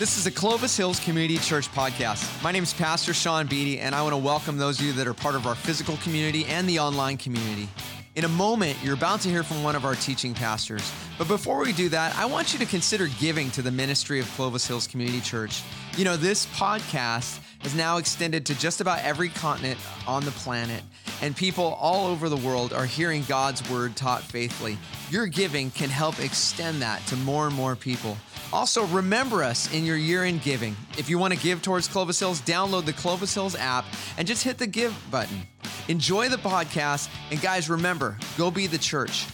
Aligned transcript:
This 0.00 0.16
is 0.16 0.24
a 0.24 0.30
Clovis 0.30 0.78
Hills 0.78 0.98
Community 0.98 1.36
Church 1.36 1.70
podcast. 1.72 2.42
My 2.42 2.52
name 2.52 2.62
is 2.62 2.72
Pastor 2.72 3.12
Sean 3.12 3.46
Beatty, 3.46 3.80
and 3.80 3.94
I 3.94 4.00
want 4.00 4.14
to 4.14 4.16
welcome 4.16 4.56
those 4.56 4.80
of 4.80 4.86
you 4.86 4.94
that 4.94 5.06
are 5.06 5.12
part 5.12 5.34
of 5.34 5.46
our 5.46 5.54
physical 5.54 5.98
community 5.98 6.46
and 6.46 6.66
the 6.66 6.78
online 6.78 7.18
community. 7.18 7.68
In 8.14 8.24
a 8.24 8.28
moment, 8.28 8.78
you're 8.82 8.94
about 8.94 9.20
to 9.20 9.28
hear 9.28 9.42
from 9.42 9.62
one 9.62 9.76
of 9.76 9.84
our 9.84 9.94
teaching 9.94 10.32
pastors. 10.32 10.90
But 11.18 11.28
before 11.28 11.58
we 11.58 11.74
do 11.74 11.90
that, 11.90 12.16
I 12.16 12.24
want 12.24 12.54
you 12.54 12.58
to 12.60 12.64
consider 12.64 13.08
giving 13.20 13.50
to 13.50 13.60
the 13.60 13.70
ministry 13.70 14.18
of 14.20 14.26
Clovis 14.36 14.66
Hills 14.66 14.86
Community 14.86 15.20
Church. 15.20 15.62
You 15.98 16.06
know, 16.06 16.16
this 16.16 16.46
podcast 16.46 17.38
is 17.66 17.74
now 17.74 17.98
extended 17.98 18.46
to 18.46 18.58
just 18.58 18.80
about 18.80 19.00
every 19.00 19.28
continent 19.28 19.78
on 20.06 20.24
the 20.24 20.30
planet, 20.30 20.82
and 21.20 21.36
people 21.36 21.76
all 21.78 22.06
over 22.06 22.30
the 22.30 22.38
world 22.38 22.72
are 22.72 22.86
hearing 22.86 23.22
God's 23.28 23.68
word 23.68 23.96
taught 23.96 24.22
faithfully. 24.22 24.78
Your 25.10 25.26
giving 25.26 25.70
can 25.70 25.90
help 25.90 26.18
extend 26.20 26.80
that 26.80 27.06
to 27.08 27.16
more 27.16 27.46
and 27.48 27.54
more 27.54 27.76
people. 27.76 28.16
Also, 28.52 28.84
remember 28.86 29.44
us 29.44 29.72
in 29.72 29.84
your 29.84 29.96
year 29.96 30.24
end 30.24 30.42
giving. 30.42 30.74
If 30.98 31.08
you 31.08 31.18
want 31.18 31.32
to 31.32 31.38
give 31.38 31.62
towards 31.62 31.86
Clovis 31.86 32.18
Hills, 32.18 32.40
download 32.40 32.84
the 32.84 32.92
Clovis 32.92 33.32
Hills 33.32 33.54
app 33.54 33.84
and 34.18 34.26
just 34.26 34.42
hit 34.42 34.58
the 34.58 34.66
give 34.66 34.96
button. 35.10 35.42
Enjoy 35.86 36.28
the 36.28 36.36
podcast, 36.36 37.08
and 37.30 37.40
guys, 37.40 37.70
remember 37.70 38.18
go 38.36 38.50
be 38.50 38.66
the 38.66 38.78
church. 38.78 39.26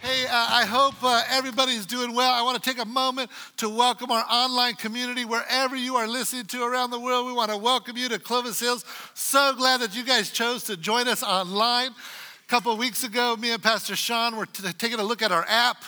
Hey, 0.00 0.24
uh, 0.24 0.30
I 0.30 0.64
hope 0.64 0.94
uh, 1.02 1.22
everybody's 1.30 1.84
doing 1.84 2.14
well. 2.14 2.32
I 2.32 2.40
want 2.40 2.62
to 2.62 2.66
take 2.66 2.82
a 2.82 2.88
moment 2.88 3.30
to 3.58 3.68
welcome 3.68 4.10
our 4.10 4.24
online 4.30 4.74
community 4.74 5.26
wherever 5.26 5.76
you 5.76 5.96
are 5.96 6.08
listening 6.08 6.46
to 6.46 6.64
around 6.64 6.90
the 6.90 6.98
world. 6.98 7.26
We 7.26 7.32
want 7.34 7.50
to 7.50 7.58
welcome 7.58 7.98
you 7.98 8.08
to 8.08 8.18
Clovis 8.18 8.58
Hills. 8.58 8.86
So 9.12 9.54
glad 9.54 9.82
that 9.82 9.94
you 9.94 10.02
guys 10.02 10.30
chose 10.30 10.64
to 10.64 10.78
join 10.78 11.08
us 11.08 11.22
online. 11.22 11.88
A 11.90 12.48
couple 12.48 12.72
of 12.72 12.78
weeks 12.78 13.04
ago, 13.04 13.36
me 13.36 13.50
and 13.50 13.62
Pastor 13.62 13.94
Sean 13.94 14.36
were 14.36 14.46
t- 14.46 14.62
taking 14.78 14.98
a 14.98 15.02
look 15.02 15.20
at 15.20 15.30
our 15.30 15.44
app. 15.46 15.84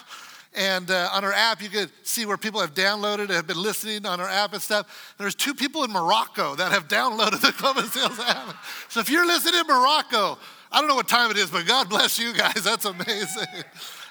And 0.55 0.91
uh, 0.91 1.11
on 1.13 1.25
our 1.25 1.33
app, 1.33 1.63
you 1.63 1.69
could 1.69 1.91
see 2.03 2.27
where 2.27 2.37
people 2.37 2.61
have 2.61 2.75
downloaded 2.75 3.21
and 3.21 3.31
have 3.31 3.47
been 3.47 3.63
listening 3.63 4.05
on 4.05 4.21
our 4.21 4.29
app 4.29 4.53
and 4.53 4.61
stuff. 4.61 5.15
There's 5.17 5.37
two 5.37 5.55
people 5.55 5.85
in 5.85 5.93
Morocco 5.93 6.57
that 6.57 6.73
have 6.73 6.89
downloaded 6.89 7.41
the 7.43 7.53
Clovis 7.53 7.95
Hills 7.95 8.19
app. 8.19 8.57
So 8.89 9.01
if 9.01 9.09
you're 9.09 9.27
listening 9.27 9.61
in 9.61 9.67
Morocco, 9.67 10.39
I 10.73 10.81
don't 10.81 10.89
know 10.89 10.97
what 10.97 11.09
time 11.09 11.31
it 11.31 11.37
is, 11.37 11.51
but 11.51 11.67
God 11.67 11.89
bless 11.89 12.19
you 12.19 12.33
guys. 12.33 12.55
That's 12.65 12.85
amazing. 12.85 13.65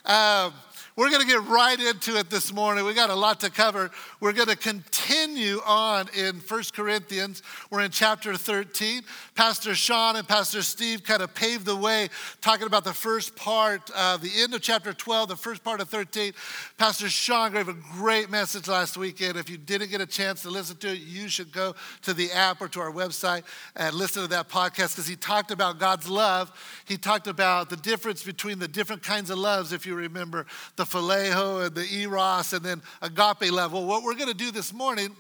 Um, 0.06 0.54
we're 0.96 1.10
going 1.10 1.22
to 1.22 1.28
get 1.28 1.44
right 1.46 1.80
into 1.80 2.18
it 2.18 2.30
this 2.30 2.52
morning. 2.52 2.84
We 2.84 2.94
got 2.94 3.10
a 3.10 3.16
lot 3.16 3.40
to 3.42 3.50
cover. 3.50 3.92
We're 4.20 4.34
going 4.34 4.48
to 4.48 4.56
continue 4.56 5.60
on 5.66 6.08
in 6.16 6.40
First 6.40 6.74
Corinthians. 6.74 7.42
We're 7.70 7.82
in 7.82 7.92
chapter 7.92 8.36
13. 8.36 9.04
Pastor 9.36 9.76
Sean 9.76 10.16
and 10.18 10.28
Pastor 10.28 10.62
Steve 10.62 11.04
kind 11.04 11.22
of 11.22 11.34
paved 11.34 11.66
the 11.66 11.76
way 11.76 12.10
talking 12.42 12.68
about 12.68 12.84
the 12.84 12.94
first 12.94 13.36
part, 13.36 13.90
uh, 13.96 14.18
the 14.18 14.32
end 14.38 14.54
of 14.54 14.62
chapter 14.62 14.92
12, 14.92 15.30
the 15.30 15.36
first 15.36 15.64
part 15.64 15.80
of 15.80 15.90
13. 15.90 16.34
Pastor 16.78 17.10
Sean 17.10 17.54
gave 17.54 17.70
a 17.70 17.76
great 17.94 18.30
message 18.30 18.68
last 18.68 18.98
weekend. 18.98 19.38
If 19.38 19.50
you 19.50 19.58
didn't 19.58 19.92
get 19.92 20.02
a 20.02 20.06
chance 20.06 20.42
to 20.42 20.50
listen 20.50 20.78
to 20.78 20.90
it, 20.90 21.00
you 21.00 21.30
should 21.30 21.52
go 21.52 21.76
to 22.02 22.14
the 22.14 22.32
app 22.32 22.62
or 22.62 22.68
to 22.70 22.80
our 22.82 22.92
website 22.92 23.44
and 23.76 23.96
listen 23.96 24.24
to 24.24 24.30
that 24.30 24.50
podcast 24.50 24.96
because 24.96 25.08
he 25.08 25.16
talked 25.16 25.52
about 25.52 25.80
God's 25.80 26.10
love. 26.10 26.52
He 26.86 26.98
talked 26.98 27.28
about 27.28 27.70
the 27.70 27.78
difference 27.78 28.24
between 28.24 28.60
the 28.60 28.68
different 28.68 29.04
kinds 29.04 29.30
of 29.30 29.38
loves, 29.38 29.72
if 29.72 29.86
you 29.86 29.96
remember, 29.96 30.46
the 30.76 30.89
phileo 30.90 31.66
and 31.66 31.76
the 31.76 31.86
eros 31.94 32.54
and 32.54 32.64
then 32.64 32.82
agape 33.02 33.52
level. 33.52 33.86
What 33.86 34.04
we're 34.04 34.16
going 34.16 34.30
to 34.30 34.34
do 34.34 34.52
this 34.52 34.74
morning 34.74 35.16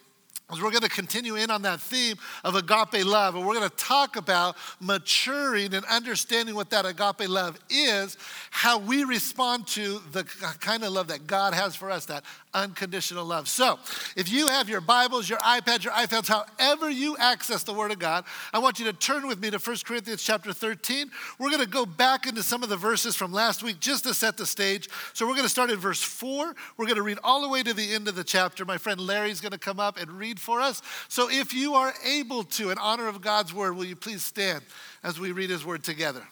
is 0.52 0.62
we're 0.62 0.72
going 0.72 0.82
to 0.82 0.90
continue 0.90 1.36
in 1.36 1.52
on 1.52 1.62
that 1.62 1.80
theme 1.80 2.16
of 2.44 2.56
agape 2.56 3.06
love 3.06 3.36
and 3.36 3.46
we're 3.46 3.54
going 3.54 3.70
to 3.70 3.76
talk 3.76 4.16
about 4.16 4.56
maturing 4.80 5.74
and 5.74 5.86
understanding 5.86 6.56
what 6.56 6.70
that 6.72 6.86
agape 6.86 7.30
love 7.30 7.60
is 7.70 8.18
how 8.50 8.80
we 8.80 9.04
respond 9.04 9.68
to 9.68 10.02
the 10.12 10.24
kind 10.60 10.84
of 10.84 10.92
love 10.92 11.08
that 11.08 11.28
god 11.28 11.54
has 11.54 11.76
for 11.76 11.92
us 11.92 12.06
that 12.06 12.24
unconditional 12.54 13.26
love. 13.26 13.48
So 13.48 13.78
if 14.16 14.32
you 14.32 14.48
have 14.48 14.70
your 14.70 14.82
bibles 14.82 15.30
your 15.30 15.40
ipads 15.40 15.84
your 15.84 15.94
iphones 15.94 16.28
however 16.28 16.90
you 16.90 17.16
access 17.18 17.64
the 17.64 17.74
word 17.74 17.92
of 17.92 18.00
god 18.00 18.26
i 18.54 18.60
want 18.60 18.80
you 18.80 18.86
to 18.86 18.94
turn 18.94 19.28
with 19.28 19.40
me 19.40 19.52
to 19.52 19.60
1 19.60 19.78
corinthians 19.86 20.24
chapter 20.24 20.52
13 20.52 21.12
we're 21.38 21.50
going 21.50 21.62
to 21.62 21.70
go 21.70 21.86
back 21.86 22.26
into 22.26 22.42
some 22.42 22.64
of 22.64 22.70
the 22.70 22.78
verses 22.78 23.16
from 23.16 23.32
last 23.32 23.62
week 23.62 23.80
just 23.80 24.04
to 24.06 24.14
set 24.14 24.38
the 24.38 24.46
stage. 24.46 24.90
So 25.14 25.26
we're 25.26 25.34
going 25.34 25.44
to 25.44 25.50
start 25.50 25.70
in 25.70 25.78
verse 25.78 26.02
4 26.02 26.56
we're 26.78 26.86
going 26.86 26.96
to 26.96 27.04
read 27.04 27.20
all 27.24 27.42
the 27.42 27.50
way 27.50 27.64
to 27.64 27.74
the 27.74 27.94
end 27.94 28.08
of 28.08 28.16
the 28.16 28.24
chapter. 28.24 28.66
My 28.66 28.78
friend 28.78 29.00
larry's 29.00 29.42
going 29.42 29.52
to 29.52 29.60
come 29.60 29.80
up 29.80 30.00
and 30.00 30.12
read 30.12 30.40
for 30.40 30.62
us. 30.62 30.82
So 31.08 31.30
if 31.30 31.54
you 31.54 31.76
are 31.76 31.94
able 32.06 32.44
to, 32.44 32.72
in 32.72 32.78
honor 32.78 33.08
of 33.08 33.22
God's 33.22 33.54
word, 33.54 33.76
will 33.76 33.86
you 33.86 33.96
please 33.96 34.24
stand 34.24 34.64
as 35.04 35.20
we 35.20 35.32
read 35.32 35.50
his 35.50 35.66
word 35.66 35.84
together? 35.84 36.24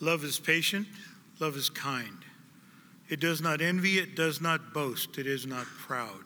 Love 0.00 0.24
is 0.24 0.38
patient, 0.38 0.86
love 1.40 1.56
is 1.56 1.70
kind. 1.70 2.24
It 3.08 3.20
does 3.20 3.40
not 3.40 3.60
envy, 3.60 3.98
it 3.98 4.16
does 4.16 4.40
not 4.40 4.72
boast, 4.72 5.18
it 5.18 5.26
is 5.26 5.46
not 5.46 5.66
proud. 5.66 6.24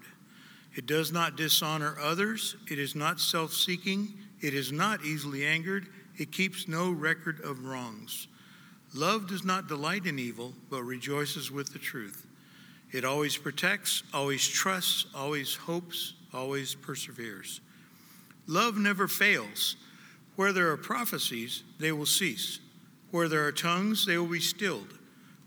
It 0.74 0.86
does 0.86 1.10
not 1.10 1.36
dishonor 1.36 1.96
others, 2.00 2.56
it 2.70 2.78
is 2.78 2.94
not 2.94 3.20
self 3.20 3.52
seeking, 3.52 4.14
it 4.40 4.54
is 4.54 4.70
not 4.70 5.04
easily 5.04 5.44
angered, 5.44 5.88
it 6.16 6.30
keeps 6.30 6.68
no 6.68 6.90
record 6.90 7.40
of 7.40 7.64
wrongs. 7.64 8.28
Love 8.94 9.26
does 9.28 9.44
not 9.44 9.68
delight 9.68 10.06
in 10.06 10.18
evil, 10.18 10.54
but 10.70 10.82
rejoices 10.82 11.50
with 11.50 11.72
the 11.72 11.78
truth. 11.78 12.26
It 12.90 13.04
always 13.04 13.36
protects, 13.36 14.02
always 14.14 14.46
trusts, 14.46 15.06
always 15.14 15.54
hopes, 15.54 16.14
always 16.32 16.74
perseveres. 16.74 17.60
Love 18.46 18.78
never 18.78 19.06
fails. 19.06 19.76
Where 20.36 20.52
there 20.52 20.70
are 20.70 20.76
prophecies, 20.76 21.64
they 21.78 21.92
will 21.92 22.06
cease. 22.06 22.60
Where 23.10 23.28
there 23.28 23.46
are 23.46 23.52
tongues, 23.52 24.06
they 24.06 24.16
will 24.16 24.26
be 24.26 24.40
stilled. 24.40 24.97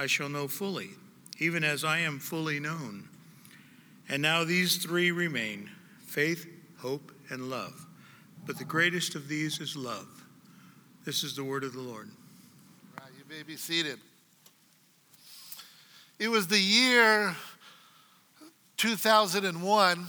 I 0.00 0.06
shall 0.06 0.30
know 0.30 0.48
fully, 0.48 0.88
even 1.40 1.62
as 1.62 1.84
I 1.84 1.98
am 1.98 2.20
fully 2.20 2.58
known. 2.58 3.06
And 4.08 4.22
now 4.22 4.44
these 4.44 4.78
three 4.78 5.10
remain 5.10 5.68
faith, 6.06 6.46
hope, 6.78 7.12
and 7.28 7.50
love. 7.50 7.86
But 8.46 8.56
the 8.56 8.64
greatest 8.64 9.14
of 9.14 9.28
these 9.28 9.60
is 9.60 9.76
love. 9.76 10.08
This 11.04 11.22
is 11.22 11.36
the 11.36 11.44
word 11.44 11.64
of 11.64 11.74
the 11.74 11.82
Lord. 11.82 12.08
You 13.18 13.24
may 13.28 13.42
be 13.42 13.56
seated. 13.56 13.98
It 16.18 16.28
was 16.28 16.46
the 16.46 16.58
year 16.58 17.36
2001, 18.78 20.06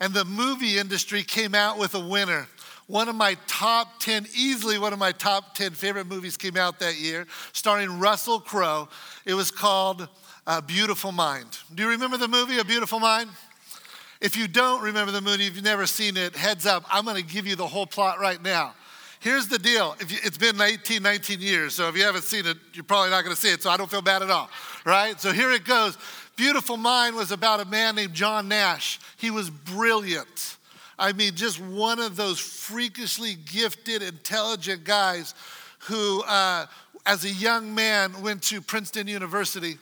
and 0.00 0.14
the 0.14 0.24
movie 0.24 0.78
industry 0.78 1.22
came 1.22 1.54
out 1.54 1.78
with 1.78 1.94
a 1.94 2.00
winner. 2.00 2.48
One 2.86 3.08
of 3.08 3.16
my 3.16 3.36
top 3.48 3.98
10, 3.98 4.26
easily 4.36 4.78
one 4.78 4.92
of 4.92 4.98
my 4.98 5.10
top 5.10 5.54
10 5.56 5.72
favorite 5.72 6.06
movies 6.06 6.36
came 6.36 6.56
out 6.56 6.78
that 6.78 6.96
year, 7.00 7.26
starring 7.52 7.98
Russell 7.98 8.38
Crowe. 8.38 8.88
It 9.24 9.34
was 9.34 9.50
called 9.50 10.08
A 10.46 10.62
Beautiful 10.62 11.10
Mind. 11.10 11.58
Do 11.74 11.82
you 11.82 11.88
remember 11.88 12.16
the 12.16 12.28
movie, 12.28 12.58
A 12.58 12.64
Beautiful 12.64 13.00
Mind? 13.00 13.30
If 14.20 14.36
you 14.36 14.46
don't 14.46 14.82
remember 14.82 15.10
the 15.10 15.20
movie, 15.20 15.46
if 15.46 15.56
you've 15.56 15.64
never 15.64 15.86
seen 15.86 16.16
it, 16.16 16.36
heads 16.36 16.64
up, 16.64 16.84
I'm 16.88 17.04
gonna 17.04 17.22
give 17.22 17.46
you 17.46 17.56
the 17.56 17.66
whole 17.66 17.86
plot 17.86 18.20
right 18.20 18.42
now. 18.42 18.72
Here's 19.18 19.48
the 19.48 19.58
deal. 19.58 19.96
You, 20.08 20.18
it's 20.22 20.38
been 20.38 20.60
18, 20.60 21.02
19 21.02 21.40
years, 21.40 21.74
so 21.74 21.88
if 21.88 21.96
you 21.96 22.04
haven't 22.04 22.22
seen 22.22 22.46
it, 22.46 22.56
you're 22.72 22.84
probably 22.84 23.10
not 23.10 23.24
to 23.24 23.34
see 23.34 23.52
it, 23.52 23.62
so 23.62 23.70
I 23.70 23.76
don't 23.76 23.90
feel 23.90 24.02
bad 24.02 24.22
at 24.22 24.30
all, 24.30 24.48
right? 24.84 25.20
So 25.20 25.32
here 25.32 25.50
it 25.50 25.64
goes. 25.64 25.98
Beautiful 26.36 26.76
Mind 26.76 27.16
was 27.16 27.32
about 27.32 27.60
a 27.60 27.64
man 27.64 27.96
named 27.96 28.14
John 28.14 28.46
Nash. 28.46 29.00
He 29.16 29.32
was 29.32 29.50
brilliant. 29.50 30.56
I 30.98 31.12
mean, 31.12 31.34
just 31.34 31.60
one 31.60 31.98
of 31.98 32.16
those 32.16 32.38
freakishly 32.38 33.34
gifted, 33.34 34.02
intelligent 34.02 34.84
guys 34.84 35.34
who, 35.80 36.22
uh, 36.22 36.66
as 37.04 37.24
a 37.24 37.30
young 37.30 37.74
man, 37.74 38.22
went 38.22 38.42
to 38.44 38.60
Princeton 38.60 39.06
University. 39.06 39.78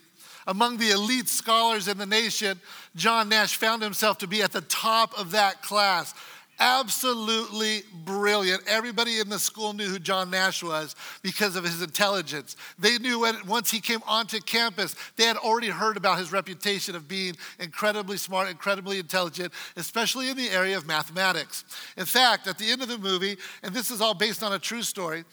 Among 0.46 0.76
the 0.76 0.90
elite 0.90 1.28
scholars 1.28 1.88
in 1.88 1.96
the 1.96 2.06
nation, 2.06 2.60
John 2.96 3.28
Nash 3.28 3.56
found 3.56 3.82
himself 3.82 4.18
to 4.18 4.26
be 4.26 4.42
at 4.42 4.52
the 4.52 4.60
top 4.62 5.18
of 5.18 5.30
that 5.30 5.62
class 5.62 6.14
absolutely 6.58 7.82
brilliant. 8.04 8.62
Everybody 8.66 9.20
in 9.20 9.28
the 9.28 9.38
school 9.38 9.72
knew 9.72 9.86
who 9.86 9.98
John 9.98 10.30
Nash 10.30 10.62
was 10.62 10.94
because 11.22 11.56
of 11.56 11.64
his 11.64 11.82
intelligence. 11.82 12.56
They 12.78 12.98
knew 12.98 13.20
when, 13.20 13.36
once 13.46 13.70
he 13.70 13.80
came 13.80 14.00
onto 14.06 14.40
campus, 14.40 14.94
they 15.16 15.24
had 15.24 15.36
already 15.36 15.68
heard 15.68 15.96
about 15.96 16.18
his 16.18 16.32
reputation 16.32 16.94
of 16.94 17.08
being 17.08 17.36
incredibly 17.58 18.16
smart, 18.16 18.48
incredibly 18.48 18.98
intelligent, 18.98 19.52
especially 19.76 20.30
in 20.30 20.36
the 20.36 20.50
area 20.50 20.76
of 20.76 20.86
mathematics. 20.86 21.64
In 21.96 22.06
fact, 22.06 22.46
at 22.46 22.58
the 22.58 22.70
end 22.70 22.82
of 22.82 22.88
the 22.88 22.98
movie, 22.98 23.36
and 23.62 23.74
this 23.74 23.90
is 23.90 24.00
all 24.00 24.14
based 24.14 24.42
on 24.42 24.52
a 24.52 24.58
true 24.58 24.82
story, 24.82 25.24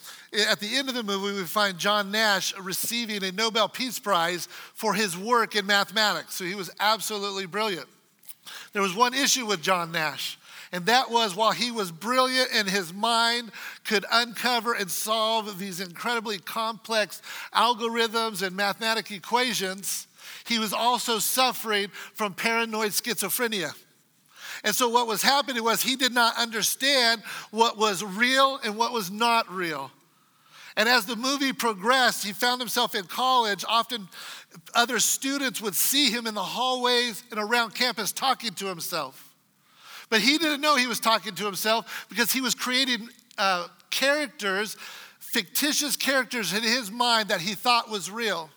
at 0.50 0.59
the 0.59 0.75
end 0.75 0.89
of 0.89 0.95
the 0.95 1.03
movie, 1.03 1.38
we 1.38 1.45
find 1.45 1.77
John 1.77 2.12
Nash 2.12 2.57
receiving 2.57 3.24
a 3.24 3.31
Nobel 3.31 3.67
Peace 3.67 4.00
Prize 4.00 4.47
for 4.74 4.94
his 4.94 5.17
work 5.17 5.56
in 5.56 5.65
mathematics. 5.65 6.35
So 6.35 6.45
he 6.45 6.56
was 6.56 6.69
absolutely 6.79 7.45
brilliant. 7.45 7.88
There 8.74 8.81
was 8.81 8.95
one 8.95 9.13
issue 9.13 9.45
with 9.45 9.62
John 9.62 9.91
Nash. 9.91 10.38
And 10.71 10.85
that 10.85 11.12
was 11.12 11.35
while 11.35 11.51
he 11.51 11.69
was 11.69 11.91
brilliant 11.91 12.50
and 12.53 12.69
his 12.69 12.94
mind 12.94 13.51
could 13.83 14.06
uncover 14.09 14.73
and 14.73 14.89
solve 14.89 15.59
these 15.59 15.81
incredibly 15.81 16.38
complex 16.38 17.21
algorithms 17.53 18.41
and 18.41 18.56
mathematical 18.56 19.18
equations, 19.18 20.07
he 20.45 20.59
was 20.59 20.71
also 20.71 21.19
suffering 21.19 21.89
from 22.13 22.33
paranoid 22.33 22.91
schizophrenia. 22.91 23.73
And 24.63 24.75
so, 24.75 24.88
what 24.89 25.07
was 25.07 25.21
happening 25.21 25.63
was 25.63 25.81
he 25.81 25.95
did 25.95 26.13
not 26.13 26.38
understand 26.38 27.24
what 27.50 27.77
was 27.77 28.03
real 28.03 28.59
and 28.63 28.77
what 28.77 28.94
was 28.94 29.09
not 29.09 29.51
real. 29.51 29.91
And 30.77 30.88
as 30.88 31.06
the 31.06 31.15
movie 31.15 31.51
progressed, 31.51 32.24
he 32.24 32.31
found 32.31 32.62
himself 32.62 32.95
in 32.95 33.06
college. 33.06 33.65
Often, 33.67 34.07
other 34.74 35.00
students 35.00 35.62
would 35.62 35.75
see 35.75 36.09
him 36.12 36.27
in 36.27 36.33
the 36.33 36.44
hallways 36.44 37.24
and 37.31 37.39
around 37.39 37.74
campus 37.74 38.12
talking 38.12 38.53
to 38.53 38.67
himself. 38.67 39.31
But 40.12 40.19
he 40.19 40.38
didn't 40.38 40.60
know 40.60 40.75
he 40.75 40.88
was 40.88 41.00
talking 41.00 41.34
to 41.36 41.46
himself 41.46 42.06
because 42.10 42.34
he 42.34 42.42
was 42.42 42.54
creating 42.54 43.10
uh, 43.38 43.68
characters, 43.90 44.75
fictitious 45.19 45.96
characters 45.96 46.54
in 46.54 46.62
his 46.62 46.92
mind 46.92 47.30
that 47.30 47.40
he 47.40 47.56
thought 47.56 47.90
was 47.90 48.12
real. 48.12 48.50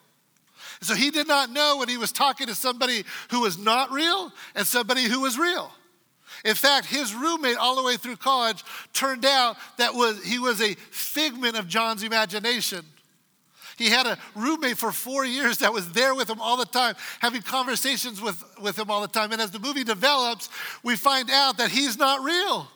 So 0.81 0.95
he 0.95 1.13
did 1.13 1.29
not 1.29 1.51
know 1.51 1.77
when 1.79 1.89
he 1.89 1.97
was 1.97 2.11
talking 2.11 2.49
to 2.49 2.57
somebody 2.57 3.05
who 3.31 3.41
was 3.41 3.57
not 3.57 3.93
real 3.93 4.33
and 4.57 4.67
somebody 4.67 5.05
who 5.05 5.21
was 5.21 5.39
real. 5.39 5.71
In 6.45 6.57
fact, 6.57 6.87
his 6.87 7.15
roommate 7.15 7.57
all 7.57 7.77
the 7.77 7.85
way 7.85 7.97
through 7.97 8.17
college 8.17 8.65
turned 8.93 9.25
out 9.25 9.57
that 9.79 9.95
was 9.95 10.23
he 10.25 10.41
was 10.41 10.61
a 10.61 10.75
figment 10.75 11.57
of 11.57 11.69
John's 11.69 12.03
imagination. 12.03 12.85
He 13.77 13.91
had 13.91 14.07
a 14.07 14.19
roommate 14.35 14.79
for 14.79 14.93
four 14.93 15.25
years 15.25 15.59
that 15.59 15.73
was 15.73 15.91
there 15.93 16.15
with 16.15 16.31
him 16.31 16.41
all 16.41 16.57
the 16.57 16.65
time, 16.65 16.95
having 17.21 17.43
conversations 17.43 18.21
with, 18.21 18.43
with 18.61 18.79
him 18.79 18.91
all 18.91 19.01
the 19.01 19.09
time. 19.09 19.33
And 19.33 19.41
as 19.41 19.51
the 19.51 19.59
movie 19.59 19.85
develops, 19.85 20.49
we 20.83 20.97
find 20.97 21.31
out 21.31 21.59
that 21.59 21.71
he's 21.71 21.99
not 21.99 22.23
real, 22.23 22.69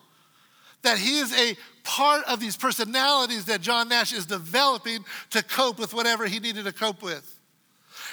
that 0.82 0.98
he 0.98 1.18
is 1.18 1.32
a 1.32 1.56
part 1.84 2.24
of 2.26 2.40
these 2.40 2.56
personalities 2.56 3.46
that 3.46 3.60
John 3.60 3.88
Nash 3.88 4.12
is 4.12 4.26
developing 4.26 5.04
to 5.30 5.42
cope 5.42 5.78
with 5.78 5.94
whatever 5.94 6.26
he 6.26 6.40
needed 6.40 6.64
to 6.64 6.72
cope 6.72 7.02
with. 7.02 7.38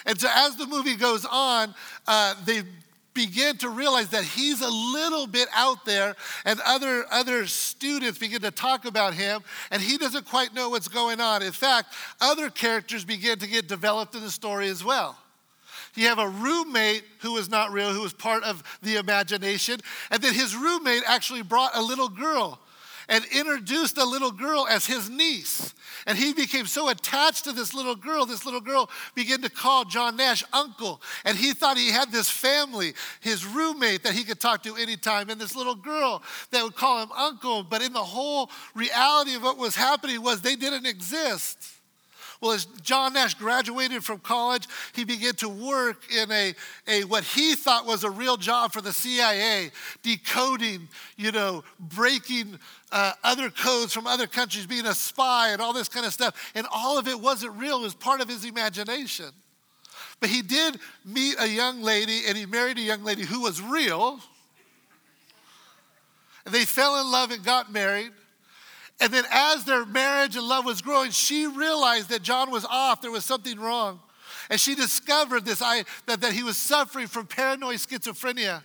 And 0.06 0.20
so 0.20 0.30
as 0.32 0.56
the 0.56 0.68
movie 0.68 0.96
goes 0.96 1.26
on, 1.26 1.74
uh, 2.08 2.36
they 2.46 2.62
begin 3.16 3.58
to 3.58 3.70
realize 3.70 4.10
that 4.10 4.24
he's 4.24 4.62
a 4.62 4.70
little 4.70 5.26
bit 5.26 5.48
out 5.56 5.86
there 5.86 6.16
and 6.46 6.60
other, 6.66 7.06
other 7.10 7.48
students 7.48 8.20
begin 8.20 8.42
to 8.42 8.52
talk 8.52 8.86
about 8.86 9.16
him 9.16 9.42
and 9.72 9.82
he 9.82 9.98
doesn't 9.98 10.26
quite 10.26 10.54
know 10.54 10.70
what's 10.70 10.88
going 10.88 11.20
on. 11.20 11.42
In 11.42 11.52
fact, 11.52 11.94
other 12.22 12.52
characters 12.52 13.04
begin 13.04 13.40
to 13.40 13.48
get 13.48 13.68
developed 13.68 14.14
in 14.14 14.22
the 14.22 14.30
story 14.30 14.68
as 14.68 14.84
well. 14.84 15.18
You 15.96 16.08
have 16.08 16.20
a 16.20 16.28
roommate 16.28 17.04
who 17.20 17.34
was 17.34 17.50
not 17.50 17.72
real, 17.72 17.94
who 17.94 18.02
was 18.02 18.14
part 18.14 18.44
of 18.44 18.62
the 18.82 18.98
imagination, 18.98 19.80
and 20.12 20.22
then 20.22 20.34
his 20.34 20.54
roommate 20.54 21.04
actually 21.08 21.42
brought 21.42 21.72
a 21.74 21.82
little 21.82 22.10
girl 22.10 22.60
and 23.08 23.24
introduced 23.32 23.98
a 23.98 24.06
little 24.06 24.32
girl 24.32 24.68
as 24.70 24.86
his 24.86 25.10
niece. 25.10 25.74
And 26.08 26.18
he 26.18 26.34
became 26.34 26.66
so 26.66 26.90
attached 26.90 27.46
to 27.46 27.52
this 27.52 27.74
little 27.74 27.96
girl, 27.96 28.26
this 28.26 28.46
little 28.46 28.62
girl 28.62 28.90
began 29.16 29.42
to 29.42 29.50
call 29.50 29.86
John 29.86 30.16
Nash 30.16 30.44
uncle. 30.54 31.02
And 31.24 31.38
he 31.38 31.54
thought 31.54 31.78
he 31.78 31.92
had 31.92 32.12
this 32.12 32.30
family, 32.30 32.94
his 33.22 33.46
roommate 33.46 34.04
that 34.04 34.14
he 34.14 34.24
could 34.24 34.40
talk 34.40 34.64
to 34.64 34.76
anytime, 34.76 35.30
and 35.30 35.40
this 35.40 35.56
little 35.56 35.76
girl 35.76 36.22
that 36.52 36.64
would 36.64 36.76
call 36.76 37.02
him 37.02 37.12
uncle. 37.16 37.64
But 37.64 37.82
in 37.82 37.94
the 37.94 38.00
whole 38.00 38.50
reality 38.74 39.36
of 39.36 39.44
what 39.44 39.58
was 39.58 39.76
happening 39.76 40.22
was 40.22 40.42
they 40.42 40.56
didn't 40.56 40.86
exist. 40.86 41.75
Well, 42.42 42.52
as 42.52 42.66
John 42.82 43.14
Nash 43.14 43.34
graduated 43.36 44.04
from 44.04 44.20
college, 44.20 44.68
he 44.94 45.04
began 45.04 45.34
to 45.36 45.50
work 45.50 46.12
in 46.12 46.32
a, 46.32 46.54
a 46.88 47.04
what 47.06 47.24
he 47.24 47.56
thought 47.56 47.86
was 47.86 48.04
a 48.04 48.10
real 48.10 48.38
job 48.38 48.74
for 48.74 48.82
the 48.82 48.92
CIA, 48.92 49.72
decoding, 50.04 50.88
you 51.16 51.32
know, 51.32 51.64
breaking 51.80 52.60
uh, 52.92 53.14
other 53.24 53.50
codes 53.50 53.94
from 53.94 54.06
other 54.06 54.28
countries, 54.28 54.66
being 54.66 54.86
a 54.86 54.94
spy 54.94 55.50
and 55.50 55.62
all 55.62 55.74
this 55.74 55.90
kind 55.90 56.06
of 56.06 56.14
stuff. 56.14 56.52
And 56.56 56.68
all 56.72 56.98
of 56.98 57.08
it 57.08 57.20
wasn't 57.20 57.54
real, 57.58 57.80
it 57.80 57.84
was 57.84 57.96
part 57.96 58.22
of 58.22 58.28
his 58.28 58.46
imagination. 58.46 59.32
But 60.20 60.30
he 60.30 60.42
did 60.42 60.80
meet 61.04 61.36
a 61.40 61.48
young 61.48 61.82
lady 61.82 62.22
and 62.28 62.38
he 62.38 62.46
married 62.46 62.78
a 62.78 62.82
young 62.82 63.04
lady 63.04 63.24
who 63.24 63.42
was 63.42 63.62
real. 63.62 64.20
And 66.46 66.54
they 66.54 66.66
fell 66.66 67.02
in 67.02 67.12
love 67.12 67.32
and 67.32 67.44
got 67.44 67.72
married. 67.72 68.12
And 69.00 69.14
then, 69.14 69.26
as 69.30 69.66
their 69.66 69.86
marriage 69.86 70.36
and 70.36 70.48
love 70.48 70.66
was 70.66 70.82
growing, 70.82 71.12
she 71.12 71.48
realized 71.48 72.10
that 72.10 72.22
John 72.22 72.50
was 72.50 72.66
off. 72.66 73.02
There 73.02 73.12
was 73.12 73.26
something 73.26 73.60
wrong. 73.60 74.00
And 74.50 74.60
she 74.60 74.76
discovered 74.76 75.44
this 75.44 75.62
I, 75.62 75.84
that, 76.06 76.22
that 76.22 76.34
he 76.34 76.44
was 76.44 76.58
suffering 76.58 77.08
from 77.08 77.28
paranoid 77.28 77.78
schizophrenia. 77.78 78.62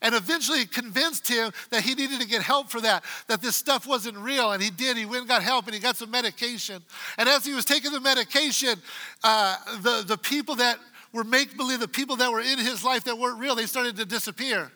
And 0.00 0.14
eventually 0.14 0.64
convinced 0.64 1.26
him 1.26 1.50
that 1.70 1.82
he 1.82 1.94
needed 1.94 2.20
to 2.20 2.26
get 2.26 2.42
help 2.42 2.70
for 2.70 2.80
that, 2.82 3.04
that 3.26 3.42
this 3.42 3.56
stuff 3.56 3.86
wasn't 3.86 4.16
real. 4.18 4.52
And 4.52 4.62
he 4.62 4.70
did. 4.70 4.96
He 4.96 5.06
went 5.06 5.20
and 5.20 5.28
got 5.28 5.42
help 5.42 5.66
and 5.66 5.74
he 5.74 5.80
got 5.80 5.96
some 5.96 6.10
medication. 6.10 6.82
And 7.16 7.28
as 7.28 7.44
he 7.44 7.52
was 7.52 7.64
taking 7.64 7.90
the 7.90 8.00
medication, 8.00 8.76
uh, 9.24 9.56
the, 9.80 10.04
the 10.06 10.16
people 10.16 10.54
that 10.56 10.78
were 11.12 11.24
make 11.24 11.56
believe, 11.56 11.80
the 11.80 11.88
people 11.88 12.16
that 12.16 12.30
were 12.30 12.40
in 12.40 12.58
his 12.58 12.84
life 12.84 13.04
that 13.04 13.18
weren't 13.18 13.40
real, 13.40 13.56
they 13.56 13.66
started 13.66 13.96
to 13.96 14.04
disappear. 14.04 14.70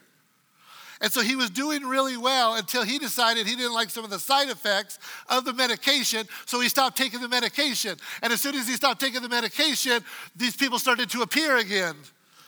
And 1.02 1.12
so 1.12 1.20
he 1.20 1.34
was 1.34 1.50
doing 1.50 1.82
really 1.82 2.16
well 2.16 2.54
until 2.54 2.84
he 2.84 2.98
decided 2.98 3.46
he 3.46 3.56
didn't 3.56 3.74
like 3.74 3.90
some 3.90 4.04
of 4.04 4.10
the 4.10 4.20
side 4.20 4.48
effects 4.48 5.00
of 5.28 5.44
the 5.44 5.52
medication, 5.52 6.26
so 6.46 6.60
he 6.60 6.68
stopped 6.68 6.96
taking 6.96 7.20
the 7.20 7.28
medication. 7.28 7.96
And 8.22 8.32
as 8.32 8.40
soon 8.40 8.54
as 8.54 8.68
he 8.68 8.74
stopped 8.74 9.00
taking 9.00 9.20
the 9.20 9.28
medication, 9.28 10.04
these 10.36 10.54
people 10.54 10.78
started 10.78 11.10
to 11.10 11.22
appear 11.22 11.56
again. 11.56 11.96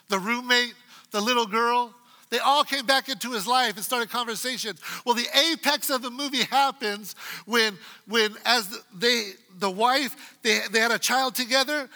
The 0.08 0.20
roommate, 0.20 0.74
the 1.10 1.20
little 1.20 1.46
girl, 1.46 1.92
they 2.30 2.38
all 2.38 2.62
came 2.62 2.86
back 2.86 3.08
into 3.08 3.32
his 3.32 3.46
life 3.46 3.74
and 3.74 3.84
started 3.84 4.08
conversations. 4.08 4.80
Well, 5.04 5.16
the 5.16 5.26
apex 5.52 5.90
of 5.90 6.02
the 6.02 6.10
movie 6.10 6.44
happens 6.44 7.16
when, 7.46 7.76
when 8.06 8.36
as 8.44 8.80
they, 8.96 9.32
the 9.58 9.70
wife, 9.70 10.36
they, 10.42 10.60
they 10.70 10.78
had 10.78 10.92
a 10.92 10.98
child 10.98 11.34
together, 11.34 11.88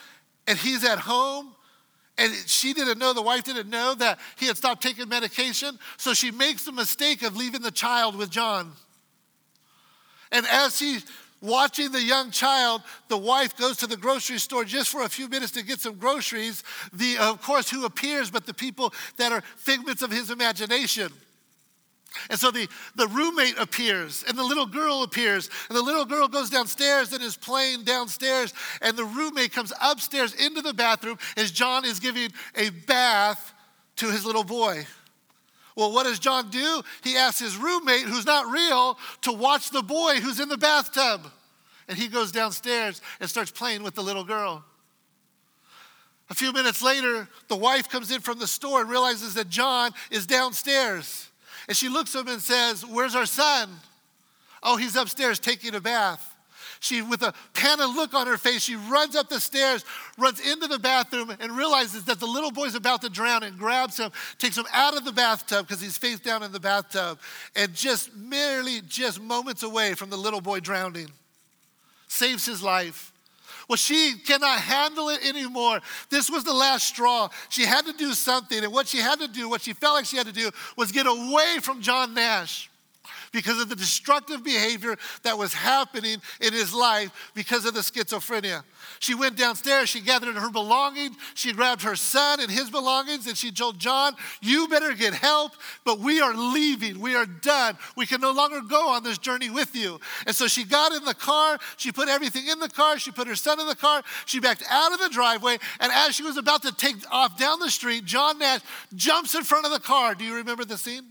and 0.49 0.59
he's 0.59 0.85
at 0.85 0.99
home, 0.99 1.55
and 2.19 2.35
she 2.47 2.73
didn't 2.73 2.99
know, 2.99 3.13
the 3.13 3.23
wife 3.23 3.45
didn't 3.45 3.71
know 3.71 3.95
that 3.95 4.19
he 4.37 4.47
had 4.47 4.57
stopped 4.57 4.83
taking 4.83 5.09
medication. 5.09 5.79
So 5.97 6.13
she 6.15 6.31
makes 6.31 6.65
the 6.65 6.73
mistake 6.73 7.23
of 7.23 7.37
leaving 7.37 7.63
the 7.63 7.71
child 7.71 8.17
with 8.17 8.29
John. 8.29 8.73
And 10.33 10.45
as 10.47 10.77
she's 10.77 11.07
watching 11.41 11.93
the 11.93 12.03
young 12.03 12.33
child, 12.33 12.83
the 13.09 13.17
wife 13.17 13.57
goes 13.57 13.77
to 13.79 13.87
the 13.87 13.97
grocery 13.97 14.39
store 14.39 14.65
just 14.65 14.91
for 14.91 15.03
a 15.03 15.09
few 15.09 15.29
minutes 15.29 15.53
to 15.53 15.63
get 15.63 15.81
some 15.81 15.95
groceries. 15.95 16.65
The, 16.93 17.19
of 17.19 17.41
course, 17.41 17.71
who 17.71 17.85
appears 17.85 18.31
but 18.31 18.47
the 18.47 18.55
people 18.55 18.93
that 19.17 19.33
are 19.33 19.43
figments 19.57 20.03
of 20.03 20.11
his 20.11 20.31
imagination. 20.31 21.13
And 22.31 22.39
so 22.39 22.51
the, 22.51 22.69
the 22.95 23.07
roommate 23.09 23.59
appears, 23.59 24.25
and 24.27 24.37
the 24.37 24.43
little 24.43 24.67
girl 24.67 25.03
appears, 25.03 25.51
and 25.69 25.77
the 25.77 25.83
little 25.83 26.07
girl 26.07 26.27
goes 26.27 26.51
downstairs 26.51 27.13
and 27.13 27.23
is 27.23 27.37
playing 27.37 27.85
downstairs, 27.85 28.55
and 28.81 28.97
the 28.97 29.05
roommate 29.05 29.53
comes 29.53 29.73
upstairs 29.81 30.35
into 30.35 30.63
the 30.63 30.73
bathroom 30.73 31.19
as 31.37 31.51
John 31.51 31.85
is 31.85 32.01
giving 32.01 32.31
a 32.57 32.71
bath 32.71 33.53
to 33.97 34.11
his 34.11 34.25
little 34.25 34.45
boy. 34.45 34.87
Well, 35.77 35.93
what 35.93 36.05
does 36.05 36.19
John 36.19 36.51
do? 36.51 36.83
He 37.05 37.17
asks 37.17 37.39
his 37.39 37.57
roommate, 37.57 38.03
who's 38.03 38.27
not 38.27 38.51
real, 38.51 38.99
to 39.23 39.33
watch 39.33 39.71
the 39.71 39.83
boy 39.83 40.17
who's 40.17 40.41
in 40.41 40.49
the 40.49 40.59
bathtub. 40.59 41.31
And 41.89 41.97
he 41.97 42.09
goes 42.09 42.33
downstairs 42.33 43.01
and 43.21 43.31
starts 43.31 43.51
playing 43.51 43.83
with 43.83 43.95
the 43.95 44.03
little 44.03 44.25
girl. 44.25 44.65
A 46.31 46.35
few 46.35 46.53
minutes 46.53 46.83
later, 46.83 47.29
the 47.49 47.57
wife 47.57 47.89
comes 47.89 48.11
in 48.11 48.21
from 48.21 48.39
the 48.39 48.47
store 48.47 48.81
and 48.81 48.91
realizes 48.91 49.35
that 49.35 49.49
John 49.49 49.93
is 50.11 50.27
downstairs. 50.27 51.28
And 51.69 51.77
she 51.77 51.89
looks 51.89 52.15
at 52.15 52.23
him 52.23 52.29
and 52.29 52.43
says, 52.43 52.85
Where's 52.85 53.15
our 53.15 53.27
son? 53.27 53.69
Oh, 54.63 54.77
he's 54.77 54.97
upstairs 54.97 55.39
taking 55.39 55.75
a 55.75 55.81
bath. 55.81 56.35
She, 56.81 57.03
with 57.03 57.23
a 57.23 57.35
panicked 57.55 57.95
look 57.95 58.15
on 58.15 58.27
her 58.27 58.39
face, 58.39 58.63
she 58.63 58.77
runs 58.77 59.17
up 59.17 59.29
the 59.29 59.41
stairs, 59.41 59.85
runs 60.17 60.41
into 60.41 60.69
the 60.69 60.79
bathroom, 60.79 61.35
and 61.41 61.57
realizes 61.57 62.05
that 62.05 62.21
the 62.21 62.27
little 62.27 62.53
boy's 62.53 62.77
about 62.77 63.03
to 63.03 63.11
drown 63.11 63.43
and 63.43 63.59
grabs 63.59 63.97
him, 63.99 64.13
takes 64.39 64.57
him 64.57 64.67
out 64.73 64.97
of 64.97 65.05
the 65.05 65.13
bathtub 65.13 65.67
because 65.67 65.81
he's 65.81 65.99
face 65.99 66.21
down 66.21 66.43
in 66.43 66.53
the 66.53 66.61
bathtub, 66.61 67.19
and 67.57 67.75
just 67.75 68.15
merely 68.15 68.81
just 68.87 69.21
moments 69.21 69.65
away 69.65 69.95
from 69.95 70.11
the 70.11 70.17
little 70.17 70.41
boy 70.41 70.61
drowning, 70.61 71.09
saves 72.07 72.47
his 72.47 72.63
life. 72.63 73.13
Well, 73.69 73.77
she 73.77 74.15
cannot 74.25 74.59
handle 74.61 75.11
it 75.11 75.25
anymore. 75.27 75.81
This 76.09 76.31
was 76.31 76.43
the 76.43 76.55
last 76.55 76.89
straw. 76.89 77.29
She 77.51 77.67
had 77.67 77.85
to 77.85 77.93
do 77.93 78.15
something. 78.15 78.65
And 78.65 78.73
what 78.73 78.89
she 78.89 78.99
had 78.99 79.21
to 79.21 79.29
do, 79.29 79.49
what 79.49 79.61
she 79.61 79.75
felt 79.75 79.95
like 79.95 80.07
she 80.07 80.17
had 80.17 80.27
to 80.27 80.33
do, 80.33 80.51
was 80.77 80.91
get 80.91 81.07
away 81.07 81.59
from 81.61 81.83
John 81.83 82.15
Nash. 82.15 82.71
Because 83.33 83.61
of 83.61 83.69
the 83.69 83.77
destructive 83.77 84.45
behavior 84.45 84.97
that 85.23 85.37
was 85.37 85.53
happening 85.53 86.19
in 86.41 86.53
his 86.53 86.75
life 86.75 87.31
because 87.35 87.65
of 87.65 87.75
the 87.75 87.81
schizophrenia. 87.81 88.63
She 89.01 89.15
went 89.15 89.37
downstairs, 89.37 89.89
she 89.89 90.01
gathered 90.01 90.37
her 90.37 90.51
belongings, 90.51 91.17
she 91.35 91.53
grabbed 91.53 91.83
her 91.83 91.97
son 91.97 92.41
and 92.41 92.51
his 92.51 92.71
belongings, 92.71 93.27
and 93.27 93.37
she 93.37 93.51
told 93.51 93.79
John, 93.79 94.15
You 94.41 94.69
better 94.69 94.95
get 94.95 95.15
help, 95.15 95.53
but 95.85 95.99
we 95.99 96.21
are 96.21 96.35
leaving. 96.35 97.01
We 97.01 97.15
are 97.15 97.27
done. 97.27 97.77
We 97.97 98.07
can 98.07 98.21
no 98.21 98.33
longer 98.33 98.61
go 98.61 98.89
on 98.89 99.03
this 99.03 99.19
journey 99.19 99.51
with 99.51 99.75
you. 99.75 100.01
And 100.27 100.35
so 100.35 100.47
she 100.47 100.65
got 100.65 100.93
in 100.93 101.05
the 101.05 101.15
car, 101.15 101.59
she 101.77 101.93
put 101.93 102.09
everything 102.09 102.49
in 102.49 102.59
the 102.59 102.69
car, 102.69 102.99
she 102.99 103.11
put 103.11 103.29
her 103.29 103.35
son 103.35 103.61
in 103.61 103.67
the 103.67 103.77
car, 103.77 104.03
she 104.27 104.41
backed 104.41 104.65
out 104.71 104.93
of 104.93 104.99
the 104.99 105.09
driveway, 105.09 105.59
and 105.81 105.93
as 105.93 106.15
she 106.15 106.23
was 106.23 106.37
about 106.37 106.63
to 106.63 106.73
take 106.73 106.97
off 107.11 107.39
down 107.39 107.59
the 107.61 107.71
street, 107.71 108.05
John 108.05 108.39
Nash 108.39 108.61
jumps 108.95 109.35
in 109.35 109.45
front 109.45 109.67
of 109.67 109.73
the 109.73 109.81
car. 109.81 110.15
Do 110.15 110.25
you 110.25 110.35
remember 110.35 110.65
the 110.65 110.79
scene? 110.79 111.05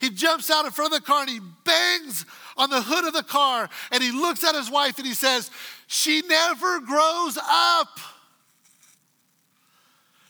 He 0.00 0.10
jumps 0.10 0.50
out 0.50 0.64
in 0.64 0.70
front 0.70 0.92
of 0.92 1.00
the 1.00 1.06
car 1.06 1.22
and 1.22 1.30
he 1.30 1.40
bangs 1.64 2.24
on 2.56 2.70
the 2.70 2.80
hood 2.80 3.04
of 3.04 3.12
the 3.12 3.22
car 3.22 3.68
and 3.90 4.02
he 4.02 4.12
looks 4.12 4.44
at 4.44 4.54
his 4.54 4.70
wife 4.70 4.98
and 4.98 5.06
he 5.06 5.14
says, 5.14 5.50
She 5.86 6.22
never 6.28 6.80
grows 6.80 7.38
up. 7.42 7.98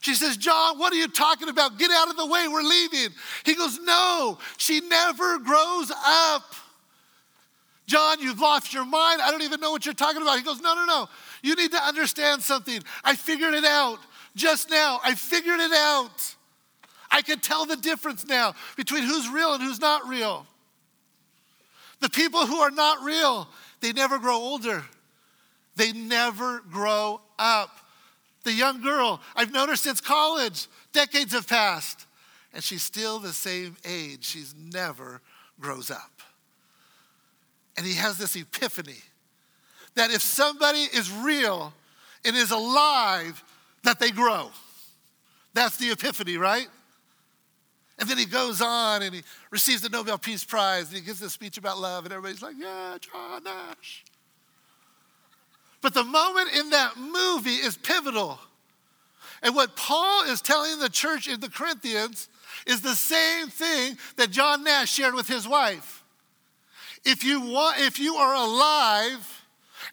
She 0.00 0.14
says, 0.14 0.36
John, 0.36 0.78
what 0.78 0.92
are 0.92 0.96
you 0.96 1.08
talking 1.08 1.48
about? 1.48 1.78
Get 1.78 1.90
out 1.90 2.08
of 2.08 2.16
the 2.16 2.26
way, 2.26 2.46
we're 2.48 2.62
leaving. 2.62 3.08
He 3.44 3.54
goes, 3.54 3.78
No, 3.80 4.38
she 4.56 4.80
never 4.80 5.38
grows 5.38 5.90
up. 6.06 6.54
John, 7.86 8.20
you've 8.20 8.40
lost 8.40 8.74
your 8.74 8.84
mind. 8.84 9.22
I 9.22 9.30
don't 9.30 9.42
even 9.42 9.60
know 9.60 9.70
what 9.70 9.86
you're 9.86 9.94
talking 9.94 10.22
about. 10.22 10.38
He 10.38 10.44
goes, 10.44 10.60
No, 10.60 10.74
no, 10.74 10.84
no. 10.84 11.08
You 11.42 11.56
need 11.56 11.72
to 11.72 11.82
understand 11.82 12.42
something. 12.42 12.82
I 13.04 13.16
figured 13.16 13.54
it 13.54 13.64
out 13.64 13.98
just 14.34 14.70
now. 14.70 15.00
I 15.04 15.14
figured 15.14 15.60
it 15.60 15.72
out. 15.72 16.36
I 17.10 17.22
can 17.22 17.40
tell 17.40 17.66
the 17.66 17.76
difference 17.76 18.26
now 18.26 18.54
between 18.76 19.02
who's 19.02 19.28
real 19.28 19.54
and 19.54 19.62
who's 19.62 19.80
not 19.80 20.06
real. 20.06 20.46
The 22.00 22.08
people 22.10 22.46
who 22.46 22.56
are 22.56 22.70
not 22.70 23.02
real, 23.02 23.48
they 23.80 23.92
never 23.92 24.18
grow 24.18 24.36
older, 24.36 24.84
they 25.76 25.92
never 25.92 26.60
grow 26.60 27.20
up. 27.38 27.70
The 28.44 28.52
young 28.52 28.80
girl, 28.80 29.20
I've 29.34 29.52
known 29.52 29.68
her 29.68 29.76
since 29.76 30.00
college, 30.00 30.68
decades 30.92 31.32
have 31.32 31.48
passed, 31.48 32.06
and 32.54 32.62
she's 32.62 32.82
still 32.82 33.18
the 33.18 33.32
same 33.32 33.76
age. 33.84 34.24
She's 34.24 34.54
never 34.56 35.20
grows 35.60 35.90
up. 35.90 36.22
And 37.76 37.84
he 37.86 37.94
has 37.94 38.16
this 38.18 38.36
epiphany 38.36 39.02
that 39.94 40.10
if 40.10 40.22
somebody 40.22 40.80
is 40.80 41.10
real 41.10 41.72
and 42.24 42.36
is 42.36 42.50
alive, 42.50 43.42
that 43.84 43.98
they 43.98 44.10
grow. 44.10 44.50
That's 45.54 45.76
the 45.76 45.90
epiphany, 45.90 46.36
right? 46.36 46.68
And 47.98 48.08
then 48.08 48.16
he 48.16 48.26
goes 48.26 48.60
on 48.60 49.02
and 49.02 49.14
he 49.14 49.22
receives 49.50 49.82
the 49.82 49.88
Nobel 49.88 50.18
Peace 50.18 50.44
Prize 50.44 50.88
and 50.88 50.96
he 50.96 51.02
gives 51.02 51.20
this 51.20 51.32
speech 51.32 51.58
about 51.58 51.78
love, 51.78 52.04
and 52.04 52.12
everybody's 52.12 52.42
like, 52.42 52.54
Yeah, 52.58 52.96
John 53.00 53.44
Nash. 53.44 54.04
But 55.80 55.94
the 55.94 56.04
moment 56.04 56.50
in 56.56 56.70
that 56.70 56.96
movie 56.96 57.50
is 57.50 57.76
pivotal. 57.76 58.38
And 59.42 59.54
what 59.54 59.76
Paul 59.76 60.24
is 60.24 60.40
telling 60.40 60.78
the 60.80 60.88
church 60.88 61.28
in 61.28 61.40
the 61.40 61.48
Corinthians 61.48 62.28
is 62.66 62.80
the 62.80 62.94
same 62.94 63.48
thing 63.48 63.96
that 64.16 64.30
John 64.30 64.64
Nash 64.64 64.90
shared 64.92 65.14
with 65.14 65.28
his 65.28 65.46
wife. 65.46 66.02
If 67.04 67.22
you, 67.22 67.40
want, 67.40 67.78
if 67.80 68.00
you 68.00 68.16
are 68.16 68.34
alive 68.34 69.44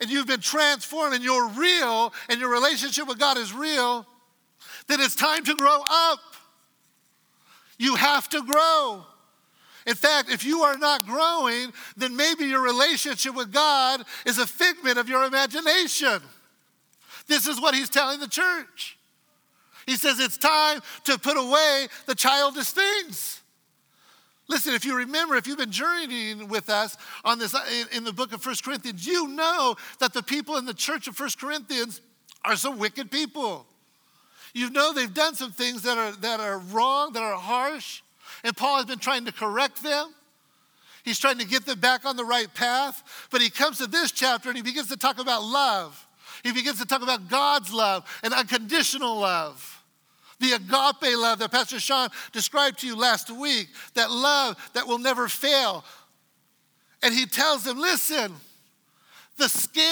and 0.01 0.09
you've 0.09 0.27
been 0.27 0.41
transformed 0.41 1.13
and 1.13 1.23
you're 1.23 1.47
real 1.49 2.13
and 2.29 2.39
your 2.39 2.51
relationship 2.51 3.07
with 3.07 3.19
God 3.19 3.37
is 3.37 3.53
real, 3.53 4.07
then 4.87 4.99
it's 4.99 5.15
time 5.15 5.43
to 5.45 5.55
grow 5.55 5.83
up. 5.87 6.19
You 7.77 7.95
have 7.95 8.29
to 8.29 8.41
grow. 8.43 9.05
In 9.85 9.95
fact, 9.95 10.31
if 10.31 10.43
you 10.43 10.61
are 10.61 10.77
not 10.77 11.05
growing, 11.05 11.71
then 11.95 12.15
maybe 12.15 12.45
your 12.45 12.61
relationship 12.61 13.35
with 13.35 13.51
God 13.51 14.03
is 14.25 14.39
a 14.39 14.47
figment 14.47 14.97
of 14.97 15.07
your 15.07 15.23
imagination. 15.23 16.21
This 17.27 17.47
is 17.47 17.61
what 17.61 17.75
he's 17.75 17.89
telling 17.89 18.19
the 18.19 18.27
church. 18.27 18.97
He 19.85 19.95
says 19.95 20.19
it's 20.19 20.37
time 20.37 20.81
to 21.03 21.19
put 21.19 21.37
away 21.37 21.87
the 22.07 22.15
childish 22.15 22.71
things. 22.71 23.41
Listen, 24.47 24.73
if 24.73 24.85
you 24.85 24.95
remember, 24.95 25.35
if 25.35 25.47
you've 25.47 25.57
been 25.57 25.71
journeying 25.71 26.47
with 26.47 26.69
us 26.69 26.97
on 27.23 27.39
this 27.39 27.55
in 27.91 28.03
the 28.03 28.13
book 28.13 28.31
of 28.31 28.41
First 28.41 28.63
Corinthians, 28.63 29.05
you 29.05 29.27
know 29.27 29.75
that 29.99 30.13
the 30.13 30.21
people 30.21 30.57
in 30.57 30.65
the 30.65 30.73
church 30.73 31.07
of 31.07 31.15
First 31.15 31.39
Corinthians 31.39 32.01
are 32.43 32.55
some 32.55 32.77
wicked 32.77 33.09
people. 33.11 33.65
You 34.55 34.69
know 34.69 34.93
they've 34.93 35.13
done 35.13 35.35
some 35.35 35.51
things 35.51 35.81
that 35.81 35.97
are, 35.97 36.13
that 36.21 36.39
are 36.39 36.59
wrong, 36.59 37.11
that 37.11 37.21
are 37.21 37.35
harsh, 37.35 38.01
and 38.41 38.55
Paul 38.55 38.77
has 38.77 38.85
been 38.85 38.99
trying 38.99 39.25
to 39.25 39.33
correct 39.33 39.83
them. 39.83 40.13
He's 41.03 41.19
trying 41.19 41.39
to 41.39 41.45
get 41.45 41.65
them 41.65 41.79
back 41.79 42.05
on 42.05 42.15
the 42.15 42.23
right 42.23 42.51
path. 42.51 43.27
But 43.31 43.41
he 43.41 43.51
comes 43.51 43.77
to 43.77 43.85
this 43.85 44.11
chapter 44.11 44.49
and 44.49 44.57
he 44.57 44.63
begins 44.63 44.87
to 44.89 44.97
talk 44.97 45.19
about 45.19 45.43
love. 45.43 46.03
He 46.43 46.51
begins 46.51 46.79
to 46.79 46.85
talk 46.85 47.03
about 47.03 47.29
God's 47.29 47.71
love 47.71 48.05
and 48.23 48.33
unconditional 48.33 49.19
love. 49.19 49.83
The 50.39 50.53
agape 50.53 51.15
love 51.15 51.39
that 51.39 51.51
Pastor 51.51 51.79
Sean 51.79 52.09
described 52.31 52.79
to 52.79 52.87
you 52.87 52.95
last 52.95 53.29
week, 53.29 53.67
that 53.93 54.09
love 54.09 54.57
that 54.73 54.87
will 54.87 54.97
never 54.97 55.27
fail. 55.27 55.85
And 57.03 57.13
he 57.13 57.27
tells 57.27 57.63
them, 57.63 57.77
listen, 57.77 58.33
the 59.37 59.49
scale 59.49 59.84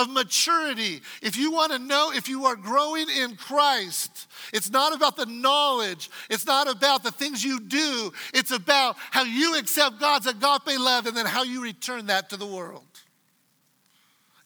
of 0.00 0.10
maturity. 0.10 1.02
If 1.22 1.36
you 1.36 1.52
want 1.52 1.72
to 1.72 1.78
know 1.78 2.10
if 2.12 2.28
you 2.28 2.46
are 2.46 2.56
growing 2.56 3.06
in 3.08 3.36
Christ, 3.36 4.28
it's 4.52 4.70
not 4.70 4.94
about 4.94 5.16
the 5.16 5.26
knowledge, 5.26 6.10
it's 6.30 6.46
not 6.46 6.68
about 6.68 7.02
the 7.02 7.12
things 7.12 7.44
you 7.44 7.60
do, 7.60 8.12
it's 8.32 8.50
about 8.50 8.96
how 8.98 9.24
you 9.24 9.58
accept 9.58 10.00
God's 10.00 10.26
agape 10.26 10.78
love 10.78 11.06
and 11.06 11.16
then 11.16 11.26
how 11.26 11.42
you 11.42 11.62
return 11.62 12.06
that 12.06 12.30
to 12.30 12.36
the 12.36 12.46
world. 12.46 12.84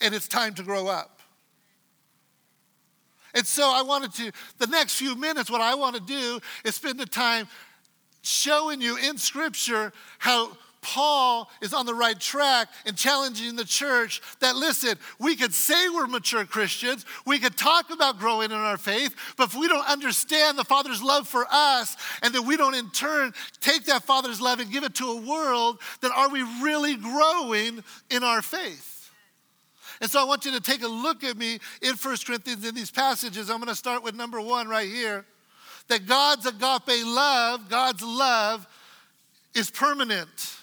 And 0.01 0.15
it's 0.15 0.29
time 0.29 0.55
to 0.55 0.63
grow 0.63 0.89
up. 0.89 1.21
And 3.35 3.47
so 3.47 3.65
I 3.65 3.83
wanted 3.83 4.13
to, 4.15 4.33
the 4.59 4.67
next 4.67 4.97
few 4.97 5.17
minutes, 5.17 5.51
what 5.51 5.61
I 5.61 5.75
want 5.75 5.97
to 5.97 6.03
do 6.03 6.41
is 6.65 6.75
spend 6.75 7.01
the 7.01 7.07
time 7.07 7.49
showing 8.23 8.81
you 8.81 8.97
in 8.97 9.19
Scripture 9.19 9.93
how 10.19 10.57
Paul 10.85 11.51
is 11.63 11.73
on 11.73 11.87
the 11.87 11.95
right 11.95 12.19
track 12.21 12.69
in 12.85 12.95
challenging 12.95 13.57
the 13.57 13.65
church 13.65 14.21
that 14.41 14.55
listen, 14.55 14.97
we 15.19 15.35
could 15.35 15.55
say 15.55 15.89
we're 15.89 16.07
mature 16.07 16.45
Christians, 16.45 17.07
we 17.27 17.39
could 17.39 17.57
talk 17.57 17.91
about 17.91 18.19
growing 18.19 18.51
in 18.51 18.57
our 18.57 18.77
faith, 18.77 19.17
but 19.37 19.49
if 19.49 19.55
we 19.57 19.67
don't 19.67 19.89
understand 19.89 20.59
the 20.59 20.65
Father's 20.65 21.03
love 21.03 21.27
for 21.27 21.47
us 21.51 21.97
and 22.23 22.35
that 22.35 22.43
we 22.43 22.59
don't 22.59 22.75
in 22.75 22.91
turn 22.91 23.33
take 23.61 23.87
that 23.87 24.05
Father's 24.05 24.41
love 24.41 24.61
and 24.61 24.71
give 24.71 24.85
it 24.85 24.95
to 24.97 25.07
a 25.07 25.21
world, 25.21 25.81
then 26.03 26.11
are 26.15 26.29
we 26.29 26.43
really 26.63 26.97
growing 26.97 27.83
in 28.11 28.23
our 28.23 28.43
faith? 28.43 29.11
And 30.03 30.11
so 30.11 30.21
I 30.21 30.25
want 30.25 30.45
you 30.45 30.53
to 30.53 30.61
take 30.61 30.83
a 30.83 30.89
look 30.89 31.25
at 31.25 31.39
me 31.39 31.59
in 31.81 31.95
1 31.95 32.17
Corinthians 32.27 32.67
in 32.69 32.75
these 32.75 32.91
passages. 32.91 33.49
I'm 33.49 33.57
going 33.57 33.69
to 33.69 33.75
start 33.75 34.05
with 34.05 34.15
number 34.15 34.41
one 34.41 34.69
right 34.69 34.89
here 34.89 35.25
that 35.89 36.07
God's 36.07 36.45
agape 36.47 37.07
love, 37.07 37.69
God's 37.71 38.03
love, 38.03 38.67
is 39.55 39.71
permanent. 39.71 40.59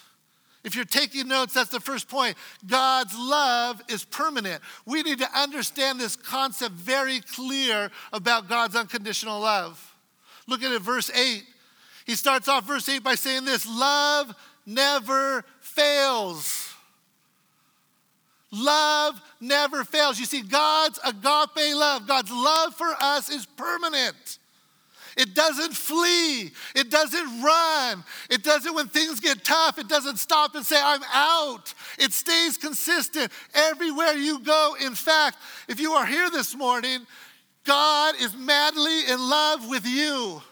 If 0.64 0.76
you're 0.76 0.84
taking 0.84 1.28
notes, 1.28 1.54
that's 1.54 1.70
the 1.70 1.80
first 1.80 2.08
point. 2.08 2.36
God's 2.66 3.14
love 3.18 3.82
is 3.88 4.04
permanent. 4.04 4.62
We 4.86 5.02
need 5.02 5.18
to 5.18 5.28
understand 5.38 5.98
this 5.98 6.14
concept 6.14 6.74
very 6.74 7.20
clear 7.20 7.90
about 8.12 8.48
God's 8.48 8.76
unconditional 8.76 9.40
love. 9.40 9.94
Look 10.46 10.62
at 10.62 10.72
it, 10.72 10.82
verse 10.82 11.10
8. 11.10 11.42
He 12.06 12.14
starts 12.14 12.48
off 12.48 12.64
verse 12.64 12.88
8 12.88 13.02
by 13.02 13.16
saying 13.16 13.44
this 13.44 13.66
love 13.66 14.34
never 14.64 15.44
fails. 15.60 16.74
Love 18.52 19.20
never 19.40 19.82
fails. 19.82 20.20
You 20.20 20.26
see, 20.26 20.42
God's 20.42 21.00
agape 21.04 21.74
love, 21.74 22.06
God's 22.06 22.30
love 22.30 22.74
for 22.74 22.94
us 23.00 23.30
is 23.30 23.46
permanent. 23.46 24.38
It 25.16 25.34
doesn't 25.34 25.74
flee. 25.74 26.50
It 26.74 26.90
doesn't 26.90 27.42
run. 27.42 28.04
It 28.30 28.42
doesn't, 28.42 28.74
when 28.74 28.88
things 28.88 29.20
get 29.20 29.44
tough, 29.44 29.78
it 29.78 29.88
doesn't 29.88 30.18
stop 30.18 30.54
and 30.54 30.64
say, 30.64 30.80
I'm 30.82 31.02
out. 31.12 31.74
It 31.98 32.12
stays 32.12 32.56
consistent 32.56 33.30
everywhere 33.54 34.14
you 34.14 34.38
go. 34.40 34.76
In 34.80 34.94
fact, 34.94 35.38
if 35.68 35.80
you 35.80 35.92
are 35.92 36.06
here 36.06 36.30
this 36.30 36.56
morning, 36.56 37.06
God 37.64 38.14
is 38.20 38.34
madly 38.36 39.06
in 39.10 39.18
love 39.18 39.68
with 39.68 39.86
you. 39.86 40.42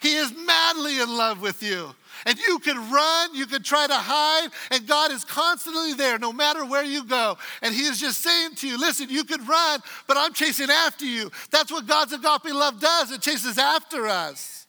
He 0.00 0.16
is 0.16 0.32
madly 0.36 1.00
in 1.00 1.16
love 1.16 1.40
with 1.40 1.62
you. 1.62 1.94
And 2.26 2.38
you 2.38 2.58
can 2.58 2.90
run, 2.90 3.34
you 3.34 3.46
can 3.46 3.62
try 3.62 3.86
to 3.86 3.94
hide, 3.94 4.48
and 4.70 4.86
God 4.86 5.10
is 5.10 5.24
constantly 5.24 5.94
there 5.94 6.18
no 6.18 6.32
matter 6.32 6.64
where 6.64 6.84
you 6.84 7.04
go. 7.04 7.36
And 7.62 7.74
He 7.74 7.82
is 7.82 8.00
just 8.00 8.22
saying 8.22 8.56
to 8.56 8.68
you, 8.68 8.78
listen, 8.78 9.08
you 9.08 9.24
can 9.24 9.44
run, 9.46 9.80
but 10.06 10.16
I'm 10.16 10.32
chasing 10.32 10.70
after 10.70 11.04
you. 11.04 11.30
That's 11.50 11.70
what 11.70 11.86
God's 11.86 12.12
agape 12.12 12.52
love 12.52 12.80
does, 12.80 13.10
it 13.10 13.22
chases 13.22 13.58
after 13.58 14.06
us. 14.06 14.66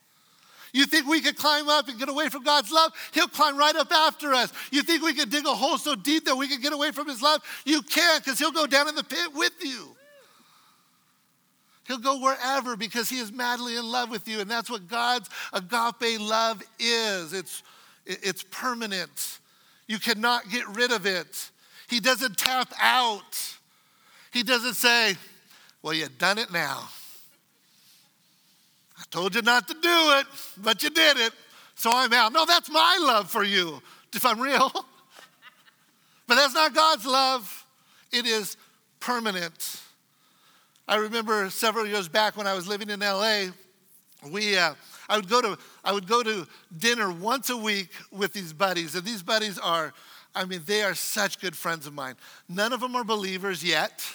You 0.74 0.88
think 0.88 1.06
we 1.08 1.22
could 1.22 1.38
climb 1.38 1.70
up 1.70 1.88
and 1.88 2.00
get 2.00 2.10
away 2.10 2.30
from 2.30 2.44
God's 2.44 2.72
love? 2.72 2.92
He'll 3.12 3.28
climb 3.28 3.56
right 3.58 3.76
up 3.76 3.92
after 3.92 4.34
us. 4.34 4.52
You 4.72 4.82
think 4.82 5.04
we 5.04 5.14
could 5.14 5.30
dig 5.30 5.46
a 5.46 5.54
hole 5.54 5.78
so 5.78 5.94
deep 5.94 6.26
that 6.26 6.36
we 6.36 6.48
can 6.48 6.62
get 6.62 6.74
away 6.74 6.92
from 6.92 7.08
His 7.08 7.22
love? 7.22 7.44
You 7.64 7.84
can't 7.84 8.24
because 8.24 8.40
He'll 8.40 8.52
go 8.52 8.66
down 8.66 8.90
in 8.90 8.96
the 8.96 9.04
pit 9.04 9.30
with 9.36 9.54
you. 9.62 9.93
He'll 11.86 11.98
go 11.98 12.20
wherever 12.20 12.78
because 12.78 13.10
he 13.10 13.20
is 13.20 13.32
madly 13.32 13.76
in 13.76 13.86
love 13.86 14.10
with 14.10 14.28
you. 14.28 14.40
And 14.40 14.50
that's 14.50 14.70
what 14.70 14.88
God's 14.88 15.30
agape 15.52 16.20
love 16.20 16.64
is 16.80 17.34
it's, 17.34 17.62
it's 18.06 18.44
permanent. 18.44 19.40
You 19.88 20.00
cannot 20.00 20.50
get 20.50 20.68
rid 20.70 20.92
of 20.92 21.06
it. 21.06 21.50
He 21.90 22.00
doesn't 22.00 22.38
tap 22.38 22.72
out. 22.82 23.58
He 24.32 24.44
doesn't 24.44 24.76
say, 24.76 25.16
Well, 25.82 25.94
you've 25.94 26.18
done 26.18 26.38
it 26.38 26.52
now. 26.52 26.88
I 28.98 29.04
told 29.12 29.36
you 29.36 29.42
not 29.42 29.68
to 29.68 29.74
do 29.74 29.80
it, 29.84 30.26
but 30.58 30.82
you 30.82 30.90
did 30.90 31.18
it, 31.18 31.34
so 31.76 31.92
I'm 31.94 32.14
out. 32.14 32.32
No, 32.32 32.46
that's 32.46 32.70
my 32.70 32.98
love 33.02 33.30
for 33.30 33.44
you, 33.44 33.82
if 34.14 34.26
I'm 34.26 34.40
real. 34.40 34.72
but 36.28 36.36
that's 36.36 36.54
not 36.54 36.74
God's 36.74 37.06
love, 37.06 37.66
it 38.12 38.26
is 38.26 38.56
permanent. 39.02 39.83
I 40.94 40.98
remember 40.98 41.50
several 41.50 41.88
years 41.88 42.08
back 42.08 42.38
when 42.38 42.46
I 42.46 42.54
was 42.54 42.68
living 42.68 42.92
in 42.92 43.00
LA, 43.00 43.46
we, 44.30 44.56
uh, 44.56 44.76
I, 45.10 45.16
would 45.16 45.28
go 45.28 45.42
to, 45.42 45.58
I 45.84 45.92
would 45.92 46.06
go 46.08 46.22
to 46.22 46.46
dinner 46.78 47.12
once 47.12 47.50
a 47.50 47.58
week 47.58 47.90
with 48.12 48.32
these 48.32 48.54
buddies, 48.54 48.94
and 48.94 49.04
these 49.04 49.24
buddies 49.24 49.58
are, 49.58 49.92
I 50.36 50.46
mean, 50.46 50.62
they 50.68 50.84
are 50.84 50.94
such 50.94 51.42
good 51.42 51.56
friends 51.58 51.88
of 51.88 51.94
mine. 51.94 52.14
None 52.48 52.74
of 52.74 52.80
them 52.80 52.96
are 52.96 53.04
believers 53.04 53.64
yet. 53.64 54.06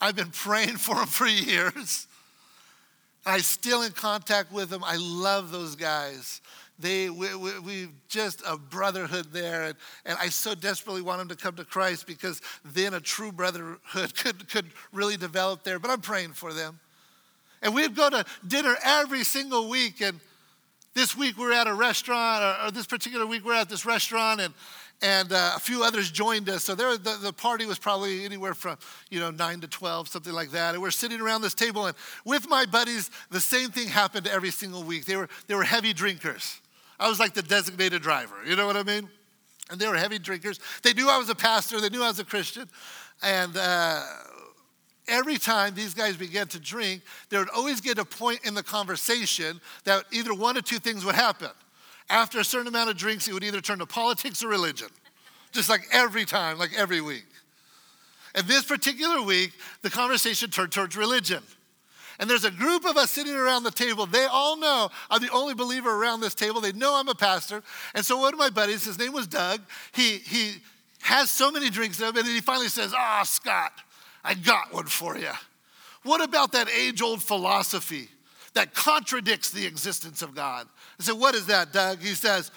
I've 0.00 0.16
been 0.16 0.30
praying 0.30 0.78
for 0.78 0.94
them 0.94 1.08
for 1.08 1.26
years. 1.26 2.06
I'm 3.26 3.40
still 3.40 3.82
in 3.82 3.92
contact 3.92 4.50
with 4.50 4.70
them. 4.70 4.82
I 4.84 4.96
love 4.96 5.50
those 5.50 5.76
guys. 5.76 6.40
They, 6.78 7.10
we, 7.10 7.34
we, 7.34 7.58
we, 7.58 7.88
just 8.08 8.42
a 8.46 8.56
brotherhood 8.56 9.26
there. 9.32 9.64
And, 9.64 9.74
and 10.04 10.16
I 10.20 10.28
so 10.28 10.54
desperately 10.54 11.02
want 11.02 11.18
them 11.18 11.28
to 11.28 11.36
come 11.36 11.56
to 11.56 11.64
Christ 11.64 12.06
because 12.06 12.40
then 12.64 12.94
a 12.94 13.00
true 13.00 13.32
brotherhood 13.32 14.14
could, 14.16 14.48
could 14.48 14.66
really 14.92 15.16
develop 15.16 15.64
there. 15.64 15.78
But 15.78 15.90
I'm 15.90 16.00
praying 16.00 16.32
for 16.32 16.52
them. 16.52 16.78
And 17.62 17.74
we'd 17.74 17.96
go 17.96 18.08
to 18.08 18.24
dinner 18.46 18.76
every 18.84 19.24
single 19.24 19.68
week. 19.68 20.00
And 20.00 20.20
this 20.94 21.16
week 21.16 21.36
we're 21.36 21.52
at 21.52 21.66
a 21.66 21.74
restaurant, 21.74 22.42
or, 22.42 22.66
or 22.66 22.70
this 22.70 22.86
particular 22.86 23.26
week 23.26 23.44
we're 23.44 23.54
at 23.54 23.68
this 23.68 23.84
restaurant, 23.84 24.40
and, 24.40 24.54
and 25.02 25.32
uh, 25.32 25.52
a 25.56 25.60
few 25.60 25.82
others 25.84 26.10
joined 26.10 26.48
us. 26.48 26.64
So 26.64 26.74
there, 26.74 26.96
the, 26.96 27.18
the 27.22 27.32
party 27.32 27.66
was 27.66 27.78
probably 27.78 28.24
anywhere 28.24 28.54
from, 28.54 28.78
you 29.10 29.20
know, 29.20 29.30
9 29.30 29.60
to 29.60 29.68
12, 29.68 30.08
something 30.08 30.32
like 30.32 30.50
that. 30.52 30.74
And 30.74 30.82
we're 30.82 30.90
sitting 30.90 31.20
around 31.20 31.42
this 31.42 31.54
table, 31.54 31.86
and 31.86 31.96
with 32.24 32.48
my 32.48 32.66
buddies, 32.66 33.10
the 33.30 33.40
same 33.40 33.70
thing 33.70 33.88
happened 33.88 34.26
every 34.26 34.50
single 34.50 34.82
week. 34.82 35.04
They 35.04 35.16
were, 35.16 35.28
they 35.46 35.54
were 35.54 35.64
heavy 35.64 35.92
drinkers. 35.92 36.60
I 36.98 37.08
was 37.08 37.20
like 37.20 37.34
the 37.34 37.42
designated 37.42 38.02
driver, 38.02 38.36
you 38.46 38.56
know 38.56 38.66
what 38.66 38.76
I 38.76 38.82
mean? 38.82 39.08
And 39.70 39.78
they 39.78 39.86
were 39.86 39.96
heavy 39.96 40.18
drinkers. 40.18 40.58
They 40.82 40.92
knew 40.94 41.08
I 41.08 41.18
was 41.18 41.28
a 41.28 41.34
pastor, 41.34 41.80
they 41.80 41.90
knew 41.90 42.02
I 42.02 42.08
was 42.08 42.18
a 42.18 42.24
Christian. 42.24 42.68
And 43.22 43.56
uh, 43.56 44.02
every 45.06 45.38
time 45.38 45.74
these 45.74 45.94
guys 45.94 46.16
began 46.16 46.46
to 46.48 46.60
drink, 46.60 47.02
there 47.28 47.40
would 47.40 47.50
always 47.50 47.80
get 47.80 47.98
a 47.98 48.04
point 48.04 48.40
in 48.44 48.54
the 48.54 48.62
conversation 48.62 49.60
that 49.84 50.04
either 50.12 50.34
one 50.34 50.56
or 50.56 50.62
two 50.62 50.78
things 50.78 51.04
would 51.04 51.14
happen. 51.14 51.50
After 52.10 52.38
a 52.40 52.44
certain 52.44 52.68
amount 52.68 52.90
of 52.90 52.96
drinks, 52.96 53.28
it 53.28 53.34
would 53.34 53.44
either 53.44 53.60
turn 53.60 53.80
to 53.80 53.86
politics 53.86 54.42
or 54.42 54.48
religion, 54.48 54.88
just 55.52 55.68
like 55.68 55.82
every 55.92 56.24
time, 56.24 56.58
like 56.58 56.72
every 56.76 57.00
week. 57.00 57.26
And 58.34 58.46
this 58.46 58.64
particular 58.64 59.20
week, 59.20 59.52
the 59.82 59.90
conversation 59.90 60.50
turned 60.50 60.72
towards 60.72 60.96
religion. 60.96 61.42
And 62.18 62.28
there's 62.28 62.44
a 62.44 62.50
group 62.50 62.84
of 62.84 62.96
us 62.96 63.12
sitting 63.12 63.34
around 63.34 63.62
the 63.62 63.70
table. 63.70 64.04
They 64.04 64.24
all 64.24 64.56
know 64.56 64.90
I'm 65.08 65.22
the 65.22 65.30
only 65.30 65.54
believer 65.54 65.90
around 65.90 66.20
this 66.20 66.34
table. 66.34 66.60
They 66.60 66.72
know 66.72 66.96
I'm 66.96 67.08
a 67.08 67.14
pastor. 67.14 67.62
And 67.94 68.04
so 68.04 68.18
one 68.18 68.32
of 68.32 68.38
my 68.38 68.50
buddies, 68.50 68.84
his 68.84 68.98
name 68.98 69.12
was 69.12 69.26
Doug, 69.26 69.60
he, 69.92 70.18
he 70.18 70.54
has 71.02 71.30
so 71.30 71.50
many 71.50 71.70
drinks 71.70 72.00
of 72.00 72.16
it, 72.16 72.24
and 72.24 72.34
he 72.34 72.40
finally 72.40 72.68
says, 72.68 72.92
Ah, 72.94 73.20
oh, 73.20 73.24
Scott, 73.24 73.72
I 74.24 74.34
got 74.34 74.74
one 74.74 74.86
for 74.86 75.16
you. 75.16 75.30
What 76.02 76.22
about 76.22 76.52
that 76.52 76.68
age 76.70 77.02
old 77.02 77.22
philosophy 77.22 78.08
that 78.54 78.74
contradicts 78.74 79.50
the 79.50 79.66
existence 79.66 80.20
of 80.22 80.34
God? 80.34 80.66
I 80.98 81.04
said, 81.04 81.18
What 81.18 81.36
is 81.36 81.46
that, 81.46 81.72
Doug? 81.72 82.00
He 82.00 82.14
says, 82.14 82.50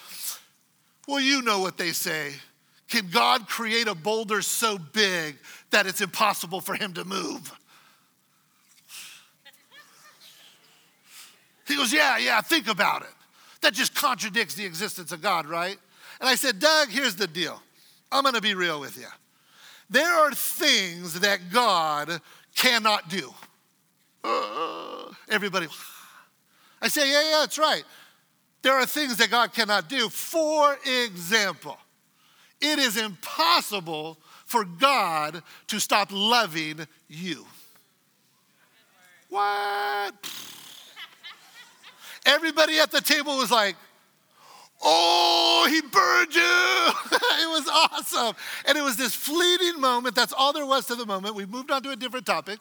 Well, 1.06 1.20
you 1.20 1.40
know 1.40 1.60
what 1.60 1.78
they 1.78 1.92
say. 1.92 2.32
Can 2.88 3.08
God 3.08 3.48
create 3.48 3.86
a 3.86 3.94
boulder 3.94 4.42
so 4.42 4.76
big 4.76 5.38
that 5.70 5.86
it's 5.86 6.00
impossible 6.00 6.60
for 6.60 6.74
him 6.74 6.92
to 6.94 7.04
move? 7.04 7.52
He 11.66 11.76
goes, 11.76 11.92
Yeah, 11.92 12.18
yeah, 12.18 12.40
think 12.40 12.68
about 12.68 13.02
it. 13.02 13.08
That 13.60 13.74
just 13.74 13.94
contradicts 13.94 14.54
the 14.54 14.64
existence 14.64 15.12
of 15.12 15.22
God, 15.22 15.46
right? 15.46 15.78
And 16.20 16.28
I 16.28 16.34
said, 16.34 16.58
Doug, 16.58 16.88
here's 16.88 17.16
the 17.16 17.26
deal. 17.26 17.60
I'm 18.10 18.24
gonna 18.24 18.40
be 18.40 18.54
real 18.54 18.80
with 18.80 18.98
you. 18.98 19.06
There 19.88 20.12
are 20.12 20.32
things 20.32 21.20
that 21.20 21.52
God 21.52 22.20
cannot 22.54 23.08
do. 23.08 23.32
Uh, 24.24 25.12
everybody, 25.28 25.66
I 26.80 26.88
say, 26.88 27.10
yeah, 27.10 27.30
yeah, 27.30 27.36
that's 27.40 27.58
right. 27.58 27.84
There 28.62 28.74
are 28.74 28.86
things 28.86 29.16
that 29.16 29.30
God 29.30 29.52
cannot 29.52 29.88
do. 29.88 30.08
For 30.08 30.76
example, 31.04 31.76
it 32.60 32.78
is 32.78 32.96
impossible 32.96 34.18
for 34.46 34.64
God 34.64 35.42
to 35.66 35.80
stop 35.80 36.08
loving 36.12 36.86
you. 37.08 37.44
What? 39.28 40.14
Everybody 42.24 42.78
at 42.78 42.90
the 42.90 43.00
table 43.00 43.36
was 43.36 43.50
like, 43.50 43.76
Oh, 44.84 45.66
he 45.68 45.80
burned 45.80 46.34
you. 46.34 46.40
it 47.42 47.48
was 47.48 47.68
awesome. 47.68 48.34
And 48.66 48.76
it 48.76 48.82
was 48.82 48.96
this 48.96 49.14
fleeting 49.14 49.80
moment. 49.80 50.16
That's 50.16 50.32
all 50.32 50.52
there 50.52 50.66
was 50.66 50.86
to 50.86 50.96
the 50.96 51.06
moment. 51.06 51.36
We 51.36 51.46
moved 51.46 51.70
on 51.70 51.84
to 51.84 51.90
a 51.90 51.96
different 51.96 52.26
topic. 52.26 52.58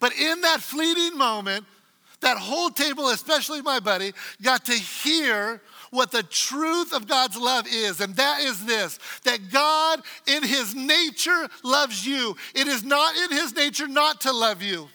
But 0.00 0.12
in 0.18 0.40
that 0.40 0.60
fleeting 0.60 1.16
moment, 1.16 1.66
that 2.20 2.36
whole 2.36 2.70
table, 2.70 3.10
especially 3.10 3.62
my 3.62 3.78
buddy, 3.78 4.12
got 4.42 4.64
to 4.66 4.72
hear 4.72 5.62
what 5.90 6.10
the 6.10 6.22
truth 6.22 6.92
of 6.92 7.08
God's 7.08 7.36
love 7.36 7.66
is, 7.66 8.00
and 8.00 8.14
that 8.16 8.40
is 8.40 8.64
this 8.64 8.98
that 9.24 9.50
God, 9.50 10.02
in 10.26 10.42
His 10.42 10.74
nature, 10.74 11.48
loves 11.64 12.06
you. 12.06 12.36
It 12.54 12.68
is 12.68 12.84
not 12.84 13.16
in 13.16 13.30
His 13.30 13.54
nature 13.54 13.88
not 13.88 14.20
to 14.22 14.32
love 14.32 14.62
you. 14.62 14.88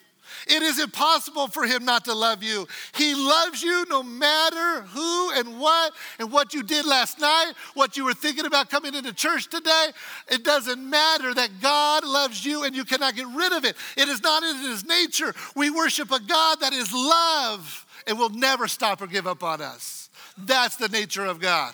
It 0.48 0.62
is 0.62 0.80
impossible 0.80 1.48
for 1.48 1.66
him 1.66 1.86
not 1.86 2.06
to 2.06 2.14
love 2.14 2.44
you. 2.44 2.68
He 2.96 3.16
loves 3.16 3.64
you 3.64 3.86
no 3.90 4.04
matter 4.04 4.82
who 4.82 5.32
and 5.32 5.60
what 5.60 5.94
and 6.20 6.32
what 6.32 6.54
you 6.54 6.62
did 6.62 6.86
last 6.86 7.20
night, 7.20 7.54
what 7.74 7.98
you 7.98 8.06
were 8.06 8.14
thinking 8.14 8.46
about 8.46 8.70
coming 8.70 8.94
into 8.94 9.14
church 9.14 9.48
today. 9.48 9.88
It 10.30 10.44
doesn't 10.44 10.88
matter 10.88 11.34
that 11.34 11.62
God 11.62 12.06
loves 12.06 12.46
you 12.46 12.64
and 12.64 12.76
you 12.76 12.86
cannot 12.86 13.16
get 13.16 13.28
rid 13.28 13.54
of 13.54 13.66
it. 13.66 13.76
It 13.98 14.08
is 14.08 14.22
not 14.22 14.44
in 14.44 14.58
his 14.58 14.86
nature. 14.86 15.34
We 15.56 15.72
worship 15.72 16.12
a 16.12 16.20
God 16.20 16.60
that 16.62 16.74
is 16.74 16.94
love 16.94 17.86
and 18.06 18.20
will 18.20 18.30
never 18.30 18.68
stop 18.68 19.02
or 19.02 19.08
give 19.08 19.26
up 19.26 19.44
on 19.44 19.62
us. 19.62 20.10
That's 20.38 20.76
the 20.76 20.90
nature 20.90 21.26
of 21.26 21.40
God. 21.40 21.74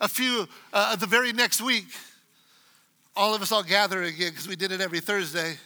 A 0.00 0.08
few, 0.08 0.46
uh, 0.72 0.96
the 0.96 1.06
very 1.06 1.32
next 1.32 1.60
week, 1.60 1.86
all 3.16 3.34
of 3.34 3.42
us 3.42 3.50
all 3.50 3.62
gather 3.64 4.02
again 4.02 4.30
because 4.30 4.46
we 4.46 4.56
did 4.56 4.70
it 4.72 4.80
every 4.80 5.00
Thursday. 5.00 5.56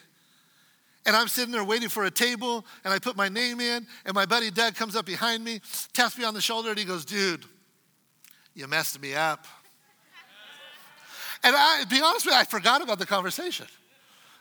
And 1.05 1.17
I'm 1.17 1.29
sitting 1.29 1.53
there 1.53 1.65
waiting 1.65 1.89
for 1.89 2.05
a 2.05 2.11
table, 2.11 2.65
and 2.85 2.95
I 2.95 2.99
put 2.99 3.17
my 3.17 3.29
name 3.29 3.61
in, 3.61 3.87
and 4.05 4.15
my 4.15 4.25
buddy 4.25 4.51
Doug 4.51 4.77
comes 4.77 4.95
up 4.95 5.05
behind 5.05 5.43
me, 5.43 5.61
taps 5.93 6.17
me 6.17 6.25
on 6.25 6.33
the 6.33 6.41
shoulder, 6.41 6.71
and 6.71 6.79
he 6.79 6.85
goes, 6.85 7.05
Dude, 7.05 7.45
you 8.55 8.69
messed 8.69 9.01
me 9.01 9.15
up. 9.15 9.47
And 11.45 11.57
I, 11.57 11.85
be 11.91 12.01
honest 12.01 12.25
with 12.25 12.35
you, 12.35 12.41
I 12.41 12.45
forgot 12.45 12.83
about 12.83 13.01
the 13.01 13.07
conversation. 13.07 13.67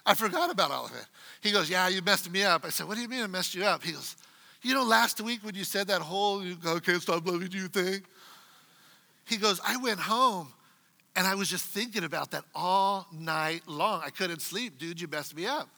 I 0.05 0.13
forgot 0.13 0.51
about 0.51 0.71
all 0.71 0.85
of 0.85 0.91
it. 0.91 1.05
He 1.41 1.51
goes, 1.51 1.69
Yeah, 1.69 1.87
you 1.87 2.01
messed 2.03 2.29
me 2.29 2.43
up. 2.43 2.63
I 2.63 2.69
said, 2.69 2.87
What 2.87 2.95
do 2.95 3.01
you 3.01 3.07
mean 3.07 3.23
I 3.23 3.27
messed 3.27 3.55
you 3.55 3.63
up? 3.63 3.83
He 3.83 3.93
goes, 3.93 4.15
You 4.61 4.75
know, 4.75 4.83
last 4.83 5.19
week 5.19 5.43
when 5.43 5.55
you 5.55 5.63
said 5.63 5.87
that 5.87 6.01
whole, 6.01 6.41
I 6.41 6.79
can't 6.79 7.01
stop 7.01 7.25
loving 7.25 7.51
you 7.51 7.67
thing, 7.67 8.03
he 9.25 9.37
goes, 9.37 9.59
I 9.65 9.77
went 9.77 9.99
home 9.99 10.53
and 11.15 11.25
I 11.25 11.35
was 11.35 11.49
just 11.49 11.65
thinking 11.65 12.03
about 12.03 12.31
that 12.31 12.43
all 12.53 13.07
night 13.11 13.63
long. 13.67 14.01
I 14.03 14.09
couldn't 14.09 14.41
sleep. 14.41 14.77
Dude, 14.77 15.01
you 15.01 15.07
messed 15.07 15.35
me 15.35 15.45
up. 15.45 15.69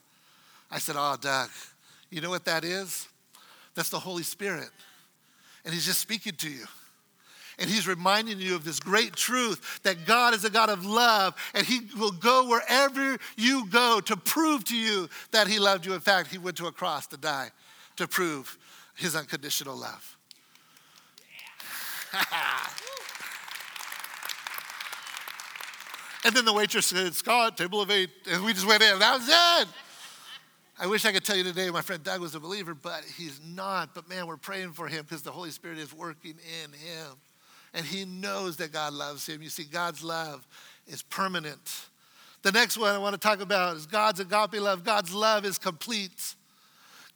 I 0.73 0.79
said, 0.79 0.95
Oh, 0.97 1.15
Doug, 1.21 1.49
you 2.09 2.19
know 2.19 2.31
what 2.31 2.45
that 2.45 2.63
is? 2.63 3.07
That's 3.75 3.89
the 3.89 3.99
Holy 3.99 4.23
Spirit. 4.23 4.69
And 5.63 5.73
He's 5.73 5.85
just 5.85 5.99
speaking 5.99 6.33
to 6.37 6.49
you. 6.49 6.65
And 7.59 7.69
He's 7.69 7.87
reminding 7.87 8.39
you 8.39 8.55
of 8.55 8.63
this 8.65 8.79
great 8.79 9.15
truth 9.15 9.81
that 9.83 10.07
God 10.07 10.33
is 10.33 10.43
a 10.43 10.49
God 10.49 10.69
of 10.69 10.83
love, 10.83 11.35
and 11.53 11.65
He 11.65 11.81
will 11.97 12.11
go 12.11 12.49
wherever 12.49 13.19
you 13.37 13.67
go 13.69 14.01
to 14.01 14.17
prove 14.17 14.63
to 14.65 14.75
you 14.75 15.07
that 15.31 15.47
He 15.47 15.59
loved 15.59 15.85
you. 15.85 15.93
In 15.93 15.99
fact, 15.99 16.31
He 16.31 16.39
went 16.39 16.57
to 16.57 16.65
a 16.65 16.71
cross 16.71 17.05
to 17.07 17.17
die 17.17 17.51
to 17.97 18.07
prove 18.07 18.57
His 18.95 19.15
unconditional 19.15 19.75
love. 19.77 20.17
and 26.25 26.35
then 26.35 26.45
the 26.45 26.53
waitress 26.53 26.87
said, 26.87 27.13
Scott, 27.13 27.57
table 27.57 27.81
of 27.81 27.91
eight. 27.91 28.09
And 28.29 28.43
we 28.43 28.53
just 28.53 28.65
went 28.65 28.81
in. 28.81 28.97
That 28.97 29.19
was 29.19 29.29
it. 29.29 29.67
I 30.83 30.85
wish 30.85 31.05
I 31.05 31.13
could 31.13 31.23
tell 31.23 31.37
you 31.37 31.45
today 31.45 31.69
my 31.69 31.79
friend 31.79 32.03
Doug 32.03 32.19
was 32.19 32.35
a 32.35 32.41
believer, 32.41 32.75
but 32.75 33.05
he's 33.17 33.39
not. 33.41 33.95
But 33.95 34.09
man, 34.09 34.27
we're 34.27 34.35
praying 34.35 34.73
for 34.73 34.89
him 34.89 35.03
because 35.03 35.21
the 35.21 35.31
Holy 35.31 35.49
Spirit 35.49 35.77
is 35.77 35.93
working 35.93 36.35
in 36.61 36.71
him. 36.73 37.13
And 37.73 37.85
he 37.85 38.03
knows 38.03 38.57
that 38.57 38.73
God 38.73 38.91
loves 38.91 39.25
him. 39.25 39.41
You 39.41 39.47
see, 39.47 39.63
God's 39.63 40.03
love 40.03 40.45
is 40.85 41.01
permanent. 41.01 41.85
The 42.41 42.51
next 42.51 42.77
one 42.77 42.93
I 42.93 42.97
want 42.97 43.13
to 43.13 43.17
talk 43.17 43.39
about 43.39 43.77
is 43.77 43.85
God's 43.85 44.19
agape 44.19 44.59
love. 44.59 44.83
God's 44.83 45.13
love 45.13 45.45
is 45.45 45.57
complete. 45.57 46.35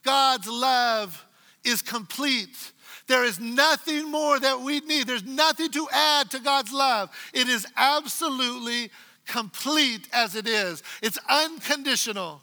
God's 0.02 0.48
love 0.48 1.26
is 1.66 1.82
complete. 1.82 2.72
There 3.08 3.26
is 3.26 3.38
nothing 3.38 4.10
more 4.10 4.40
that 4.40 4.62
we 4.62 4.80
need. 4.80 5.08
There's 5.08 5.26
nothing 5.26 5.72
to 5.72 5.90
add 5.92 6.32
to 6.32 6.40
God's 6.40 6.72
love. 6.72 7.10
It 7.34 7.50
is 7.50 7.68
absolutely 7.76 8.92
complete 9.26 10.08
as 10.14 10.38
it 10.38 10.48
is, 10.48 10.82
it's 11.04 11.20
unconditional. 11.30 12.42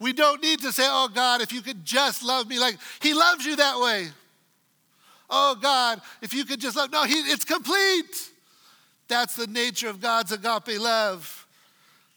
We 0.00 0.12
don't 0.12 0.42
need 0.42 0.60
to 0.60 0.72
say, 0.72 0.84
Oh 0.86 1.08
God, 1.12 1.40
if 1.40 1.52
you 1.52 1.62
could 1.62 1.84
just 1.84 2.22
love 2.22 2.48
me 2.48 2.58
like 2.58 2.76
He 3.00 3.14
loves 3.14 3.44
you 3.44 3.56
that 3.56 3.78
way. 3.78 4.08
Oh 5.30 5.56
God, 5.60 6.00
if 6.22 6.34
you 6.34 6.44
could 6.44 6.60
just 6.60 6.76
love. 6.76 6.92
No, 6.92 7.04
he, 7.04 7.14
it's 7.14 7.44
complete. 7.44 8.30
That's 9.08 9.36
the 9.36 9.46
nature 9.46 9.88
of 9.88 10.00
God's 10.00 10.32
agape 10.32 10.78
love. 10.78 11.46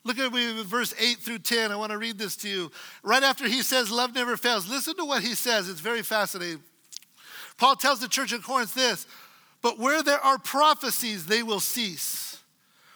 Look 0.03 0.19
at 0.19 0.31
me 0.31 0.63
verse 0.63 0.93
8 0.97 1.17
through 1.17 1.39
10. 1.39 1.71
I 1.71 1.75
want 1.75 1.91
to 1.91 1.97
read 1.97 2.17
this 2.17 2.37
to 2.37 2.49
you. 2.49 2.71
Right 3.03 3.23
after 3.23 3.47
he 3.47 3.61
says, 3.61 3.91
Love 3.91 4.15
never 4.15 4.37
fails, 4.37 4.69
listen 4.69 4.95
to 4.97 5.05
what 5.05 5.21
he 5.21 5.35
says. 5.35 5.67
It's 5.69 5.81
very 5.81 6.01
fascinating. 6.01 6.63
Paul 7.57 7.75
tells 7.75 7.99
the 7.99 8.07
church 8.07 8.31
of 8.31 8.43
Corinth 8.43 8.73
this 8.73 9.07
But 9.61 9.79
where 9.79 10.03
there 10.03 10.19
are 10.19 10.37
prophecies, 10.37 11.25
they 11.25 11.43
will 11.43 11.59
cease. 11.59 12.39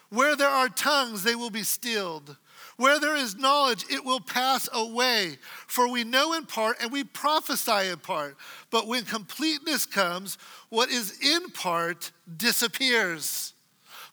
Where 0.09 0.35
there 0.35 0.49
are 0.49 0.69
tongues, 0.69 1.23
they 1.23 1.35
will 1.35 1.49
be 1.49 1.63
stilled. 1.63 2.35
Where 2.81 2.99
there 2.99 3.15
is 3.15 3.37
knowledge, 3.37 3.85
it 3.91 4.03
will 4.03 4.19
pass 4.19 4.67
away. 4.73 5.37
For 5.67 5.87
we 5.87 6.03
know 6.03 6.33
in 6.33 6.47
part 6.47 6.77
and 6.81 6.91
we 6.91 7.03
prophesy 7.03 7.89
in 7.89 7.99
part. 7.99 8.35
But 8.71 8.87
when 8.87 9.05
completeness 9.05 9.85
comes, 9.85 10.39
what 10.69 10.89
is 10.89 11.19
in 11.21 11.51
part 11.51 12.11
disappears. 12.37 13.53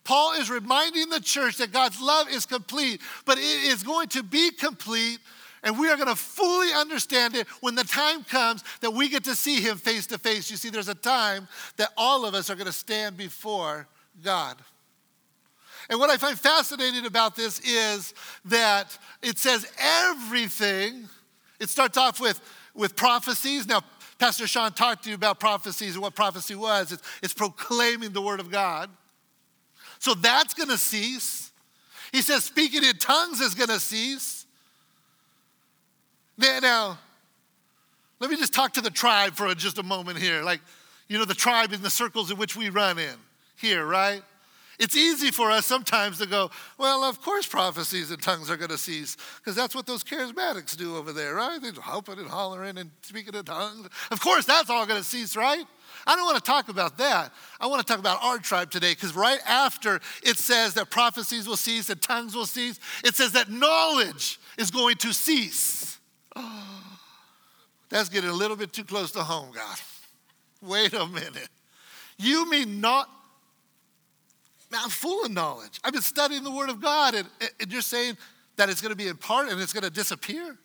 Paul 0.03 0.33
is 0.33 0.51
reminding 0.51 1.09
the 1.09 1.19
church 1.19 1.57
that 1.57 1.71
God's 1.71 1.99
love 1.99 2.29
is 2.29 2.45
complete, 2.45 3.01
but 3.25 3.39
it 3.39 3.41
is 3.41 3.81
going 3.81 4.07
to 4.09 4.21
be 4.21 4.51
complete, 4.51 5.17
and 5.63 5.79
we 5.79 5.89
are 5.89 5.95
going 5.95 6.07
to 6.07 6.15
fully 6.15 6.71
understand 6.71 7.33
it 7.33 7.47
when 7.61 7.73
the 7.73 7.83
time 7.83 8.23
comes 8.23 8.63
that 8.81 8.91
we 8.91 9.09
get 9.09 9.23
to 9.23 9.33
see 9.33 9.61
Him 9.61 9.77
face 9.77 10.05
to 10.07 10.19
face. 10.19 10.51
You 10.51 10.57
see, 10.57 10.69
there's 10.69 10.89
a 10.89 10.93
time 10.95 11.47
that 11.77 11.89
all 11.97 12.23
of 12.23 12.35
us 12.35 12.51
are 12.51 12.55
going 12.55 12.67
to 12.67 12.71
stand 12.71 13.17
before 13.17 13.87
God. 14.23 14.57
And 15.89 15.99
what 15.99 16.09
I 16.09 16.17
find 16.17 16.37
fascinating 16.37 17.05
about 17.05 17.35
this 17.35 17.59
is 17.61 18.13
that 18.45 18.95
it 19.23 19.39
says 19.39 19.71
everything, 19.79 21.09
it 21.59 21.69
starts 21.69 21.97
off 21.97 22.19
with, 22.19 22.39
with 22.75 22.95
prophecies. 22.95 23.67
Now, 23.67 23.81
Pastor 24.19 24.45
Sean 24.45 24.71
talked 24.71 25.05
to 25.05 25.09
you 25.09 25.15
about 25.15 25.39
prophecies 25.39 25.95
and 25.95 26.01
what 26.01 26.13
prophecy 26.13 26.53
was. 26.53 26.91
It's, 26.91 27.01
it's 27.23 27.33
proclaiming 27.33 28.11
the 28.11 28.21
word 28.21 28.39
of 28.39 28.51
God. 28.51 28.89
So 29.97 30.13
that's 30.13 30.53
going 30.53 30.69
to 30.69 30.77
cease. 30.77 31.51
He 32.11 32.21
says 32.21 32.43
speaking 32.43 32.83
in 32.83 32.97
tongues 32.97 33.39
is 33.39 33.55
going 33.55 33.69
to 33.69 33.79
cease. 33.79 34.45
Now, 36.37 36.97
let 38.19 38.29
me 38.29 38.37
just 38.37 38.53
talk 38.53 38.73
to 38.73 38.81
the 38.81 38.89
tribe 38.89 39.33
for 39.33 39.53
just 39.55 39.77
a 39.77 39.83
moment 39.83 40.17
here. 40.17 40.43
Like, 40.43 40.61
you 41.07 41.17
know, 41.17 41.25
the 41.25 41.33
tribe 41.33 41.73
in 41.73 41.81
the 41.81 41.89
circles 41.89 42.29
in 42.29 42.37
which 42.37 42.55
we 42.55 42.69
run 42.69 42.99
in 42.99 43.15
here, 43.57 43.85
right? 43.85 44.21
It's 44.79 44.95
easy 44.95 45.29
for 45.29 45.51
us 45.51 45.65
sometimes 45.65 46.19
to 46.19 46.25
go, 46.25 46.49
well, 46.77 47.03
of 47.03 47.21
course 47.21 47.45
prophecies 47.45 48.11
and 48.11 48.21
tongues 48.21 48.49
are 48.49 48.55
going 48.55 48.69
to 48.69 48.77
cease, 48.77 49.17
because 49.37 49.53
that's 49.53 49.75
what 49.75 49.85
those 49.85 50.05
charismatics 50.05 50.77
do 50.77 50.95
over 50.95 51.11
there, 51.11 51.35
right? 51.35 51.61
They're 51.61 51.71
and 51.71 52.27
hollering 52.27 52.77
and 52.77 52.89
speaking 53.01 53.35
in 53.35 53.43
tongues. 53.43 53.89
Of 54.09 54.21
course, 54.21 54.45
that's 54.45 54.69
all 54.69 54.85
going 54.85 54.99
to 54.99 55.05
cease, 55.05 55.35
right? 55.35 55.65
I 56.07 56.15
don't 56.15 56.23
want 56.25 56.37
to 56.37 56.43
talk 56.43 56.69
about 56.69 56.97
that. 56.97 57.33
I 57.59 57.67
want 57.67 57.85
to 57.85 57.91
talk 57.91 57.99
about 57.99 58.23
our 58.23 58.37
tribe 58.37 58.71
today 58.71 58.93
because 58.93 59.13
right 59.15 59.39
after 59.45 59.99
it 60.23 60.37
says 60.37 60.75
that 60.75 60.89
prophecies 60.89 61.45
will 61.45 61.57
cease 61.57 61.89
and 61.89 62.01
tongues 62.01 62.33
will 62.33 62.45
cease, 62.45 62.79
it 63.03 63.15
says 63.15 63.33
that 63.33 63.49
knowledge 63.49 64.39
is 64.57 64.71
going 64.71 64.95
to 64.97 65.13
cease. 65.13 65.97
Oh, 66.37 66.97
that's 67.89 68.07
getting 68.07 68.29
a 68.29 68.33
little 68.33 68.55
bit 68.55 68.71
too 68.71 68.85
close 68.85 69.11
to 69.11 69.23
home, 69.23 69.51
God. 69.53 69.77
Wait 70.61 70.93
a 70.93 71.05
minute. 71.05 71.49
You 72.17 72.49
mean 72.49 72.79
not? 72.79 73.09
Man, 74.71 74.81
I'm 74.83 74.89
full 74.89 75.25
of 75.25 75.31
knowledge. 75.31 75.79
I've 75.83 75.93
been 75.93 76.01
studying 76.01 76.43
the 76.43 76.51
Word 76.51 76.69
of 76.69 76.79
God, 76.81 77.15
and, 77.15 77.27
and 77.59 77.71
you're 77.71 77.81
saying 77.81 78.17
that 78.59 78.69
it's 78.69 78.81
going 78.81 78.91
to 78.91 78.95
be 78.95 79.07
in 79.07 79.15
part 79.15 79.49
and 79.49 79.59
it's 79.59 79.73
going 79.73 79.83
to 79.83 79.89
disappear? 79.89 80.57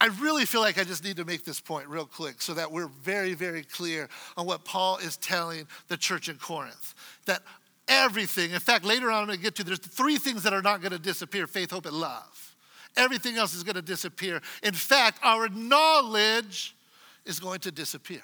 I 0.00 0.06
really 0.20 0.46
feel 0.46 0.60
like 0.60 0.78
I 0.78 0.84
just 0.84 1.04
need 1.04 1.16
to 1.16 1.24
make 1.24 1.44
this 1.44 1.60
point 1.60 1.88
real 1.88 2.06
quick 2.06 2.40
so 2.40 2.54
that 2.54 2.70
we're 2.70 2.88
very, 3.02 3.34
very 3.34 3.64
clear 3.64 4.08
on 4.36 4.46
what 4.46 4.64
Paul 4.64 4.98
is 4.98 5.16
telling 5.16 5.66
the 5.88 5.96
church 5.96 6.28
in 6.28 6.36
Corinth. 6.36 6.94
That 7.26 7.42
everything, 7.88 8.52
in 8.52 8.60
fact, 8.60 8.84
later 8.84 9.10
on 9.10 9.22
I'm 9.22 9.26
going 9.26 9.38
to 9.38 9.42
get 9.42 9.56
to, 9.56 9.64
there's 9.64 9.78
three 9.78 10.16
things 10.16 10.44
that 10.44 10.52
are 10.52 10.62
not 10.62 10.80
going 10.80 10.92
to 10.92 10.98
disappear 10.98 11.46
faith, 11.46 11.72
hope, 11.72 11.86
and 11.86 11.96
love. 11.96 12.54
Everything 12.96 13.36
else 13.36 13.54
is 13.54 13.62
going 13.62 13.76
to 13.76 13.82
disappear. 13.82 14.40
In 14.62 14.74
fact, 14.74 15.18
our 15.22 15.48
knowledge 15.48 16.76
is 17.24 17.40
going 17.40 17.60
to 17.60 17.70
disappear. 17.70 18.22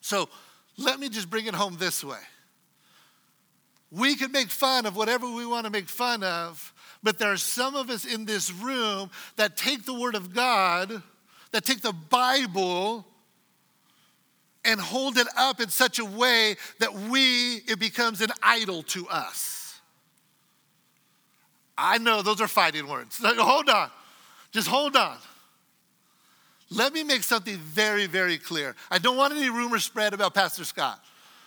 So 0.00 0.28
let 0.76 0.98
me 0.98 1.08
just 1.08 1.30
bring 1.30 1.46
it 1.46 1.54
home 1.54 1.76
this 1.78 2.02
way. 2.02 2.18
We 3.90 4.16
can 4.16 4.32
make 4.32 4.48
fun 4.48 4.86
of 4.86 4.96
whatever 4.96 5.30
we 5.30 5.44
want 5.44 5.66
to 5.66 5.70
make 5.70 5.88
fun 5.88 6.22
of, 6.22 6.72
but 7.02 7.18
there 7.18 7.30
are 7.30 7.36
some 7.36 7.74
of 7.74 7.90
us 7.90 8.04
in 8.04 8.24
this 8.24 8.50
room 8.50 9.10
that 9.36 9.56
take 9.56 9.84
the 9.84 9.92
Word 9.92 10.14
of 10.14 10.34
God, 10.34 11.02
that 11.50 11.64
take 11.64 11.82
the 11.82 11.92
Bible, 11.92 13.06
and 14.64 14.80
hold 14.80 15.18
it 15.18 15.26
up 15.36 15.60
in 15.60 15.68
such 15.68 15.98
a 15.98 16.04
way 16.04 16.56
that 16.78 16.94
we, 16.94 17.56
it 17.66 17.78
becomes 17.78 18.20
an 18.20 18.30
idol 18.42 18.82
to 18.84 19.08
us. 19.08 19.80
I 21.76 21.98
know 21.98 22.22
those 22.22 22.40
are 22.40 22.48
fighting 22.48 22.86
words. 22.86 23.20
Hold 23.22 23.68
on. 23.68 23.90
Just 24.52 24.68
hold 24.68 24.96
on. 24.96 25.16
Let 26.74 26.94
me 26.94 27.04
make 27.04 27.22
something 27.22 27.56
very, 27.56 28.06
very 28.06 28.38
clear. 28.38 28.74
I 28.90 28.98
don't 28.98 29.16
want 29.16 29.34
any 29.34 29.50
rumors 29.50 29.84
spread 29.84 30.14
about 30.14 30.34
Pastor 30.34 30.64
Scott. 30.64 31.02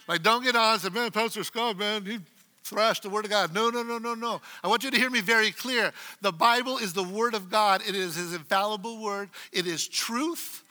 Like, 0.07 0.21
don't 0.21 0.43
get 0.43 0.55
on 0.55 0.73
and 0.73 0.81
say, 0.81 0.89
man, 0.89 1.09
Pastor 1.11 1.43
Scott, 1.43 1.77
man, 1.77 2.05
he 2.05 2.19
thrashed 2.63 3.03
the 3.03 3.09
Word 3.09 3.25
of 3.25 3.31
God. 3.31 3.53
No, 3.53 3.69
no, 3.69 3.81
no, 3.81 3.97
no, 3.97 4.13
no. 4.13 4.39
I 4.63 4.67
want 4.67 4.83
you 4.83 4.91
to 4.91 4.97
hear 4.97 5.09
me 5.09 5.21
very 5.21 5.51
clear. 5.51 5.91
The 6.21 6.31
Bible 6.31 6.77
is 6.77 6.93
the 6.93 7.03
Word 7.03 7.33
of 7.33 7.49
God, 7.49 7.81
it 7.87 7.95
is 7.95 8.15
His 8.15 8.33
infallible 8.33 9.01
Word, 9.01 9.29
it 9.51 9.65
is 9.67 9.87
truth. 9.87 10.61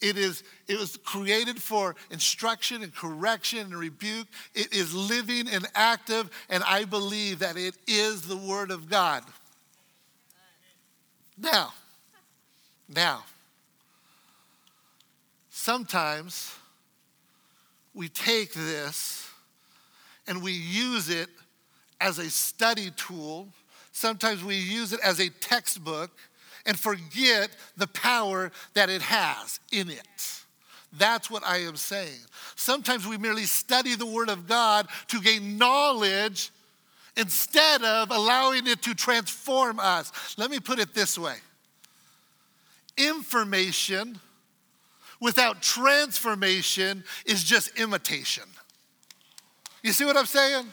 It 0.00 0.18
is 0.18 0.42
it 0.66 0.80
was 0.80 0.96
created 0.96 1.62
for 1.62 1.94
instruction 2.10 2.82
and 2.82 2.92
correction 2.92 3.60
and 3.60 3.76
rebuke. 3.76 4.26
It 4.52 4.72
is 4.72 4.92
living 4.92 5.46
and 5.48 5.64
active, 5.76 6.28
and 6.50 6.64
I 6.64 6.84
believe 6.86 7.38
that 7.38 7.56
it 7.56 7.76
is 7.86 8.22
the 8.22 8.36
Word 8.36 8.72
of 8.72 8.90
God. 8.90 9.22
Now, 11.38 11.72
now, 12.88 13.22
sometimes 15.62 16.52
we 17.94 18.08
take 18.08 18.52
this 18.52 19.30
and 20.26 20.42
we 20.42 20.50
use 20.50 21.08
it 21.08 21.28
as 22.00 22.18
a 22.18 22.28
study 22.28 22.90
tool. 22.96 23.46
Sometimes 23.92 24.42
we 24.42 24.56
use 24.56 24.92
it 24.92 24.98
as 25.04 25.20
a 25.20 25.28
textbook 25.28 26.10
and 26.66 26.76
forget 26.76 27.50
the 27.76 27.86
power 27.86 28.50
that 28.74 28.90
it 28.90 29.02
has 29.02 29.60
in 29.70 29.88
it. 29.88 30.42
That's 30.94 31.30
what 31.30 31.46
I 31.46 31.58
am 31.58 31.76
saying. 31.76 32.20
Sometimes 32.56 33.06
we 33.06 33.16
merely 33.16 33.44
study 33.44 33.94
the 33.94 34.06
Word 34.06 34.30
of 34.30 34.48
God 34.48 34.88
to 35.08 35.20
gain 35.20 35.58
knowledge 35.58 36.50
instead 37.16 37.84
of 37.84 38.10
allowing 38.10 38.66
it 38.66 38.82
to 38.82 38.94
transform 38.94 39.78
us. 39.78 40.34
Let 40.36 40.50
me 40.50 40.58
put 40.58 40.80
it 40.80 40.92
this 40.92 41.16
way 41.16 41.36
information 42.98 44.18
without 45.22 45.62
transformation 45.62 47.04
is 47.24 47.44
just 47.44 47.78
imitation. 47.78 48.42
You 49.82 49.92
see 49.92 50.04
what 50.04 50.16
I'm 50.16 50.26
saying? 50.26 50.66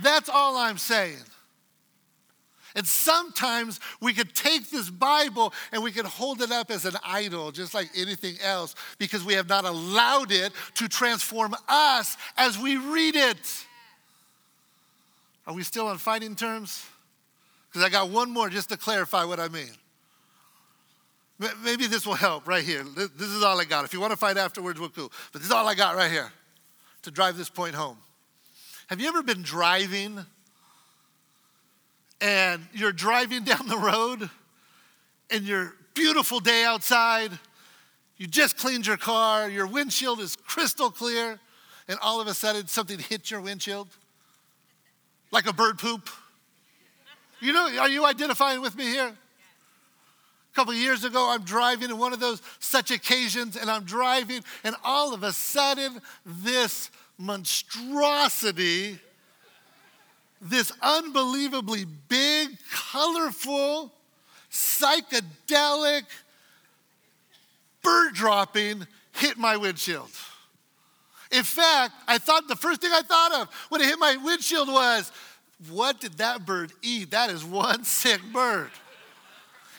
That's 0.00 0.28
all 0.28 0.56
I'm 0.56 0.78
saying. 0.78 1.18
And 2.74 2.86
sometimes 2.86 3.80
we 4.00 4.14
could 4.14 4.34
take 4.34 4.70
this 4.70 4.88
Bible 4.88 5.52
and 5.72 5.82
we 5.82 5.90
could 5.90 6.06
hold 6.06 6.40
it 6.40 6.50
up 6.52 6.70
as 6.70 6.86
an 6.86 6.94
idol, 7.04 7.50
just 7.50 7.74
like 7.74 7.90
anything 7.94 8.36
else, 8.42 8.74
because 8.98 9.24
we 9.24 9.34
have 9.34 9.48
not 9.48 9.64
allowed 9.64 10.30
it 10.32 10.52
to 10.76 10.88
transform 10.88 11.54
us 11.68 12.16
as 12.38 12.56
we 12.56 12.76
read 12.76 13.16
it. 13.16 13.66
Are 15.46 15.52
we 15.52 15.64
still 15.64 15.88
on 15.88 15.98
fighting 15.98 16.36
terms? 16.36 16.86
Because 17.68 17.84
I 17.84 17.90
got 17.90 18.10
one 18.10 18.30
more 18.30 18.48
just 18.48 18.68
to 18.68 18.76
clarify 18.76 19.24
what 19.24 19.40
I 19.40 19.48
mean. 19.48 19.72
Maybe 21.64 21.86
this 21.86 22.06
will 22.06 22.14
help 22.14 22.46
right 22.46 22.64
here. 22.64 22.84
This 22.84 23.28
is 23.28 23.42
all 23.42 23.60
I 23.60 23.64
got. 23.64 23.84
If 23.84 23.92
you 23.92 24.00
want 24.00 24.12
to 24.12 24.16
fight 24.16 24.36
afterwards, 24.36 24.78
we'll 24.78 24.90
cool. 24.90 25.12
But 25.32 25.40
this 25.40 25.46
is 25.46 25.52
all 25.52 25.66
I 25.66 25.74
got 25.74 25.96
right 25.96 26.10
here 26.10 26.30
to 27.02 27.10
drive 27.10 27.36
this 27.36 27.48
point 27.48 27.74
home. 27.74 27.96
Have 28.88 29.00
you 29.00 29.08
ever 29.08 29.22
been 29.22 29.42
driving 29.42 30.24
and 32.20 32.62
you're 32.72 32.92
driving 32.92 33.44
down 33.44 33.66
the 33.66 33.78
road 33.78 34.30
and 35.30 35.44
your 35.44 35.74
beautiful 35.94 36.40
day 36.40 36.64
outside, 36.64 37.32
you 38.16 38.26
just 38.26 38.56
cleaned 38.56 38.86
your 38.86 38.96
car, 38.96 39.48
your 39.48 39.66
windshield 39.66 40.20
is 40.20 40.36
crystal 40.36 40.90
clear, 40.90 41.40
and 41.88 41.98
all 42.00 42.20
of 42.20 42.26
a 42.28 42.34
sudden 42.34 42.68
something 42.68 42.98
hits 42.98 43.30
your 43.30 43.40
windshield? 43.40 43.88
Like 45.30 45.46
a 45.46 45.52
bird 45.52 45.78
poop? 45.78 46.08
You 47.40 47.52
know, 47.52 47.68
are 47.80 47.88
you 47.88 48.04
identifying 48.06 48.60
with 48.60 48.76
me 48.76 48.84
here? 48.84 49.12
A 50.52 50.54
couple 50.54 50.74
years 50.74 51.02
ago, 51.04 51.30
I'm 51.30 51.44
driving 51.44 51.88
in 51.88 51.96
one 51.96 52.12
of 52.12 52.20
those 52.20 52.42
such 52.58 52.90
occasions, 52.90 53.56
and 53.56 53.70
I'm 53.70 53.84
driving, 53.84 54.44
and 54.64 54.76
all 54.84 55.14
of 55.14 55.22
a 55.22 55.32
sudden, 55.32 56.00
this 56.26 56.90
monstrosity, 57.16 58.98
this 60.42 60.70
unbelievably 60.82 61.86
big, 62.08 62.50
colorful, 62.70 63.92
psychedelic 64.50 66.02
bird 67.82 68.12
dropping 68.12 68.86
hit 69.12 69.38
my 69.38 69.56
windshield. 69.56 70.10
In 71.30 71.44
fact, 71.44 71.94
I 72.06 72.18
thought 72.18 72.46
the 72.46 72.56
first 72.56 72.82
thing 72.82 72.90
I 72.92 73.00
thought 73.00 73.32
of 73.40 73.48
when 73.70 73.80
it 73.80 73.86
hit 73.86 73.98
my 73.98 74.16
windshield 74.16 74.68
was, 74.68 75.10
what 75.70 75.98
did 75.98 76.18
that 76.18 76.44
bird 76.44 76.72
eat? 76.82 77.12
That 77.12 77.30
is 77.30 77.42
one 77.42 77.84
sick 77.84 78.20
bird. 78.34 78.70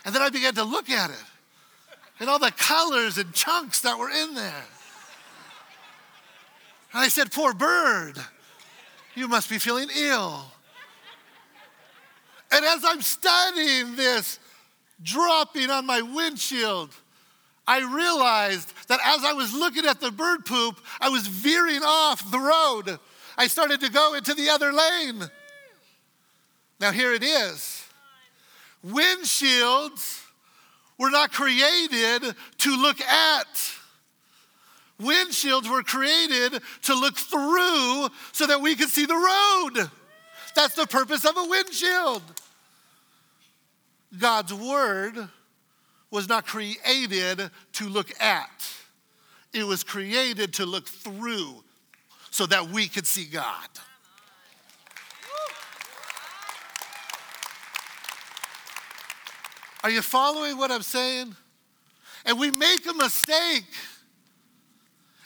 And 0.05 0.13
then 0.13 0.21
I 0.21 0.29
began 0.29 0.53
to 0.55 0.63
look 0.63 0.89
at 0.89 1.09
it 1.09 1.23
and 2.19 2.29
all 2.29 2.39
the 2.39 2.51
colors 2.51 3.17
and 3.17 3.33
chunks 3.33 3.81
that 3.81 3.97
were 3.97 4.09
in 4.09 4.33
there. 4.33 4.65
And 6.93 7.01
I 7.01 7.07
said, 7.07 7.31
Poor 7.31 7.53
bird, 7.53 8.17
you 9.15 9.27
must 9.27 9.49
be 9.49 9.57
feeling 9.57 9.89
ill. 9.95 10.45
And 12.51 12.63
as 12.63 12.85
I'm 12.85 13.01
studying 13.01 13.95
this 13.95 14.39
dropping 15.01 15.71
on 15.71 15.85
my 15.85 16.01
windshield, 16.01 16.91
I 17.67 17.79
realized 17.79 18.71
that 18.87 18.99
as 19.03 19.23
I 19.23 19.33
was 19.33 19.53
looking 19.53 19.85
at 19.85 19.99
the 19.99 20.11
bird 20.11 20.45
poop, 20.45 20.79
I 21.01 21.09
was 21.09 21.25
veering 21.25 21.81
off 21.83 22.29
the 22.29 22.39
road. 22.39 22.99
I 23.37 23.47
started 23.47 23.79
to 23.81 23.89
go 23.89 24.13
into 24.13 24.33
the 24.33 24.49
other 24.49 24.71
lane. 24.71 25.23
Now, 26.79 26.91
here 26.91 27.13
it 27.13 27.23
is 27.23 27.82
windshields 28.85 30.23
were 30.97 31.09
not 31.09 31.31
created 31.31 32.35
to 32.59 32.81
look 32.81 33.01
at. 33.01 33.73
Windshields 35.01 35.69
were 35.69 35.83
created 35.83 36.61
to 36.83 36.93
look 36.93 37.17
through 37.17 38.09
so 38.31 38.47
that 38.47 38.61
we 38.61 38.75
could 38.75 38.89
see 38.89 39.05
the 39.05 39.15
road. 39.15 39.89
That's 40.55 40.75
the 40.75 40.85
purpose 40.85 41.25
of 41.25 41.35
a 41.35 41.45
windshield. 41.45 42.21
God's 44.17 44.53
word 44.53 45.29
was 46.11 46.29
not 46.29 46.45
created 46.45 47.49
to 47.73 47.89
look 47.89 48.11
at, 48.21 48.73
it 49.51 49.63
was 49.63 49.83
created 49.83 50.53
to 50.53 50.65
look 50.65 50.87
through 50.87 51.63
so 52.29 52.45
that 52.45 52.69
we 52.69 52.87
could 52.87 53.07
see 53.07 53.25
God. 53.25 53.67
Are 59.83 59.89
you 59.89 60.01
following 60.01 60.57
what 60.57 60.71
I'm 60.71 60.81
saying? 60.81 61.35
And 62.25 62.39
we 62.39 62.51
make 62.51 62.85
a 62.89 62.93
mistake. 62.93 63.65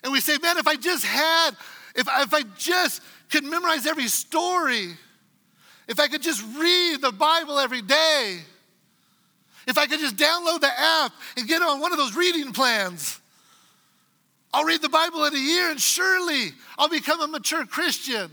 And 0.04 0.12
we 0.12 0.20
say, 0.20 0.38
man, 0.42 0.58
if 0.58 0.68
I 0.68 0.76
just 0.76 1.06
had, 1.06 1.52
if, 1.96 2.08
if 2.08 2.34
I 2.34 2.42
just 2.58 3.02
could 3.30 3.44
memorize 3.44 3.86
every 3.86 4.08
story, 4.08 4.90
if 5.88 6.00
I 6.00 6.08
could 6.08 6.22
just 6.22 6.44
read 6.58 7.02
the 7.02 7.12
Bible 7.12 7.60
every 7.60 7.82
day, 7.82 8.40
if 9.68 9.78
I 9.78 9.86
could 9.86 10.00
just 10.00 10.16
download 10.16 10.62
the 10.62 10.72
app 10.76 11.12
and 11.36 11.48
get 11.48 11.62
on 11.62 11.80
one 11.80 11.92
of 11.92 11.98
those 11.98 12.16
reading 12.16 12.52
plans, 12.52 13.20
I'll 14.54 14.64
read 14.64 14.82
the 14.82 14.90
Bible 14.90 15.26
in 15.26 15.36
a 15.36 15.40
year 15.40 15.70
and 15.70 15.80
surely 15.80 16.52
I'll 16.80 16.90
become 16.90 17.22
a 17.22 17.28
mature 17.28 17.66
Christian. 17.66 18.32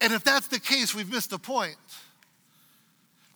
And 0.00 0.12
if 0.12 0.24
that's 0.24 0.48
the 0.48 0.58
case, 0.58 0.94
we've 0.94 1.10
missed 1.10 1.30
the 1.30 1.38
point. 1.38 1.76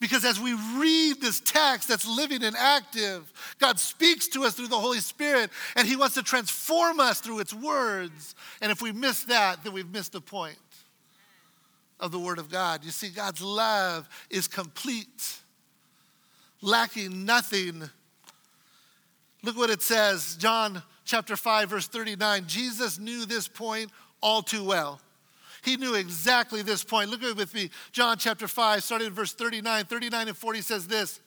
Because 0.01 0.25
as 0.25 0.39
we 0.39 0.55
read 0.77 1.21
this 1.21 1.41
text 1.41 1.89
that's 1.89 2.07
living 2.07 2.45
and 2.45 2.57
active, 2.57 3.33
God 3.59 3.81
speaks 3.81 4.29
to 4.29 4.45
us 4.45 4.55
through 4.55 4.69
the 4.69 4.79
Holy 4.79 5.01
Spirit 5.01 5.51
and 5.75 5.89
He 5.89 5.97
wants 5.97 6.15
to 6.15 6.23
transform 6.23 7.01
us 7.01 7.21
through 7.21 7.41
its 7.41 7.53
words. 7.53 8.35
And 8.61 8.71
if 8.71 8.81
we 8.81 8.93
miss 8.93 9.25
that, 9.25 9.65
then 9.65 9.73
we've 9.73 9.91
missed 9.91 10.13
the 10.13 10.21
point 10.21 10.59
of 11.99 12.13
the 12.13 12.19
Word 12.19 12.39
of 12.39 12.51
God. 12.51 12.85
You 12.85 12.91
see, 12.91 13.09
God's 13.09 13.43
love 13.43 14.09
is 14.31 14.47
complete, 14.47 15.41
lacking 16.63 17.25
nothing. 17.25 17.91
Look 19.43 19.57
what 19.57 19.71
it 19.71 19.83
says, 19.83 20.37
John 20.37 20.83
chapter 21.05 21.35
5, 21.35 21.71
verse 21.71 21.89
39. 21.89 22.45
Jesus 22.47 22.99
knew 22.99 23.27
this 23.27 23.49
point 23.49 23.91
all 24.23 24.43
too 24.43 24.63
well. 24.63 25.01
He 25.69 25.77
knew 25.77 25.95
exactly 25.95 26.63
this 26.63 26.83
point. 26.83 27.11
Look 27.11 27.23
at 27.23 27.29
it 27.29 27.37
with 27.37 27.53
me. 27.53 27.69
John 27.93 28.17
chapter 28.17 28.49
5, 28.49 28.83
starting 28.83 29.09
in 29.09 29.13
verse 29.13 29.35
39. 29.35 29.85
39 29.85 30.29
and 30.29 30.37
40 30.37 30.61
says 30.63 30.87
this 30.87 31.21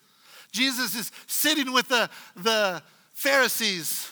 Jesus 0.52 0.96
is 0.96 1.12
sitting 1.28 1.72
with 1.72 1.88
the, 1.90 2.10
the 2.36 2.82
Pharisees. 3.14 4.10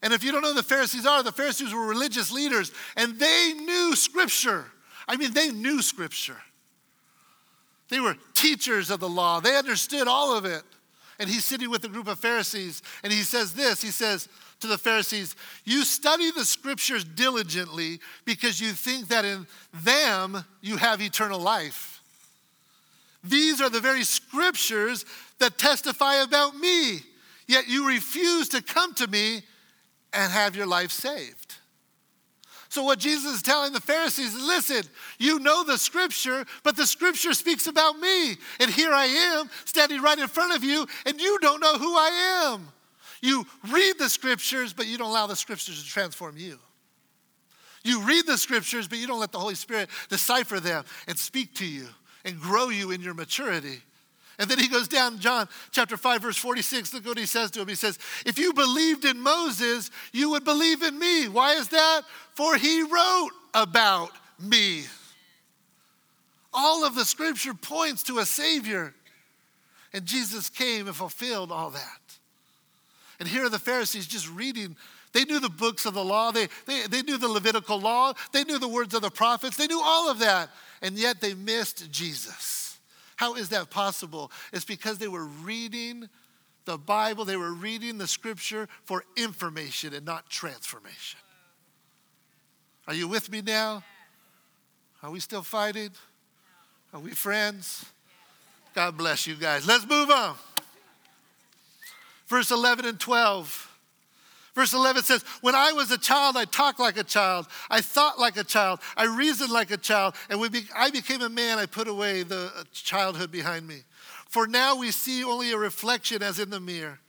And 0.00 0.12
if 0.12 0.22
you 0.22 0.30
don't 0.30 0.42
know 0.42 0.50
who 0.50 0.54
the 0.54 0.62
Pharisees 0.62 1.06
are, 1.06 1.24
the 1.24 1.32
Pharisees 1.32 1.74
were 1.74 1.84
religious 1.86 2.30
leaders 2.30 2.70
and 2.96 3.18
they 3.18 3.52
knew 3.58 3.96
Scripture. 3.96 4.66
I 5.08 5.16
mean, 5.16 5.32
they 5.32 5.50
knew 5.50 5.82
Scripture. 5.82 6.38
They 7.88 7.98
were 7.98 8.16
teachers 8.34 8.90
of 8.90 9.00
the 9.00 9.08
law, 9.08 9.40
they 9.40 9.56
understood 9.56 10.06
all 10.06 10.36
of 10.36 10.44
it. 10.44 10.62
And 11.18 11.28
he's 11.28 11.44
sitting 11.44 11.68
with 11.68 11.84
a 11.84 11.88
group 11.88 12.06
of 12.06 12.20
Pharisees 12.20 12.80
and 13.02 13.12
he 13.12 13.22
says 13.22 13.54
this 13.54 13.82
He 13.82 13.90
says, 13.90 14.28
to 14.60 14.66
the 14.66 14.78
Pharisees, 14.78 15.34
You 15.64 15.84
study 15.84 16.30
the 16.30 16.44
scriptures 16.44 17.04
diligently 17.04 18.00
because 18.24 18.60
you 18.60 18.72
think 18.72 19.08
that 19.08 19.24
in 19.24 19.46
them 19.72 20.44
you 20.60 20.76
have 20.76 21.00
eternal 21.00 21.40
life. 21.40 22.02
These 23.22 23.60
are 23.60 23.70
the 23.70 23.80
very 23.80 24.04
scriptures 24.04 25.04
that 25.38 25.58
testify 25.58 26.16
about 26.16 26.56
me, 26.56 27.00
yet 27.46 27.68
you 27.68 27.86
refuse 27.86 28.48
to 28.50 28.62
come 28.62 28.94
to 28.94 29.06
me 29.06 29.42
and 30.12 30.32
have 30.32 30.56
your 30.56 30.66
life 30.66 30.90
saved. 30.90 31.56
So, 32.70 32.84
what 32.84 33.00
Jesus 33.00 33.34
is 33.34 33.42
telling 33.42 33.72
the 33.72 33.80
Pharisees 33.80 34.32
is 34.32 34.46
listen, 34.46 34.84
you 35.18 35.40
know 35.40 35.64
the 35.64 35.76
scripture, 35.76 36.44
but 36.62 36.76
the 36.76 36.86
scripture 36.86 37.34
speaks 37.34 37.66
about 37.66 37.98
me. 37.98 38.36
And 38.60 38.70
here 38.70 38.92
I 38.92 39.06
am 39.06 39.50
standing 39.64 40.00
right 40.00 40.18
in 40.18 40.28
front 40.28 40.54
of 40.54 40.62
you, 40.62 40.86
and 41.04 41.20
you 41.20 41.38
don't 41.40 41.60
know 41.60 41.74
who 41.78 41.96
I 41.96 42.52
am. 42.52 42.68
You 43.20 43.46
read 43.70 43.98
the 43.98 44.08
scriptures, 44.08 44.72
but 44.72 44.86
you 44.86 44.96
don't 44.96 45.10
allow 45.10 45.26
the 45.26 45.36
scriptures 45.36 45.82
to 45.82 45.88
transform 45.88 46.36
you. 46.36 46.58
You 47.82 48.02
read 48.02 48.26
the 48.26 48.38
scriptures, 48.38 48.88
but 48.88 48.98
you 48.98 49.06
don't 49.06 49.20
let 49.20 49.32
the 49.32 49.38
Holy 49.38 49.54
Spirit 49.54 49.88
decipher 50.08 50.60
them 50.60 50.84
and 51.08 51.18
speak 51.18 51.54
to 51.56 51.66
you 51.66 51.86
and 52.24 52.38
grow 52.38 52.68
you 52.68 52.90
in 52.90 53.00
your 53.00 53.14
maturity. 53.14 53.82
And 54.38 54.50
then 54.50 54.58
he 54.58 54.68
goes 54.68 54.88
down, 54.88 55.18
John 55.18 55.48
chapter 55.70 55.98
5, 55.98 56.22
verse 56.22 56.36
46. 56.36 56.94
Look 56.94 57.06
what 57.06 57.18
he 57.18 57.26
says 57.26 57.50
to 57.52 57.60
him. 57.60 57.68
He 57.68 57.74
says, 57.74 57.98
If 58.24 58.38
you 58.38 58.54
believed 58.54 59.04
in 59.04 59.20
Moses, 59.20 59.90
you 60.12 60.30
would 60.30 60.44
believe 60.44 60.82
in 60.82 60.98
me. 60.98 61.28
Why 61.28 61.52
is 61.54 61.68
that? 61.68 62.02
For 62.34 62.56
he 62.56 62.82
wrote 62.82 63.30
about 63.52 64.10
me. 64.38 64.84
All 66.54 66.86
of 66.86 66.94
the 66.94 67.04
scripture 67.04 67.54
points 67.54 68.02
to 68.04 68.18
a 68.18 68.26
Savior. 68.26 68.94
And 69.92 70.06
Jesus 70.06 70.48
came 70.48 70.86
and 70.86 70.96
fulfilled 70.96 71.52
all 71.52 71.70
that. 71.70 72.09
And 73.20 73.28
here 73.28 73.44
are 73.44 73.50
the 73.50 73.58
Pharisees 73.58 74.06
just 74.06 74.28
reading. 74.30 74.76
They 75.12 75.24
knew 75.24 75.38
the 75.38 75.50
books 75.50 75.84
of 75.84 75.94
the 75.94 76.04
law, 76.04 76.32
they, 76.32 76.48
they, 76.66 76.86
they 76.88 77.02
knew 77.02 77.18
the 77.18 77.28
Levitical 77.28 77.78
law, 77.78 78.14
they 78.32 78.44
knew 78.44 78.58
the 78.58 78.68
words 78.68 78.94
of 78.94 79.02
the 79.02 79.10
prophets, 79.10 79.56
they 79.56 79.66
knew 79.66 79.80
all 79.82 80.10
of 80.10 80.20
that, 80.20 80.50
and 80.82 80.96
yet 80.96 81.20
they 81.20 81.34
missed 81.34 81.90
Jesus. 81.90 82.78
How 83.16 83.34
is 83.34 83.50
that 83.50 83.70
possible? 83.70 84.32
It's 84.52 84.64
because 84.64 84.98
they 84.98 85.08
were 85.08 85.26
reading 85.26 86.08
the 86.64 86.78
Bible, 86.78 87.24
they 87.24 87.36
were 87.36 87.52
reading 87.52 87.98
the 87.98 88.06
scripture 88.06 88.68
for 88.84 89.04
information 89.16 89.92
and 89.92 90.06
not 90.06 90.30
transformation. 90.30 91.18
Are 92.86 92.94
you 92.94 93.08
with 93.08 93.30
me 93.30 93.42
now? 93.42 93.82
Are 95.02 95.10
we 95.10 95.20
still 95.20 95.42
fighting? 95.42 95.90
Are 96.92 97.00
we 97.00 97.10
friends? 97.10 97.84
God 98.74 98.96
bless 98.96 99.26
you 99.26 99.34
guys. 99.34 99.66
Let's 99.66 99.86
move 99.86 100.10
on. 100.10 100.36
Verse 102.30 102.52
11 102.52 102.84
and 102.84 102.98
12. 103.00 103.76
Verse 104.54 104.72
11 104.72 105.02
says, 105.02 105.24
When 105.40 105.56
I 105.56 105.72
was 105.72 105.90
a 105.90 105.98
child, 105.98 106.36
I 106.36 106.44
talked 106.44 106.78
like 106.78 106.96
a 106.96 107.02
child. 107.02 107.48
I 107.68 107.80
thought 107.80 108.20
like 108.20 108.36
a 108.36 108.44
child. 108.44 108.78
I 108.96 109.06
reasoned 109.06 109.50
like 109.50 109.72
a 109.72 109.76
child. 109.76 110.14
And 110.28 110.40
when 110.40 110.52
I 110.76 110.90
became 110.90 111.22
a 111.22 111.28
man, 111.28 111.58
I 111.58 111.66
put 111.66 111.88
away 111.88 112.22
the 112.22 112.52
uh, 112.56 112.62
childhood 112.72 113.32
behind 113.32 113.66
me. 113.66 113.82
For 114.28 114.46
now 114.46 114.76
we 114.76 114.92
see 114.92 115.24
only 115.24 115.50
a 115.50 115.58
reflection 115.58 116.22
as 116.22 116.38
in 116.38 116.50
the 116.50 116.60
mirror. 116.60 117.00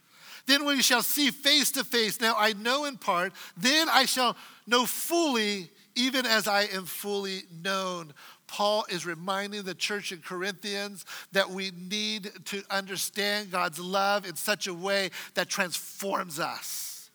Then 0.47 0.65
we 0.65 0.81
shall 0.81 1.03
see 1.03 1.29
face 1.29 1.71
to 1.73 1.84
face. 1.84 2.19
Now 2.19 2.34
I 2.36 2.53
know 2.53 2.86
in 2.86 2.97
part, 2.97 3.31
then 3.55 3.89
I 3.89 4.05
shall 4.05 4.36
know 4.65 4.88
fully, 4.88 5.69
even 5.93 6.25
as 6.25 6.47
I 6.47 6.63
am 6.63 6.86
fully 6.86 7.43
known. 7.63 8.13
Paul 8.51 8.83
is 8.89 9.05
reminding 9.05 9.63
the 9.63 9.73
church 9.73 10.11
in 10.11 10.19
Corinthians 10.19 11.05
that 11.31 11.49
we 11.49 11.71
need 11.89 12.29
to 12.45 12.61
understand 12.69 13.49
God's 13.49 13.79
love 13.79 14.27
in 14.27 14.35
such 14.35 14.67
a 14.67 14.73
way 14.73 15.09
that 15.35 15.47
transforms 15.47 16.37
us. 16.37 17.09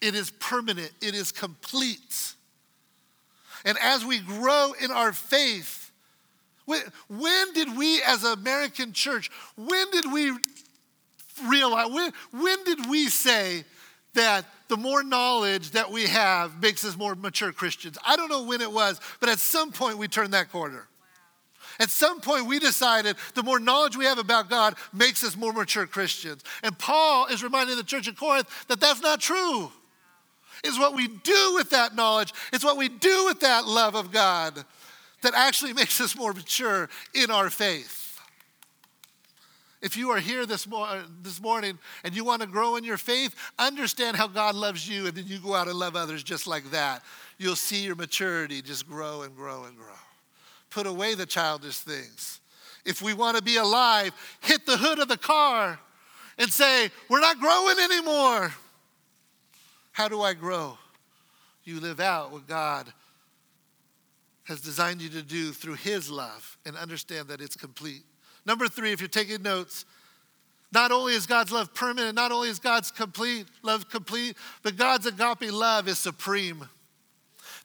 It 0.00 0.14
is 0.14 0.30
permanent, 0.30 0.92
it 1.02 1.16
is 1.16 1.32
complete. 1.32 2.34
And 3.64 3.76
as 3.82 4.04
we 4.04 4.20
grow 4.20 4.74
in 4.80 4.92
our 4.92 5.12
faith, 5.12 5.90
When, 6.66 6.82
when 7.08 7.52
did 7.52 7.76
we 7.76 8.00
as 8.06 8.22
American 8.22 8.92
church, 8.92 9.28
when 9.56 9.90
did 9.90 10.12
we 10.12 10.30
realize, 11.48 11.90
when, 11.90 12.12
when 12.30 12.64
did 12.64 12.88
we 12.88 13.08
say 13.08 13.64
that 14.14 14.44
the 14.68 14.76
more 14.76 15.02
knowledge 15.02 15.70
that 15.72 15.90
we 15.90 16.06
have 16.06 16.60
makes 16.60 16.84
us 16.84 16.96
more 16.96 17.14
mature 17.14 17.52
Christians? 17.52 17.98
I 18.06 18.16
don't 18.16 18.28
know 18.28 18.42
when 18.42 18.60
it 18.60 18.70
was, 18.70 19.00
but 19.20 19.28
at 19.28 19.38
some 19.38 19.72
point 19.72 19.98
we 19.98 20.08
turned 20.08 20.32
that 20.34 20.50
corner. 20.50 20.86
At 21.78 21.88
some 21.88 22.20
point, 22.20 22.46
we 22.46 22.58
decided 22.58 23.16
the 23.34 23.42
more 23.42 23.58
knowledge 23.58 23.96
we 23.96 24.04
have 24.04 24.18
about 24.18 24.50
God 24.50 24.74
makes 24.92 25.24
us 25.24 25.34
more 25.34 25.52
mature 25.52 25.86
Christians. 25.86 26.44
And 26.62 26.78
Paul 26.78 27.26
is 27.26 27.42
reminding 27.42 27.76
the 27.76 27.82
church 27.82 28.06
of 28.06 28.16
Corinth 28.16 28.48
that 28.68 28.80
that's 28.80 29.00
not 29.00 29.18
true. 29.18 29.72
It's 30.62 30.78
what 30.78 30.94
we 30.94 31.08
do 31.08 31.54
with 31.54 31.70
that 31.70 31.94
knowledge, 31.94 32.34
it's 32.52 32.64
what 32.64 32.76
we 32.76 32.90
do 32.90 33.24
with 33.24 33.40
that 33.40 33.66
love 33.66 33.94
of 33.94 34.12
God 34.12 34.62
that 35.22 35.34
actually 35.34 35.72
makes 35.74 36.00
us 36.00 36.16
more 36.16 36.34
mature 36.34 36.90
in 37.14 37.30
our 37.30 37.48
faith. 37.48 37.99
If 39.82 39.96
you 39.96 40.10
are 40.10 40.18
here 40.18 40.44
this, 40.44 40.68
this 41.22 41.40
morning 41.40 41.78
and 42.04 42.14
you 42.14 42.24
want 42.24 42.42
to 42.42 42.46
grow 42.46 42.76
in 42.76 42.84
your 42.84 42.98
faith, 42.98 43.34
understand 43.58 44.16
how 44.16 44.26
God 44.26 44.54
loves 44.54 44.88
you, 44.88 45.06
and 45.06 45.14
then 45.14 45.26
you 45.26 45.38
go 45.38 45.54
out 45.54 45.68
and 45.68 45.78
love 45.78 45.96
others 45.96 46.22
just 46.22 46.46
like 46.46 46.70
that. 46.70 47.02
You'll 47.38 47.56
see 47.56 47.84
your 47.84 47.96
maturity 47.96 48.60
just 48.60 48.86
grow 48.86 49.22
and 49.22 49.34
grow 49.34 49.64
and 49.64 49.76
grow 49.76 49.86
put 50.70 50.86
away 50.86 51.14
the 51.14 51.26
childish 51.26 51.78
things. 51.78 52.40
If 52.84 53.02
we 53.02 53.12
want 53.12 53.36
to 53.36 53.42
be 53.42 53.56
alive, 53.56 54.12
hit 54.40 54.64
the 54.64 54.76
hood 54.76 54.98
of 54.98 55.08
the 55.08 55.18
car 55.18 55.78
and 56.38 56.50
say, 56.50 56.90
We're 57.08 57.20
not 57.20 57.38
growing 57.38 57.78
anymore. 57.78 58.54
How 59.92 60.08
do 60.08 60.22
I 60.22 60.32
grow? 60.32 60.78
You 61.64 61.80
live 61.80 62.00
out 62.00 62.32
what 62.32 62.46
God 62.46 62.90
has 64.44 64.60
designed 64.60 65.02
you 65.02 65.10
to 65.10 65.22
do 65.22 65.52
through 65.52 65.74
His 65.74 66.10
love 66.10 66.56
and 66.64 66.76
understand 66.76 67.28
that 67.28 67.40
it's 67.40 67.56
complete. 67.56 68.04
Number 68.46 68.68
three, 68.68 68.92
if 68.92 69.00
you're 69.00 69.08
taking 69.08 69.42
notes, 69.42 69.84
not 70.72 70.92
only 70.92 71.14
is 71.14 71.26
God's 71.26 71.52
love 71.52 71.74
permanent, 71.74 72.14
not 72.14 72.32
only 72.32 72.48
is 72.48 72.58
God's 72.58 72.90
complete 72.90 73.46
love 73.62 73.88
complete, 73.88 74.36
but 74.62 74.76
God's 74.76 75.06
agape 75.06 75.52
love 75.52 75.88
is 75.88 75.98
supreme. 75.98 76.68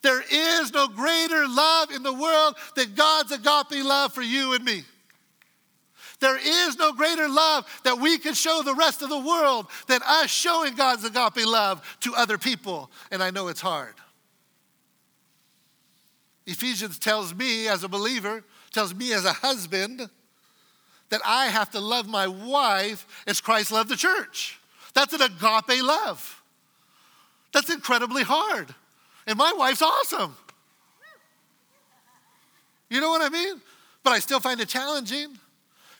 There 0.01 0.21
is 0.21 0.73
no 0.73 0.87
greater 0.87 1.47
love 1.47 1.91
in 1.91 2.03
the 2.03 2.13
world 2.13 2.55
than 2.75 2.93
God's 2.93 3.31
agape 3.31 3.83
love 3.83 4.13
for 4.13 4.21
you 4.21 4.53
and 4.53 4.63
me. 4.63 4.83
There 6.19 6.37
is 6.37 6.77
no 6.77 6.93
greater 6.93 7.27
love 7.27 7.65
that 7.83 7.99
we 7.99 8.17
can 8.17 8.33
show 8.33 8.61
the 8.63 8.73
rest 8.73 9.01
of 9.01 9.09
the 9.09 9.19
world 9.19 9.67
than 9.87 10.01
us 10.05 10.29
showing 10.29 10.75
God's 10.75 11.03
agape 11.03 11.45
love 11.45 11.97
to 12.01 12.15
other 12.15 12.37
people. 12.37 12.89
And 13.11 13.21
I 13.21 13.31
know 13.31 13.47
it's 13.47 13.61
hard. 13.61 13.95
Ephesians 16.45 16.99
tells 16.99 17.33
me 17.33 17.67
as 17.67 17.83
a 17.83 17.87
believer, 17.87 18.43
tells 18.71 18.93
me 18.93 19.11
as 19.13 19.25
a 19.25 19.33
husband, 19.33 20.09
that 21.09 21.21
I 21.25 21.47
have 21.47 21.71
to 21.71 21.79
love 21.79 22.07
my 22.07 22.27
wife 22.27 23.07
as 23.27 23.41
Christ 23.41 23.71
loved 23.71 23.89
the 23.89 23.95
church. 23.95 24.59
That's 24.93 25.13
an 25.13 25.21
agape 25.21 25.83
love. 25.83 26.41
That's 27.53 27.69
incredibly 27.69 28.23
hard. 28.23 28.73
And 29.27 29.37
my 29.37 29.53
wife's 29.53 29.81
awesome. 29.81 30.35
You 32.89 33.01
know 33.01 33.09
what 33.09 33.21
I 33.21 33.29
mean? 33.29 33.61
But 34.03 34.11
I 34.11 34.19
still 34.19 34.39
find 34.39 34.59
it 34.59 34.67
challenging 34.67 35.37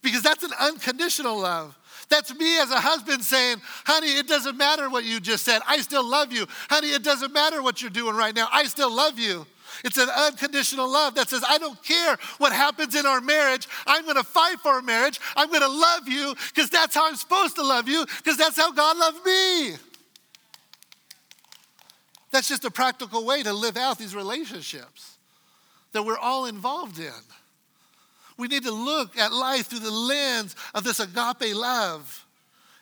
because 0.04 0.22
that's 0.22 0.44
an 0.44 0.52
unconditional 0.60 1.40
love. 1.40 1.78
That's 2.10 2.34
me 2.36 2.60
as 2.60 2.70
a 2.70 2.80
husband 2.80 3.24
saying, 3.24 3.58
honey, 3.86 4.10
it 4.10 4.28
doesn't 4.28 4.58
matter 4.58 4.90
what 4.90 5.04
you 5.04 5.20
just 5.20 5.44
said. 5.44 5.62
I 5.68 5.78
still 5.78 6.08
love 6.08 6.32
you. 6.32 6.46
Honey, 6.70 6.90
it 6.90 7.04
doesn't 7.04 7.34
matter 7.34 7.64
what 7.64 7.82
you're 7.82 7.90
doing 7.90 8.16
right 8.16 8.36
now. 8.36 8.48
I 8.52 8.66
still 8.66 8.94
love 8.94 9.18
you. 9.18 9.48
It's 9.84 9.98
an 9.98 10.10
unconditional 10.10 10.90
love 10.92 11.16
that 11.16 11.30
says, 11.30 11.44
I 11.48 11.58
don't 11.58 11.82
care 11.84 12.18
what 12.38 12.54
happens 12.54 12.96
in 12.96 13.06
our 13.06 13.22
marriage. 13.22 13.68
I'm 13.86 14.04
going 14.04 14.16
to 14.16 14.24
fight 14.24 14.60
for 14.60 14.72
our 14.72 14.82
marriage. 14.82 15.20
I'm 15.36 15.50
going 15.50 15.62
to 15.62 15.68
love 15.68 16.08
you 16.08 16.36
because 16.54 16.70
that's 16.70 16.96
how 16.96 17.08
I'm 17.08 17.16
supposed 17.16 17.56
to 17.56 17.64
love 17.64 17.88
you 17.88 18.06
because 18.18 18.38
that's 18.38 18.58
how 18.58 18.72
God 18.72 18.98
loved 18.98 19.26
me. 19.26 19.76
That's 22.32 22.50
just 22.50 22.66
a 22.66 22.72
practical 22.72 23.26
way 23.26 23.44
to 23.44 23.54
live 23.54 23.78
out 23.78 23.98
these 23.98 24.16
relationships 24.16 25.18
that 25.94 26.04
we're 26.04 26.18
all 26.18 26.46
involved 26.46 27.00
in. 27.00 27.12
We 28.38 28.50
need 28.50 28.64
to 28.64 28.72
look 28.72 29.18
at 29.18 29.32
life 29.32 29.68
through 29.68 29.80
the 29.80 29.92
lens 29.92 30.56
of 30.74 30.84
this 30.84 31.00
agape 31.00 31.56
love. 31.56 32.26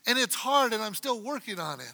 And 0.08 0.18
it's 0.18 0.36
hard, 0.36 0.74
and 0.74 0.82
I'm 0.82 0.96
still 0.96 1.22
working 1.22 1.60
on 1.60 1.80
it. 1.80 1.94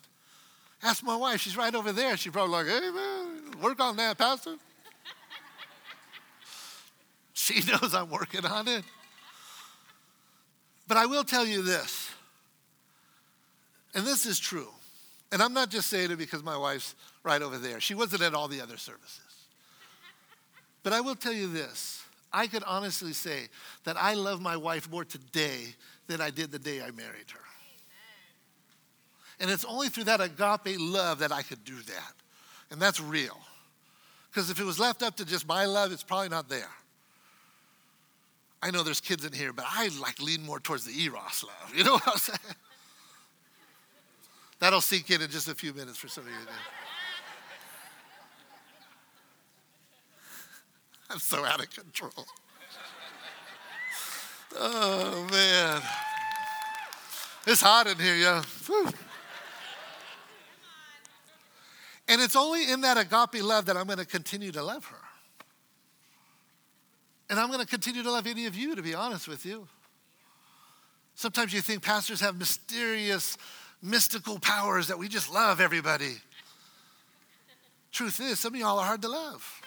Ask 0.81 1.03
my 1.03 1.15
wife, 1.15 1.41
she's 1.41 1.57
right 1.57 1.75
over 1.75 1.91
there. 1.91 2.15
She's 2.15 2.31
probably 2.31 2.53
like, 2.53 2.67
hey, 2.67 2.89
man, 2.91 3.61
work 3.61 3.81
on 3.81 3.97
that, 3.97 4.17
Pastor. 4.17 4.55
She 7.49 7.71
knows 7.71 7.93
I'm 7.93 8.09
working 8.09 8.45
on 8.45 8.67
it. 8.67 8.83
But 10.87 10.97
I 10.97 11.05
will 11.05 11.23
tell 11.23 11.45
you 11.45 11.61
this, 11.61 12.09
and 13.93 14.05
this 14.05 14.25
is 14.25 14.39
true. 14.39 14.69
And 15.31 15.43
I'm 15.43 15.53
not 15.53 15.69
just 15.69 15.89
saying 15.89 16.09
it 16.09 16.17
because 16.17 16.41
my 16.41 16.57
wife's 16.57 16.95
right 17.23 17.41
over 17.41 17.59
there. 17.59 17.79
She 17.79 17.93
wasn't 17.93 18.23
at 18.23 18.33
all 18.33 18.47
the 18.47 18.61
other 18.61 18.77
services. 18.77 19.21
But 20.81 20.93
I 20.93 21.01
will 21.01 21.15
tell 21.15 21.33
you 21.33 21.47
this 21.47 22.03
I 22.33 22.47
could 22.47 22.63
honestly 22.63 23.13
say 23.13 23.47
that 23.83 23.95
I 23.97 24.15
love 24.15 24.41
my 24.41 24.57
wife 24.57 24.89
more 24.89 25.05
today 25.05 25.75
than 26.07 26.21
I 26.21 26.31
did 26.31 26.51
the 26.51 26.57
day 26.57 26.81
I 26.81 26.89
married 26.91 27.29
her. 27.31 27.39
And 29.39 29.49
it's 29.51 29.65
only 29.65 29.89
through 29.89 30.05
that 30.05 30.19
agape 30.19 30.79
love 30.79 31.19
that 31.19 31.31
I 31.31 31.43
could 31.43 31.63
do 31.63 31.75
that. 31.75 32.13
And 32.71 32.81
that's 32.81 32.99
real. 32.99 33.37
Because 34.29 34.49
if 34.49 34.59
it 34.59 34.65
was 34.65 34.79
left 34.79 35.03
up 35.03 35.15
to 35.17 35.25
just 35.25 35.47
my 35.47 35.65
love, 35.65 35.91
it's 35.91 36.03
probably 36.03 36.29
not 36.29 36.49
there. 36.49 36.69
I 38.61 38.71
know 38.71 38.83
there's 38.83 38.99
kids 38.99 39.23
in 39.23 39.31
here, 39.31 39.53
but 39.53 39.65
I 39.67 39.89
like 40.01 40.21
lean 40.21 40.45
more 40.45 40.59
towards 40.59 40.83
the 40.85 40.91
Eros 41.01 41.43
love. 41.43 41.73
You 41.75 41.83
know 41.85 41.93
what 41.93 42.07
I'm 42.07 42.17
saying? 42.17 42.39
That'll 44.59 44.81
sink 44.81 45.09
in 45.09 45.21
in 45.21 45.29
just 45.29 45.47
a 45.47 45.55
few 45.55 45.73
minutes 45.73 45.97
for 45.97 46.09
some 46.09 46.25
of 46.25 46.29
you. 46.29 46.35
I'm 51.09 51.19
so 51.19 51.45
out 51.45 51.61
of 51.61 51.69
control. 51.73 52.25
Oh, 54.57 55.27
man. 55.31 55.81
It's 57.47 57.61
hot 57.61 57.87
in 57.87 57.97
here, 57.97 58.15
yeah. 58.15 58.43
Whew. 58.65 58.89
And 62.09 62.21
it's 62.21 62.35
only 62.35 62.71
in 62.71 62.81
that 62.81 62.97
agape 62.97 63.43
love 63.43 63.65
that 63.65 63.77
I'm 63.77 63.85
going 63.85 63.99
to 63.99 64.05
continue 64.05 64.51
to 64.51 64.63
love 64.63 64.85
her. 64.85 64.98
And 67.29 67.39
I'm 67.39 67.47
going 67.47 67.59
to 67.59 67.67
continue 67.67 68.01
to 68.03 68.11
love 68.11 68.25
any 68.25 68.47
of 68.47 68.55
you, 68.55 68.75
to 68.75 68.81
be 68.81 68.95
honest 68.95 69.27
with 69.27 69.45
you. 69.45 69.67
Sometimes 71.15 71.53
you 71.53 71.61
think 71.61 71.83
pastors 71.83 72.21
have 72.21 72.37
mysterious, 72.37 73.37
mystical 73.81 74.39
powers 74.39 74.87
that 74.87 74.97
we 74.97 75.07
just 75.07 75.31
love 75.31 75.61
everybody. 75.61 76.15
Truth 77.91 78.19
is, 78.19 78.39
some 78.39 78.53
of 78.53 78.59
y'all 78.59 78.79
are 78.79 78.85
hard 78.85 79.01
to 79.01 79.09
love. 79.09 79.61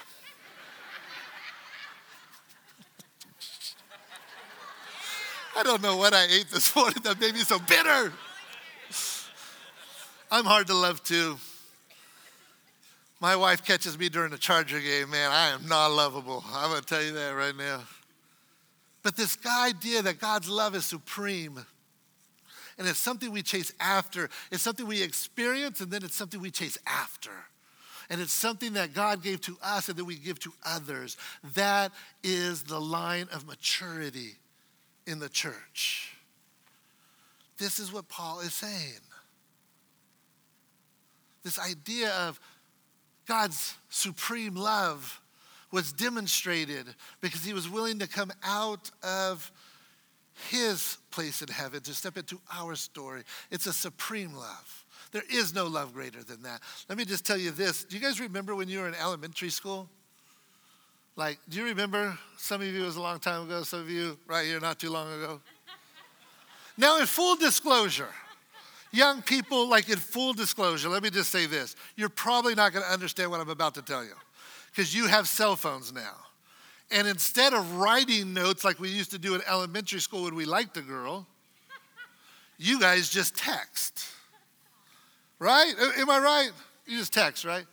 I 5.55 5.63
don't 5.63 5.83
know 5.83 5.99
what 5.99 6.15
I 6.15 6.25
ate 6.25 6.49
this 6.51 6.75
morning 6.75 7.03
that 7.05 7.21
made 7.21 7.35
me 7.35 7.41
so 7.41 7.59
bitter. 7.59 8.13
I'm 10.31 10.47
hard 10.47 10.67
to 10.69 10.75
love 10.75 11.03
too. 11.05 11.37
My 13.23 13.37
wife 13.37 13.65
catches 13.65 13.97
me 13.97 14.09
during 14.09 14.33
a 14.33 14.37
Charger 14.37 14.81
game, 14.81 15.11
man, 15.11 15.31
I 15.31 15.51
am 15.51 15.69
not 15.69 15.93
lovable. 15.93 16.43
I'm 16.53 16.71
going 16.71 16.81
to 16.81 16.87
tell 16.87 17.05
you 17.05 17.13
that 17.13 17.31
right 17.37 17.57
now. 17.57 17.83
But 19.05 19.17
this 19.17 19.39
idea 19.47 20.03
that 20.03 20.19
God's 20.19 20.49
love 20.49 20.75
is 20.75 20.85
supreme, 20.85 21.65
and 22.77 22.89
it's 22.89 22.99
something 22.99 23.31
we 23.31 23.43
chase 23.43 23.73
after, 23.79 24.29
it's 24.51 24.65
something 24.65 24.89
we 24.89 25.05
experience, 25.05 25.81
and 25.81 25.89
then 25.89 26.03
it's 26.03 26.17
something 26.17 26.41
we 26.41 26.51
chase 26.51 26.77
after. 26.85 27.31
And 28.11 28.21
it's 28.21 28.33
something 28.33 28.73
that 28.73 28.93
God 28.93 29.23
gave 29.23 29.41
to 29.43 29.57
us 29.63 29.89
and 29.89 29.97
that 29.99 30.05
we 30.05 30.17
give 30.17 30.41
to 30.41 30.53
others. 30.67 31.17
That 31.55 31.93
is 32.25 32.65
the 32.65 32.81
line 32.81 33.29
of 33.33 33.47
maturity 33.47 34.33
in 35.07 35.21
the 35.21 35.29
church. 35.29 36.13
This 37.57 37.79
is 37.79 37.93
what 37.93 38.09
Paul 38.09 38.41
is 38.41 38.53
saying. 38.53 38.99
This 41.45 41.61
idea 41.61 42.11
of 42.11 42.41
God's 43.27 43.77
supreme 43.89 44.55
love 44.55 45.21
was 45.71 45.93
demonstrated 45.93 46.87
because 47.21 47.45
he 47.45 47.55
was 47.55 47.69
willing 47.69 47.99
to 48.01 48.07
come 48.07 48.31
out 48.45 48.91
of 49.03 49.51
his 50.51 50.99
place 51.11 51.43
in 51.43 51.49
heaven 51.49 51.81
to 51.83 51.95
step 51.95 52.17
into 52.17 52.41
our 52.53 52.75
story. 52.75 53.23
It's 53.51 53.67
a 53.67 53.73
supreme 53.73 54.35
love. 54.35 54.85
There 55.13 55.23
is 55.31 55.55
no 55.55 55.67
love 55.67 55.93
greater 55.93 56.23
than 56.23 56.43
that. 56.43 56.61
Let 56.89 56.99
me 56.99 57.05
just 57.05 57.27
tell 57.27 57.37
you 57.37 57.51
this. 57.51 57.85
Do 57.85 57.97
you 57.97 58.03
guys 58.03 58.19
remember 58.19 58.55
when 58.55 58.69
you 58.69 58.81
were 58.81 58.89
in 58.89 58.95
elementary 58.95 59.51
school? 59.51 59.89
Like, 61.17 61.39
do 61.49 61.59
you 61.59 61.67
remember? 61.67 62.19
Some 62.39 62.63
of 62.63 62.67
you, 62.67 62.83
was 62.83 62.97
a 62.97 63.03
long 63.03 63.19
time 63.21 63.43
ago, 63.43 63.63
some 63.63 63.81
of 63.81 63.91
you, 63.91 64.19
right 64.27 64.47
here, 64.47 64.59
not 64.59 64.79
too 64.79 64.91
long 64.91 65.13
ago. 65.13 65.41
now, 66.79 66.99
in 66.99 67.07
full 67.07 67.37
disclosure, 67.37 68.09
young 68.93 69.23
people, 69.23 69.69
like 69.69 69.89
in 69.89 69.99
full 69.99 70.33
disclosure, 70.33 70.89
let 70.89 71.03
me 71.03 71.11
just 71.11 71.31
say 71.31 71.47
this. 71.47 71.75
You're 71.97 72.09
probably 72.09 72.55
not 72.55 72.73
going 72.73 72.85
to 72.85 72.91
understand 72.91 73.31
what 73.31 73.41
I'm 73.41 73.51
about 73.51 73.75
to 73.75 73.83
tell 73.83 74.05
you 74.05 74.15
because 74.71 74.95
you 74.95 75.07
have 75.07 75.27
cell 75.27 75.57
phones 75.57 75.93
now. 75.93 76.15
And 76.91 77.09
instead 77.09 77.55
of 77.55 77.77
writing 77.77 78.35
notes 78.35 78.65
like 78.65 78.79
we 78.79 78.91
used 78.91 79.11
to 79.13 79.19
do 79.19 79.35
in 79.35 79.41
elementary 79.49 80.01
school 80.01 80.25
when 80.25 80.35
we 80.35 80.45
liked 80.45 80.77
a 80.77 80.83
girl, 80.83 81.27
you 82.59 82.79
guys 82.79 83.09
just 83.09 83.35
text. 83.37 84.07
Right? 85.39 85.73
Am 85.99 86.09
I 86.09 86.19
right? 86.19 86.51
You 86.87 86.99
just 86.99 87.13
text, 87.13 87.45
right? 87.45 87.65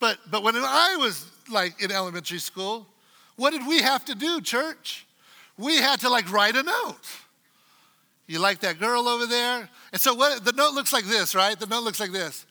But 0.00 0.18
but 0.30 0.42
when 0.42 0.56
I 0.56 0.96
was 0.98 1.30
like 1.50 1.80
in 1.82 1.92
elementary 1.92 2.38
school, 2.38 2.86
what 3.36 3.50
did 3.50 3.66
we 3.66 3.80
have 3.80 4.04
to 4.06 4.14
do, 4.14 4.40
church? 4.40 5.06
We 5.56 5.76
had 5.76 6.00
to 6.00 6.10
like 6.10 6.30
write 6.32 6.56
a 6.56 6.62
note. 6.62 6.98
You 8.26 8.38
like 8.38 8.60
that 8.60 8.78
girl 8.78 9.06
over 9.08 9.26
there? 9.26 9.68
And 9.92 10.00
so 10.00 10.14
what 10.14 10.44
the 10.44 10.52
note 10.52 10.74
looks 10.74 10.92
like 10.92 11.04
this, 11.04 11.34
right? 11.34 11.58
The 11.58 11.66
note 11.66 11.84
looks 11.84 12.00
like 12.00 12.12
this. 12.12 12.46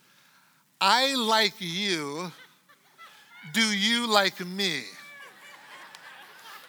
I 0.80 1.16
like 1.16 1.54
you. 1.60 2.32
Do 3.54 3.62
you 3.62 4.08
like 4.08 4.40
me? 4.46 4.84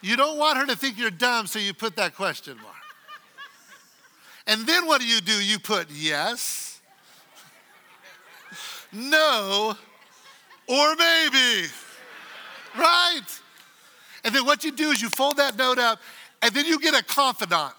You 0.00 0.16
don't 0.16 0.38
want 0.38 0.58
her 0.58 0.66
to 0.66 0.76
think 0.76 0.98
you're 0.98 1.10
dumb, 1.10 1.46
so 1.46 1.58
you 1.58 1.72
put 1.72 1.96
that 1.96 2.14
question 2.14 2.56
mark. 2.56 2.74
And 4.46 4.66
then 4.66 4.86
what 4.86 5.00
do 5.00 5.06
you 5.06 5.20
do? 5.20 5.32
You 5.32 5.58
put 5.58 5.90
yes, 5.90 6.80
no, 8.92 9.74
or 10.68 10.96
maybe. 10.96 11.68
Right? 12.78 13.22
And 14.24 14.34
then 14.34 14.44
what 14.44 14.62
you 14.64 14.72
do 14.72 14.90
is 14.90 15.00
you 15.00 15.08
fold 15.08 15.38
that 15.38 15.56
note 15.56 15.78
up, 15.78 16.00
and 16.42 16.54
then 16.54 16.66
you 16.66 16.78
get 16.78 16.94
a 16.94 17.02
confidant, 17.02 17.72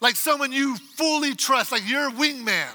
like 0.00 0.16
someone 0.16 0.52
you 0.52 0.76
fully 0.76 1.34
trust, 1.34 1.72
like 1.72 1.88
your 1.88 2.10
wingman. 2.10 2.72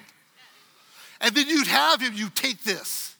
And 1.21 1.33
then 1.35 1.47
you'd 1.47 1.67
have 1.67 2.01
him, 2.01 2.13
you 2.13 2.29
take 2.29 2.63
this. 2.63 3.15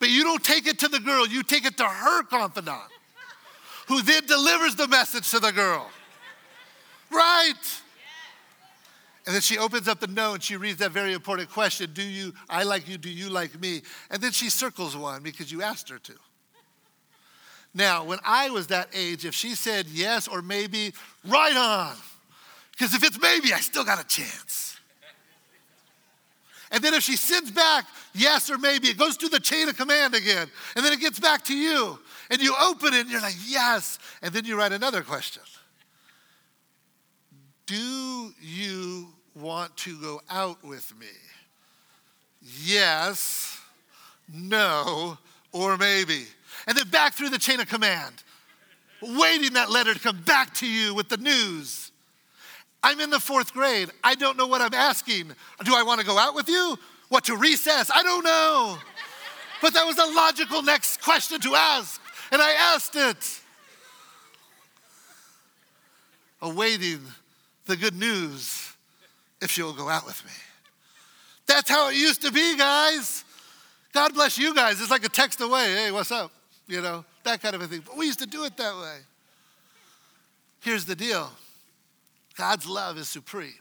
But 0.00 0.10
you 0.10 0.24
don't 0.24 0.42
take 0.42 0.66
it 0.66 0.78
to 0.80 0.88
the 0.88 1.00
girl, 1.00 1.26
you 1.26 1.42
take 1.42 1.64
it 1.64 1.76
to 1.78 1.84
her 1.84 2.22
confidant, 2.24 2.80
who 3.88 4.02
then 4.02 4.26
delivers 4.26 4.74
the 4.74 4.88
message 4.88 5.30
to 5.30 5.38
the 5.38 5.52
girl. 5.52 5.88
Right? 7.10 7.52
And 9.26 9.34
then 9.34 9.40
she 9.40 9.56
opens 9.56 9.88
up 9.88 10.00
the 10.00 10.06
note 10.06 10.34
and 10.34 10.42
she 10.42 10.56
reads 10.56 10.78
that 10.78 10.90
very 10.90 11.14
important 11.14 11.50
question 11.50 11.90
Do 11.94 12.02
you, 12.02 12.34
I 12.48 12.64
like 12.64 12.88
you, 12.88 12.98
do 12.98 13.08
you 13.08 13.30
like 13.30 13.58
me? 13.60 13.82
And 14.10 14.22
then 14.22 14.32
she 14.32 14.50
circles 14.50 14.96
one 14.96 15.22
because 15.22 15.50
you 15.50 15.62
asked 15.62 15.88
her 15.88 15.98
to. 15.98 16.14
Now, 17.72 18.04
when 18.04 18.18
I 18.24 18.50
was 18.50 18.68
that 18.68 18.88
age, 18.94 19.24
if 19.24 19.34
she 19.34 19.54
said 19.54 19.86
yes 19.86 20.28
or 20.28 20.42
maybe, 20.42 20.92
right 21.24 21.56
on. 21.56 21.96
Because 22.76 22.94
if 22.94 23.04
it's 23.04 23.20
maybe, 23.20 23.52
I 23.52 23.60
still 23.60 23.84
got 23.84 24.02
a 24.02 24.06
chance. 24.06 24.78
And 26.70 26.82
then 26.82 26.94
if 26.94 27.02
she 27.02 27.16
sends 27.16 27.50
back 27.50 27.84
yes 28.14 28.50
or 28.50 28.58
maybe, 28.58 28.88
it 28.88 28.98
goes 28.98 29.16
through 29.16 29.28
the 29.28 29.40
chain 29.40 29.68
of 29.68 29.76
command 29.76 30.14
again. 30.14 30.48
And 30.74 30.84
then 30.84 30.92
it 30.92 31.00
gets 31.00 31.20
back 31.20 31.44
to 31.44 31.56
you. 31.56 31.98
And 32.30 32.40
you 32.40 32.54
open 32.60 32.94
it 32.94 33.00
and 33.00 33.10
you're 33.10 33.20
like, 33.20 33.36
yes. 33.46 33.98
And 34.22 34.32
then 34.32 34.44
you 34.44 34.58
write 34.58 34.72
another 34.72 35.02
question 35.02 35.42
Do 37.66 38.32
you 38.40 39.08
want 39.36 39.76
to 39.78 40.00
go 40.00 40.20
out 40.28 40.64
with 40.64 40.92
me? 40.98 41.06
Yes, 42.42 43.60
no, 44.32 45.16
or 45.52 45.76
maybe 45.76 46.26
and 46.66 46.76
then 46.76 46.88
back 46.88 47.14
through 47.14 47.30
the 47.30 47.38
chain 47.38 47.60
of 47.60 47.68
command, 47.68 48.22
waiting 49.02 49.52
that 49.54 49.70
letter 49.70 49.94
to 49.94 50.00
come 50.00 50.20
back 50.22 50.54
to 50.54 50.66
you 50.66 50.94
with 50.94 51.08
the 51.08 51.16
news. 51.16 51.90
I'm 52.84 53.00
in 53.00 53.10
the 53.10 53.18
fourth 53.18 53.52
grade. 53.52 53.90
I 54.04 54.14
don't 54.14 54.36
know 54.36 54.46
what 54.46 54.60
I'm 54.60 54.74
asking. 54.74 55.32
Do 55.64 55.74
I 55.74 55.82
want 55.82 56.00
to 56.00 56.06
go 56.06 56.16
out 56.18 56.34
with 56.34 56.48
you? 56.48 56.78
What 57.08 57.24
to 57.24 57.36
recess? 57.36 57.90
I 57.92 58.02
don't 58.02 58.22
know. 58.22 58.78
But 59.60 59.74
that 59.74 59.86
was 59.86 59.98
a 59.98 60.14
logical 60.14 60.62
next 60.62 61.02
question 61.02 61.40
to 61.40 61.54
ask, 61.54 62.00
and 62.30 62.40
I 62.40 62.52
asked 62.52 62.94
it. 62.94 63.40
Awaiting 66.42 67.00
the 67.64 67.76
good 67.76 67.98
news 67.98 68.74
if 69.40 69.50
she'll 69.50 69.72
go 69.72 69.88
out 69.88 70.04
with 70.04 70.22
me. 70.24 70.32
That's 71.46 71.70
how 71.70 71.88
it 71.88 71.96
used 71.96 72.22
to 72.22 72.30
be, 72.30 72.56
guys. 72.56 73.24
God 73.92 74.12
bless 74.12 74.36
you 74.36 74.54
guys. 74.54 74.80
It's 74.80 74.90
like 74.90 75.04
a 75.04 75.08
text 75.08 75.40
away. 75.40 75.72
Hey, 75.72 75.90
what's 75.90 76.12
up? 76.12 76.30
you 76.66 76.80
know, 76.80 77.04
that 77.24 77.42
kind 77.42 77.54
of 77.54 77.62
a 77.62 77.66
thing. 77.66 77.82
But 77.84 77.96
we 77.96 78.06
used 78.06 78.20
to 78.20 78.26
do 78.26 78.44
it 78.44 78.56
that 78.56 78.74
way. 78.76 78.98
Here's 80.60 80.84
the 80.84 80.96
deal 80.96 81.30
God's 82.36 82.66
love 82.66 82.98
is 82.98 83.08
supreme. 83.08 83.52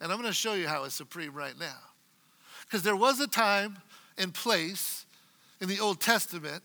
And 0.00 0.10
I'm 0.10 0.18
going 0.18 0.30
to 0.30 0.34
show 0.34 0.54
you 0.54 0.68
how 0.68 0.84
it's 0.84 0.94
supreme 0.94 1.34
right 1.34 1.58
now. 1.58 1.78
Because 2.64 2.82
there 2.82 2.96
was 2.96 3.20
a 3.20 3.26
time 3.26 3.78
and 4.18 4.32
place 4.32 5.06
in 5.60 5.68
the 5.68 5.80
Old 5.80 6.00
Testament 6.00 6.62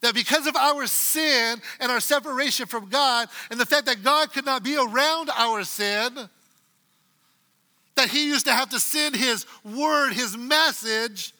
that 0.00 0.14
because 0.14 0.46
of 0.46 0.56
our 0.56 0.86
sin 0.86 1.60
and 1.80 1.92
our 1.92 2.00
separation 2.00 2.66
from 2.66 2.88
God, 2.88 3.28
and 3.50 3.60
the 3.60 3.66
fact 3.66 3.86
that 3.86 4.02
God 4.02 4.32
could 4.32 4.44
not 4.44 4.64
be 4.64 4.76
around 4.76 5.30
our 5.36 5.64
sin, 5.64 6.28
that 7.94 8.08
He 8.08 8.26
used 8.26 8.46
to 8.46 8.52
have 8.52 8.70
to 8.70 8.80
send 8.80 9.14
His 9.14 9.46
word, 9.64 10.12
His 10.12 10.36
message 10.36 11.32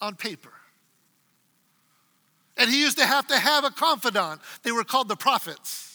on 0.00 0.16
paper. 0.16 0.52
And 2.56 2.70
he 2.70 2.80
used 2.80 2.98
to 2.98 3.06
have 3.06 3.26
to 3.28 3.38
have 3.38 3.64
a 3.64 3.70
confidant. 3.70 4.40
They 4.62 4.72
were 4.72 4.84
called 4.84 5.08
the 5.08 5.16
prophets. 5.16 5.85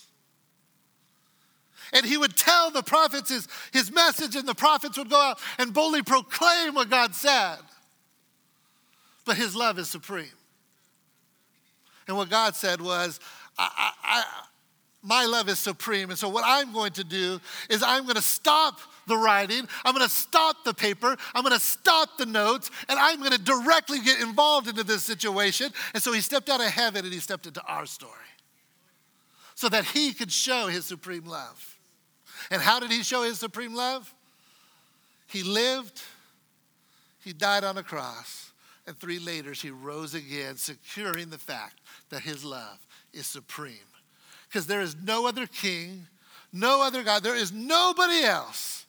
And 1.94 2.06
he 2.06 2.18
would 2.18 2.38
tell 2.38 2.72
the 2.72 2.84
prophets 2.84 3.30
his, 3.30 3.48
his 3.74 3.92
message, 3.92 4.36
and 4.36 4.48
the 4.48 4.56
prophets 4.56 4.98
would 4.98 5.10
go 5.10 5.20
out 5.20 5.40
and 5.58 5.74
boldly 5.74 6.04
proclaim 6.04 6.76
what 6.76 6.90
God 6.90 7.14
said. 7.14 7.58
But 9.26 9.38
his 9.38 9.56
love 9.56 9.78
is 9.78 9.90
supreme. 9.90 10.26
And 12.08 12.18
what 12.18 12.30
God 12.30 12.56
said 12.56 12.82
was, 12.82 13.20
I, 13.58 13.70
I, 13.78 13.92
I, 14.04 14.24
my 15.04 15.26
love 15.26 15.50
is 15.50 15.60
supreme. 15.60 16.10
And 16.10 16.18
so, 16.18 16.30
what 16.30 16.44
I'm 16.46 16.74
going 16.74 16.92
to 16.94 17.04
do 17.04 17.40
is, 17.70 17.84
I'm 17.84 18.04
going 18.04 18.16
to 18.16 18.22
stop 18.22 18.80
the 19.08 19.18
writing, 19.18 19.68
I'm 19.84 19.96
going 19.96 20.08
to 20.08 20.14
stop 20.14 20.64
the 20.64 20.74
paper, 20.74 21.16
I'm 21.34 21.44
going 21.44 21.56
to 21.56 21.60
stop 21.60 22.18
the 22.18 22.26
notes, 22.26 22.70
and 22.88 23.00
I'm 23.00 23.20
going 23.20 23.32
to 23.32 23.42
directly 23.42 24.00
get 24.00 24.22
involved 24.22 24.68
into 24.68 24.84
this 24.84 25.04
situation. 25.04 25.72
And 25.94 26.02
so, 26.02 26.12
he 26.12 26.22
stepped 26.22 26.50
out 26.50 26.62
of 26.62 26.68
heaven 26.68 27.04
and 27.04 27.14
he 27.14 27.20
stepped 27.20 27.48
into 27.48 27.62
our 27.64 27.86
story 27.86 28.12
so 29.56 29.70
that 29.70 29.86
he 29.86 30.14
could 30.14 30.32
show 30.32 30.68
his 30.68 30.86
supreme 30.86 31.26
love. 31.26 31.80
And 32.50 32.62
how 32.62 32.80
did 32.80 32.92
he 32.92 33.04
show 33.04 33.24
his 33.24 33.40
supreme 33.40 33.76
love? 33.76 34.14
He 35.28 35.44
lived, 35.44 36.02
he 37.24 37.34
died 37.34 37.64
on 37.64 37.78
a 37.78 37.84
cross, 37.84 38.52
and 38.86 38.98
three 38.98 39.20
later 39.20 39.54
he 39.54 39.70
rose 39.70 40.14
again, 40.14 40.58
securing 40.58 41.30
the 41.30 41.38
fact 41.38 41.80
that 42.10 42.22
his 42.22 42.44
love 42.44 42.80
is 43.14 43.28
supreme 43.28 43.76
because 44.52 44.68
there 44.68 44.82
is 44.82 44.98
no 45.02 45.28
other 45.28 45.48
king, 45.48 46.08
no 46.52 46.82
other 46.82 47.04
God. 47.04 47.24
There 47.24 47.36
is 47.36 47.54
nobody 47.54 48.24
else 48.24 48.86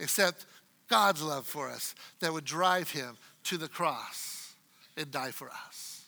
except 0.00 0.46
God's 0.88 1.22
love 1.22 1.46
for 1.46 1.70
us 1.70 1.94
that 2.18 2.32
would 2.32 2.44
drive 2.44 2.90
him 2.90 3.16
to 3.44 3.56
the 3.56 3.68
cross 3.68 4.54
and 4.96 5.12
die 5.12 5.30
for 5.30 5.48
us. 5.66 6.06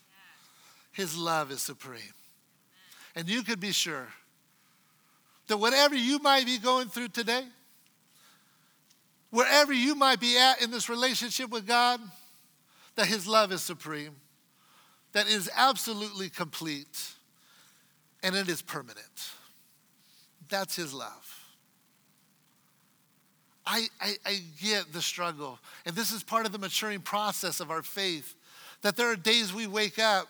His 0.90 1.16
love 1.16 1.52
is 1.52 1.62
supreme. 1.62 2.14
And 3.14 3.28
you 3.28 3.44
could 3.44 3.61
be 3.61 3.70
sure 3.70 4.09
that 5.49 5.57
whatever 5.57 5.94
you 5.94 6.18
might 6.18 6.47
be 6.47 6.59
going 6.59 6.88
through 6.88 7.09
today, 7.09 7.44
wherever 9.30 9.72
you 9.72 9.94
might 9.94 10.20
be 10.20 10.38
at 10.38 10.62
in 10.62 10.70
this 10.70 10.88
relationship 10.88 11.51
with 11.51 11.66
God, 11.66 12.01
that 12.97 13.07
His 13.07 13.26
love 13.26 13.53
is 13.53 13.62
supreme, 13.62 14.16
that 15.12 15.28
is 15.28 15.51
absolutely 15.55 16.28
complete 16.28 17.12
and 18.22 18.34
it 18.34 18.49
is 18.49 18.62
permanent. 18.62 19.30
That's 20.49 20.76
His 20.76 20.92
love. 20.92 21.47
I, 23.66 23.86
I, 24.01 24.14
I, 24.24 24.40
get 24.62 24.92
the 24.92 25.03
struggle. 25.03 25.59
And 25.84 25.97
this 25.97 26.12
is 26.12 26.22
part 26.22 26.47
of 26.47 26.53
the 26.53 26.59
maturing 26.59 27.01
process 27.01 27.59
of 27.59 27.72
our 27.72 27.82
faith 27.82 28.36
that 28.82 28.97
there 28.97 29.11
are 29.11 29.16
days 29.16 29.53
we 29.53 29.66
wake 29.66 29.99
up 29.99 30.28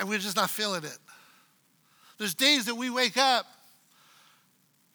and 0.00 0.08
we're 0.08 0.18
just 0.18 0.34
not 0.34 0.50
feeling 0.50 0.82
it. 0.82 0.98
There's 2.20 2.34
days 2.34 2.66
that 2.66 2.74
we 2.74 2.90
wake 2.90 3.16
up 3.16 3.46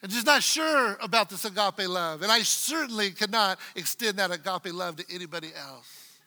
and 0.04 0.12
just 0.12 0.28
not 0.28 0.44
sure 0.44 0.96
about 1.02 1.28
this 1.28 1.44
agape 1.44 1.90
love. 1.90 2.22
And 2.22 2.32
I 2.32 2.44
certainly 2.44 3.10
cannot 3.10 3.58
extend 3.76 4.20
that 4.20 4.30
agape 4.30 4.72
love 4.72 4.98
to 4.98 5.06
anybody 5.12 5.48
else. 5.58 6.20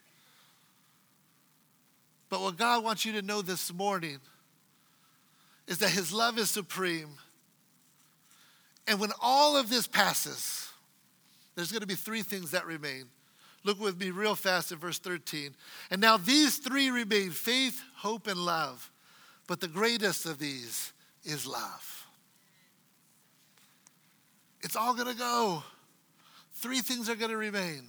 But 2.29 2.41
what 2.41 2.57
God 2.57 2.83
wants 2.83 3.05
you 3.05 3.13
to 3.13 3.23
know 3.23 3.43
this 3.43 3.73
morning 3.73 4.19
is 5.69 5.79
that 5.79 5.91
His 5.91 6.13
love 6.13 6.37
is 6.37 6.51
supreme. 6.51 7.11
And 8.89 8.99
when 8.99 9.11
all 9.23 9.57
of 9.57 9.71
this 9.71 9.87
passes, 9.87 10.69
there's 11.55 11.71
going 11.71 11.83
to 11.83 11.87
be 11.87 11.95
three 11.95 12.23
things 12.23 12.51
that 12.51 12.67
remain. 12.67 13.05
Look 13.63 13.79
with 13.79 14.01
me 14.01 14.11
real 14.11 14.35
fast 14.35 14.73
at 14.73 14.79
verse 14.79 14.99
13. 14.99 15.55
And 15.93 16.01
now 16.01 16.17
these 16.17 16.57
three 16.57 16.91
remain 16.91 17.31
faith, 17.31 17.81
hope, 17.99 18.27
and 18.27 18.41
love. 18.41 18.91
But 19.49 19.61
the 19.61 19.67
greatest 19.67 20.27
of 20.27 20.39
these 20.39 20.93
is 21.25 21.47
love. 21.47 22.07
It's 24.61 24.77
all 24.77 24.95
going 24.95 25.09
to 25.09 25.19
go. 25.19 25.65
Three 26.55 26.81
things 26.81 27.09
are 27.09 27.17
going 27.17 27.31
to 27.31 27.37
remain 27.37 27.89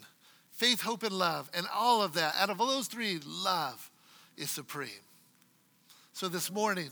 faith, 0.54 0.82
hope, 0.82 1.04
and 1.04 1.14
love. 1.14 1.50
And 1.54 1.68
all 1.74 2.02
of 2.02 2.14
that, 2.14 2.36
out 2.38 2.50
of 2.50 2.60
all 2.60 2.68
those 2.68 2.88
three, 2.88 3.20
love 3.26 3.90
is 4.36 4.50
supreme. 4.50 4.90
So 6.14 6.28
this 6.28 6.52
morning, 6.52 6.90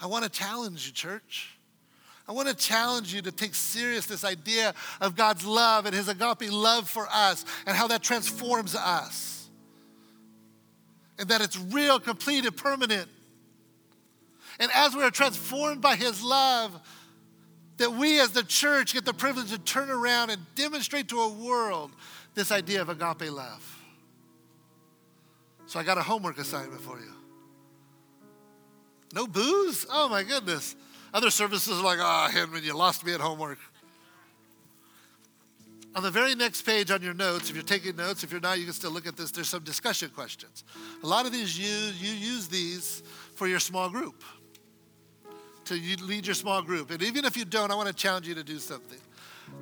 I 0.00 0.06
want 0.06 0.24
to 0.24 0.30
challenge 0.30 0.86
you, 0.86 0.92
church. 0.92 1.50
I 2.28 2.32
want 2.32 2.48
to 2.48 2.54
challenge 2.54 3.12
you 3.12 3.22
to 3.22 3.32
take 3.32 3.54
serious 3.54 4.06
this 4.06 4.24
idea 4.24 4.72
of 5.00 5.16
God's 5.16 5.44
love 5.44 5.86
and 5.86 5.94
his 5.94 6.08
agape 6.08 6.50
love 6.50 6.88
for 6.88 7.08
us 7.10 7.44
and 7.66 7.76
how 7.76 7.88
that 7.88 8.02
transforms 8.02 8.74
us. 8.76 9.48
And 11.18 11.28
that 11.28 11.40
it's 11.40 11.58
real, 11.58 11.98
complete, 12.00 12.44
and 12.44 12.56
permanent. 12.56 13.08
And 14.60 14.70
as 14.74 14.94
we 14.94 15.02
are 15.02 15.10
transformed 15.10 15.80
by 15.80 15.96
his 15.96 16.22
love, 16.22 16.78
that 17.78 17.92
we 17.92 18.20
as 18.20 18.30
the 18.30 18.44
church 18.44 18.92
get 18.92 19.06
the 19.06 19.14
privilege 19.14 19.50
to 19.50 19.58
turn 19.58 19.90
around 19.90 20.28
and 20.28 20.40
demonstrate 20.54 21.08
to 21.08 21.20
a 21.22 21.28
world 21.32 21.92
this 22.34 22.52
idea 22.52 22.82
of 22.82 22.90
agape 22.90 23.32
love. 23.32 23.78
So 25.66 25.80
I 25.80 25.82
got 25.82 25.96
a 25.96 26.02
homework 26.02 26.38
assignment 26.38 26.82
for 26.82 26.98
you. 26.98 27.12
No 29.14 29.26
boos? 29.26 29.86
Oh 29.90 30.08
my 30.08 30.22
goodness. 30.22 30.76
Other 31.14 31.30
services 31.30 31.80
are 31.80 31.82
like, 31.82 31.98
ah, 32.00 32.26
oh, 32.28 32.30
Henry, 32.30 32.60
you 32.60 32.76
lost 32.76 33.04
me 33.04 33.14
at 33.14 33.20
homework. 33.20 33.58
On 35.94 36.02
the 36.02 36.10
very 36.10 36.36
next 36.36 36.62
page 36.62 36.90
on 36.90 37.02
your 37.02 37.14
notes, 37.14 37.50
if 37.50 37.56
you're 37.56 37.64
taking 37.64 37.96
notes, 37.96 38.22
if 38.22 38.30
you're 38.30 38.40
not, 38.40 38.58
you 38.58 38.64
can 38.64 38.74
still 38.74 38.92
look 38.92 39.06
at 39.06 39.16
this. 39.16 39.32
There's 39.32 39.48
some 39.48 39.64
discussion 39.64 40.10
questions. 40.10 40.64
A 41.02 41.06
lot 41.06 41.26
of 41.26 41.32
these, 41.32 41.58
you, 41.58 41.92
you 41.98 42.14
use 42.14 42.46
these 42.46 43.02
for 43.34 43.48
your 43.48 43.58
small 43.58 43.88
group, 43.88 44.22
to 45.70 46.04
lead 46.04 46.26
your 46.26 46.34
small 46.34 46.62
group. 46.62 46.90
And 46.90 47.00
even 47.02 47.24
if 47.24 47.36
you 47.36 47.44
don't, 47.44 47.70
I 47.70 47.76
want 47.76 47.86
to 47.88 47.94
challenge 47.94 48.26
you 48.26 48.34
to 48.34 48.42
do 48.42 48.58
something. 48.58 48.98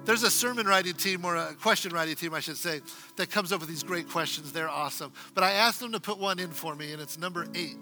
There's 0.04 0.22
a 0.22 0.30
sermon 0.30 0.66
writing 0.66 0.94
team, 0.94 1.24
or 1.24 1.36
a 1.36 1.54
question 1.54 1.92
writing 1.92 2.14
team, 2.14 2.32
I 2.32 2.40
should 2.40 2.56
say, 2.56 2.80
that 3.16 3.30
comes 3.30 3.52
up 3.52 3.60
with 3.60 3.68
these 3.68 3.82
great 3.82 4.08
questions. 4.08 4.52
They're 4.52 4.68
awesome. 4.68 5.12
But 5.34 5.44
I 5.44 5.52
asked 5.52 5.80
them 5.80 5.92
to 5.92 6.00
put 6.00 6.18
one 6.18 6.38
in 6.38 6.50
for 6.50 6.74
me, 6.74 6.92
and 6.92 7.02
it's 7.02 7.18
number 7.18 7.46
eight. 7.54 7.76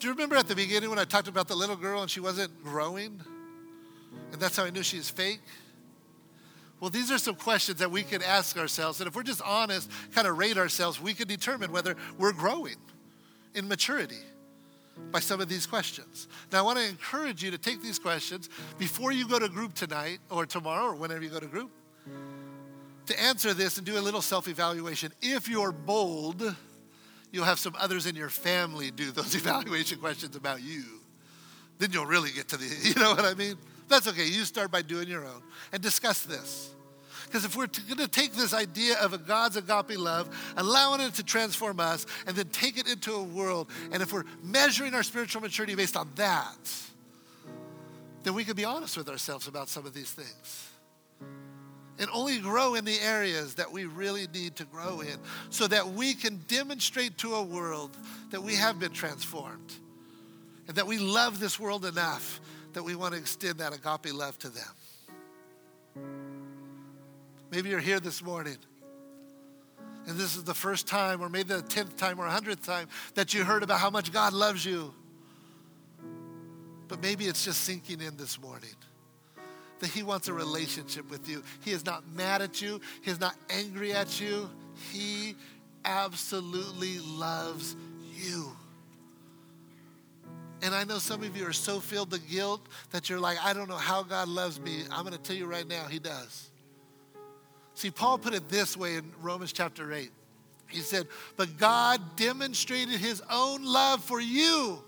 Do 0.00 0.08
you 0.08 0.12
remember 0.12 0.34
at 0.34 0.48
the 0.48 0.56
beginning 0.56 0.90
when 0.90 0.98
I 0.98 1.04
talked 1.04 1.28
about 1.28 1.46
the 1.46 1.54
little 1.54 1.76
girl 1.76 2.02
and 2.02 2.10
she 2.10 2.18
wasn't 2.18 2.64
growing? 2.64 3.20
And 4.32 4.40
that's 4.40 4.56
how 4.56 4.64
I 4.64 4.70
knew 4.70 4.82
she 4.82 4.96
was 4.96 5.08
fake? 5.08 5.40
Well, 6.80 6.90
these 6.90 7.12
are 7.12 7.18
some 7.18 7.36
questions 7.36 7.78
that 7.78 7.92
we 7.92 8.02
can 8.02 8.22
ask 8.24 8.58
ourselves. 8.58 9.00
And 9.00 9.06
if 9.06 9.14
we're 9.14 9.22
just 9.22 9.42
honest, 9.42 9.88
kind 10.12 10.26
of 10.26 10.36
rate 10.36 10.58
ourselves, 10.58 11.00
we 11.00 11.14
can 11.14 11.28
determine 11.28 11.70
whether 11.70 11.94
we're 12.18 12.32
growing 12.32 12.76
in 13.54 13.68
maturity 13.68 14.18
by 15.10 15.20
some 15.20 15.40
of 15.40 15.48
these 15.48 15.66
questions. 15.66 16.28
Now, 16.50 16.60
I 16.60 16.62
want 16.62 16.78
to 16.78 16.88
encourage 16.88 17.42
you 17.42 17.50
to 17.50 17.58
take 17.58 17.82
these 17.82 17.98
questions 17.98 18.48
before 18.78 19.12
you 19.12 19.28
go 19.28 19.38
to 19.38 19.48
group 19.48 19.74
tonight 19.74 20.18
or 20.30 20.46
tomorrow 20.46 20.86
or 20.86 20.94
whenever 20.94 21.22
you 21.22 21.30
go 21.30 21.40
to 21.40 21.46
group 21.46 21.70
to 23.06 23.20
answer 23.20 23.52
this 23.54 23.76
and 23.78 23.86
do 23.86 23.98
a 23.98 24.00
little 24.00 24.22
self 24.22 24.48
evaluation. 24.48 25.12
If 25.20 25.48
you're 25.48 25.72
bold, 25.72 26.54
you'll 27.30 27.44
have 27.44 27.58
some 27.58 27.74
others 27.78 28.06
in 28.06 28.16
your 28.16 28.28
family 28.28 28.90
do 28.90 29.10
those 29.10 29.34
evaluation 29.34 29.98
questions 29.98 30.36
about 30.36 30.62
you. 30.62 30.84
Then 31.78 31.90
you'll 31.92 32.06
really 32.06 32.30
get 32.30 32.48
to 32.48 32.56
the, 32.56 32.66
you 32.82 32.94
know 32.94 33.10
what 33.10 33.24
I 33.24 33.34
mean? 33.34 33.56
That's 33.88 34.06
okay. 34.08 34.26
You 34.26 34.44
start 34.44 34.70
by 34.70 34.82
doing 34.82 35.08
your 35.08 35.24
own 35.24 35.42
and 35.72 35.82
discuss 35.82 36.22
this. 36.22 36.71
Because 37.32 37.46
if 37.46 37.56
we're 37.56 37.66
going 37.88 37.96
to 37.96 38.08
take 38.08 38.34
this 38.34 38.52
idea 38.52 38.98
of 38.98 39.14
a 39.14 39.18
God's 39.18 39.56
agape 39.56 39.98
love, 39.98 40.28
allowing 40.58 41.00
it 41.00 41.14
to 41.14 41.22
transform 41.22 41.80
us, 41.80 42.04
and 42.26 42.36
then 42.36 42.48
take 42.48 42.76
it 42.76 42.86
into 42.86 43.14
a 43.14 43.22
world, 43.22 43.70
and 43.90 44.02
if 44.02 44.12
we're 44.12 44.26
measuring 44.42 44.92
our 44.92 45.02
spiritual 45.02 45.40
maturity 45.40 45.74
based 45.74 45.96
on 45.96 46.10
that, 46.16 46.58
then 48.22 48.34
we 48.34 48.44
can 48.44 48.54
be 48.54 48.66
honest 48.66 48.98
with 48.98 49.08
ourselves 49.08 49.48
about 49.48 49.70
some 49.70 49.86
of 49.86 49.94
these 49.94 50.10
things 50.10 50.68
and 51.98 52.10
only 52.12 52.38
grow 52.38 52.74
in 52.74 52.84
the 52.84 53.00
areas 53.00 53.54
that 53.54 53.72
we 53.72 53.86
really 53.86 54.26
need 54.34 54.54
to 54.56 54.64
grow 54.66 55.00
in 55.00 55.16
so 55.48 55.66
that 55.66 55.88
we 55.88 56.12
can 56.12 56.36
demonstrate 56.48 57.16
to 57.16 57.34
a 57.36 57.42
world 57.42 57.96
that 58.30 58.42
we 58.42 58.54
have 58.54 58.78
been 58.78 58.92
transformed 58.92 59.72
and 60.68 60.76
that 60.76 60.86
we 60.86 60.98
love 60.98 61.40
this 61.40 61.58
world 61.58 61.86
enough 61.86 62.40
that 62.74 62.82
we 62.82 62.94
want 62.94 63.14
to 63.14 63.18
extend 63.18 63.54
that 63.54 63.72
agape 63.72 64.12
love 64.12 64.38
to 64.38 64.50
them. 64.50 66.31
Maybe 67.52 67.68
you're 67.68 67.80
here 67.80 68.00
this 68.00 68.22
morning 68.22 68.56
and 70.06 70.18
this 70.18 70.36
is 70.36 70.42
the 70.42 70.54
first 70.54 70.88
time, 70.88 71.20
or 71.20 71.28
maybe 71.28 71.54
the 71.54 71.62
10th 71.62 71.96
time 71.96 72.18
or 72.18 72.26
100th 72.26 72.64
time, 72.64 72.88
that 73.14 73.34
you 73.34 73.44
heard 73.44 73.62
about 73.62 73.78
how 73.78 73.90
much 73.90 74.12
God 74.12 74.32
loves 74.32 74.64
you. 74.64 74.92
But 76.88 77.00
maybe 77.00 77.26
it's 77.26 77.44
just 77.44 77.62
sinking 77.62 78.00
in 78.00 78.16
this 78.16 78.40
morning 78.40 78.74
that 79.78 79.90
He 79.90 80.02
wants 80.02 80.28
a 80.28 80.32
relationship 80.32 81.08
with 81.10 81.28
you. 81.28 81.42
He 81.60 81.70
is 81.70 81.84
not 81.84 82.04
mad 82.14 82.42
at 82.42 82.60
you, 82.60 82.80
He 83.02 83.10
is 83.10 83.20
not 83.20 83.36
angry 83.50 83.92
at 83.92 84.20
you. 84.20 84.50
He 84.90 85.36
absolutely 85.84 86.98
loves 87.00 87.76
you. 88.12 88.50
And 90.62 90.74
I 90.74 90.84
know 90.84 90.98
some 90.98 91.22
of 91.22 91.36
you 91.36 91.46
are 91.46 91.52
so 91.52 91.80
filled 91.80 92.12
with 92.12 92.28
guilt 92.30 92.66
that 92.90 93.10
you're 93.10 93.20
like, 93.20 93.36
I 93.44 93.52
don't 93.52 93.68
know 93.68 93.76
how 93.76 94.02
God 94.02 94.28
loves 94.28 94.60
me. 94.60 94.84
I'm 94.90 95.04
going 95.04 95.16
to 95.16 95.22
tell 95.22 95.36
you 95.36 95.46
right 95.46 95.66
now, 95.66 95.84
He 95.84 95.98
does. 95.98 96.51
See, 97.74 97.90
Paul 97.90 98.18
put 98.18 98.34
it 98.34 98.48
this 98.48 98.76
way 98.76 98.96
in 98.96 99.12
Romans 99.20 99.52
chapter 99.52 99.92
8. 99.92 100.10
He 100.68 100.80
said, 100.80 101.06
But 101.36 101.58
God 101.58 102.16
demonstrated 102.16 102.98
His 102.98 103.22
own 103.30 103.64
love 103.64 104.02
for 104.02 104.20
you 104.20 104.82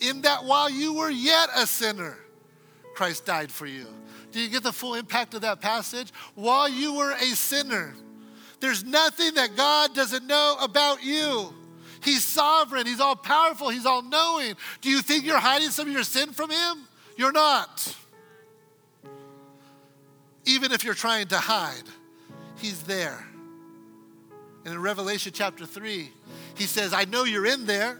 in 0.00 0.22
that 0.22 0.44
while 0.44 0.68
you 0.68 0.94
were 0.94 1.10
yet 1.10 1.48
a 1.56 1.66
sinner, 1.66 2.18
Christ 2.94 3.24
died 3.24 3.50
for 3.50 3.66
you. 3.66 3.86
Do 4.30 4.40
you 4.40 4.48
get 4.48 4.62
the 4.62 4.72
full 4.72 4.94
impact 4.94 5.34
of 5.34 5.42
that 5.42 5.60
passage? 5.60 6.12
While 6.34 6.68
you 6.68 6.94
were 6.94 7.12
a 7.12 7.26
sinner, 7.36 7.94
there's 8.60 8.84
nothing 8.84 9.34
that 9.34 9.56
God 9.56 9.94
doesn't 9.94 10.26
know 10.26 10.56
about 10.60 11.02
you. 11.02 11.54
He's 12.02 12.24
sovereign, 12.24 12.86
He's 12.86 13.00
all 13.00 13.16
powerful, 13.16 13.68
He's 13.68 13.86
all 13.86 14.02
knowing. 14.02 14.54
Do 14.80 14.90
you 14.90 15.02
think 15.02 15.24
you're 15.24 15.38
hiding 15.38 15.70
some 15.70 15.86
of 15.86 15.92
your 15.92 16.04
sin 16.04 16.32
from 16.32 16.50
Him? 16.50 16.88
You're 17.16 17.32
not. 17.32 17.96
Even 20.44 20.72
if 20.72 20.84
you're 20.84 20.94
trying 20.94 21.28
to 21.28 21.38
hide, 21.38 21.84
He's 22.62 22.82
there. 22.84 23.26
And 24.64 24.74
in 24.74 24.80
Revelation 24.80 25.32
chapter 25.34 25.66
3, 25.66 26.10
He 26.54 26.64
says, 26.64 26.94
I 26.94 27.04
know 27.04 27.24
you're 27.24 27.46
in 27.46 27.66
there, 27.66 27.98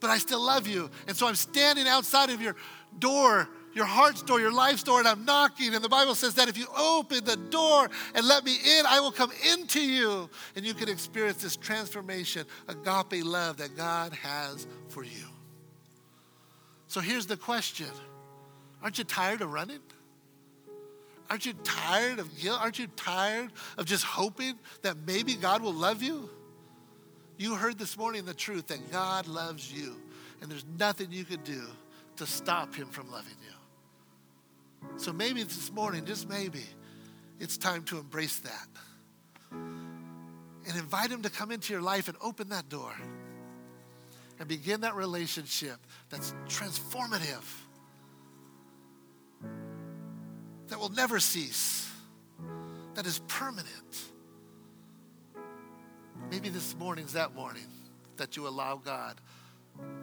but 0.00 0.10
I 0.10 0.18
still 0.18 0.44
love 0.44 0.66
you. 0.66 0.90
And 1.06 1.16
so 1.16 1.26
I'm 1.26 1.36
standing 1.36 1.86
outside 1.86 2.30
of 2.30 2.42
your 2.42 2.56
door 2.98 3.48
your 3.76 3.84
heart's 3.84 4.22
door, 4.22 4.40
your 4.40 4.52
life's 4.52 4.82
door, 4.82 5.00
and 5.00 5.06
I'm 5.06 5.26
knocking. 5.26 5.74
And 5.74 5.84
the 5.84 5.88
Bible 5.88 6.14
says 6.14 6.32
that 6.36 6.48
if 6.48 6.56
you 6.56 6.66
open 6.74 7.22
the 7.26 7.36
door 7.36 7.90
and 8.14 8.26
let 8.26 8.42
me 8.42 8.56
in, 8.56 8.86
I 8.86 9.00
will 9.00 9.12
come 9.12 9.30
into 9.52 9.82
you. 9.82 10.30
And 10.56 10.64
you 10.64 10.72
can 10.72 10.88
experience 10.88 11.42
this 11.42 11.56
transformation, 11.56 12.46
agape 12.68 13.22
love 13.22 13.58
that 13.58 13.76
God 13.76 14.14
has 14.14 14.66
for 14.88 15.04
you. 15.04 15.26
So 16.88 17.00
here's 17.00 17.26
the 17.26 17.36
question 17.36 17.90
Aren't 18.82 18.96
you 18.96 19.04
tired 19.04 19.42
of 19.42 19.52
running? 19.52 19.80
Aren't 21.28 21.46
you 21.46 21.54
tired 21.64 22.18
of 22.18 22.38
guilt? 22.38 22.60
Aren't 22.60 22.78
you 22.78 22.86
tired 22.96 23.50
of 23.78 23.86
just 23.86 24.04
hoping 24.04 24.54
that 24.82 24.96
maybe 25.06 25.34
God 25.34 25.62
will 25.62 25.72
love 25.72 26.02
you? 26.02 26.30
You 27.36 27.54
heard 27.54 27.78
this 27.78 27.98
morning 27.98 28.24
the 28.24 28.34
truth 28.34 28.68
that 28.68 28.90
God 28.90 29.26
loves 29.26 29.72
you, 29.72 29.96
and 30.40 30.50
there's 30.50 30.64
nothing 30.78 31.10
you 31.10 31.24
can 31.24 31.42
do 31.42 31.62
to 32.16 32.26
stop 32.26 32.74
him 32.74 32.88
from 32.88 33.10
loving 33.10 33.36
you. 33.44 34.90
So 34.96 35.12
maybe 35.12 35.42
this 35.42 35.72
morning, 35.72 36.04
just 36.04 36.28
maybe, 36.28 36.64
it's 37.40 37.58
time 37.58 37.82
to 37.84 37.98
embrace 37.98 38.38
that. 38.40 38.68
And 39.52 40.76
invite 40.76 41.10
him 41.10 41.22
to 41.22 41.30
come 41.30 41.50
into 41.50 41.72
your 41.72 41.82
life 41.82 42.08
and 42.08 42.16
open 42.22 42.48
that 42.48 42.68
door 42.68 42.92
and 44.38 44.48
begin 44.48 44.80
that 44.82 44.94
relationship 44.94 45.76
that's 46.08 46.34
transformative, 46.46 47.44
that 50.68 50.78
will 50.78 50.90
never 50.90 51.20
cease, 51.20 51.90
that 52.94 53.06
is 53.06 53.20
permanent. 53.28 53.66
Maybe 56.30 56.48
this 56.48 56.74
morning's 56.76 57.12
that 57.12 57.34
morning 57.34 57.66
that 58.16 58.36
you 58.36 58.48
allow 58.48 58.76
God 58.76 59.20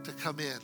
to 0.03 0.11
come 0.11 0.39
in 0.39 0.59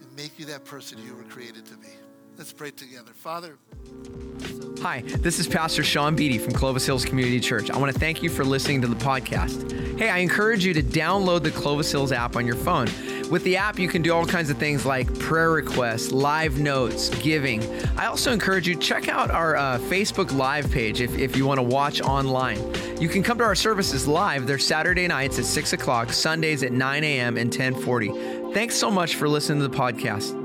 and 0.00 0.16
make 0.16 0.38
you 0.38 0.44
that 0.46 0.64
person 0.64 0.98
you 1.04 1.14
were 1.14 1.24
created 1.24 1.66
to 1.66 1.76
be. 1.76 1.88
Let's 2.36 2.52
pray 2.52 2.70
together. 2.72 3.12
Father. 3.12 3.58
Hi, 4.82 5.02
this 5.02 5.38
is 5.38 5.46
Pastor 5.46 5.84
Sean 5.84 6.16
Beatty 6.16 6.38
from 6.38 6.52
Clovis 6.52 6.84
Hills 6.84 7.04
Community 7.04 7.40
Church. 7.40 7.70
I 7.70 7.78
want 7.78 7.92
to 7.92 7.98
thank 7.98 8.22
you 8.22 8.28
for 8.28 8.44
listening 8.44 8.82
to 8.82 8.88
the 8.88 8.96
podcast. 8.96 9.98
Hey, 9.98 10.10
I 10.10 10.18
encourage 10.18 10.64
you 10.64 10.74
to 10.74 10.82
download 10.82 11.44
the 11.44 11.52
Clovis 11.52 11.90
Hills 11.90 12.12
app 12.12 12.36
on 12.36 12.44
your 12.44 12.56
phone. 12.56 12.88
With 13.30 13.42
the 13.44 13.56
app, 13.56 13.78
you 13.78 13.88
can 13.88 14.02
do 14.02 14.12
all 14.12 14.26
kinds 14.26 14.50
of 14.50 14.58
things 14.58 14.84
like 14.84 15.18
prayer 15.18 15.50
requests, 15.50 16.12
live 16.12 16.60
notes, 16.60 17.08
giving. 17.20 17.62
I 17.96 18.06
also 18.06 18.32
encourage 18.32 18.68
you 18.68 18.76
check 18.76 19.08
out 19.08 19.30
our 19.30 19.56
uh, 19.56 19.78
Facebook 19.78 20.36
Live 20.36 20.70
page 20.70 21.00
if, 21.00 21.16
if 21.18 21.36
you 21.36 21.46
want 21.46 21.58
to 21.58 21.62
watch 21.62 22.00
online. 22.02 22.58
You 23.00 23.08
can 23.08 23.22
come 23.22 23.38
to 23.38 23.44
our 23.44 23.54
services 23.54 24.06
live. 24.06 24.46
They're 24.46 24.58
Saturday 24.58 25.08
nights 25.08 25.38
at 25.38 25.46
6 25.46 25.72
o'clock, 25.72 26.12
Sundays 26.12 26.62
at 26.62 26.72
9 26.72 27.04
a.m. 27.04 27.36
and 27.36 27.48
1040. 27.48 28.52
Thanks 28.52 28.76
so 28.76 28.90
much 28.90 29.16
for 29.16 29.28
listening 29.28 29.60
to 29.60 29.68
the 29.68 29.76
podcast. 29.76 30.43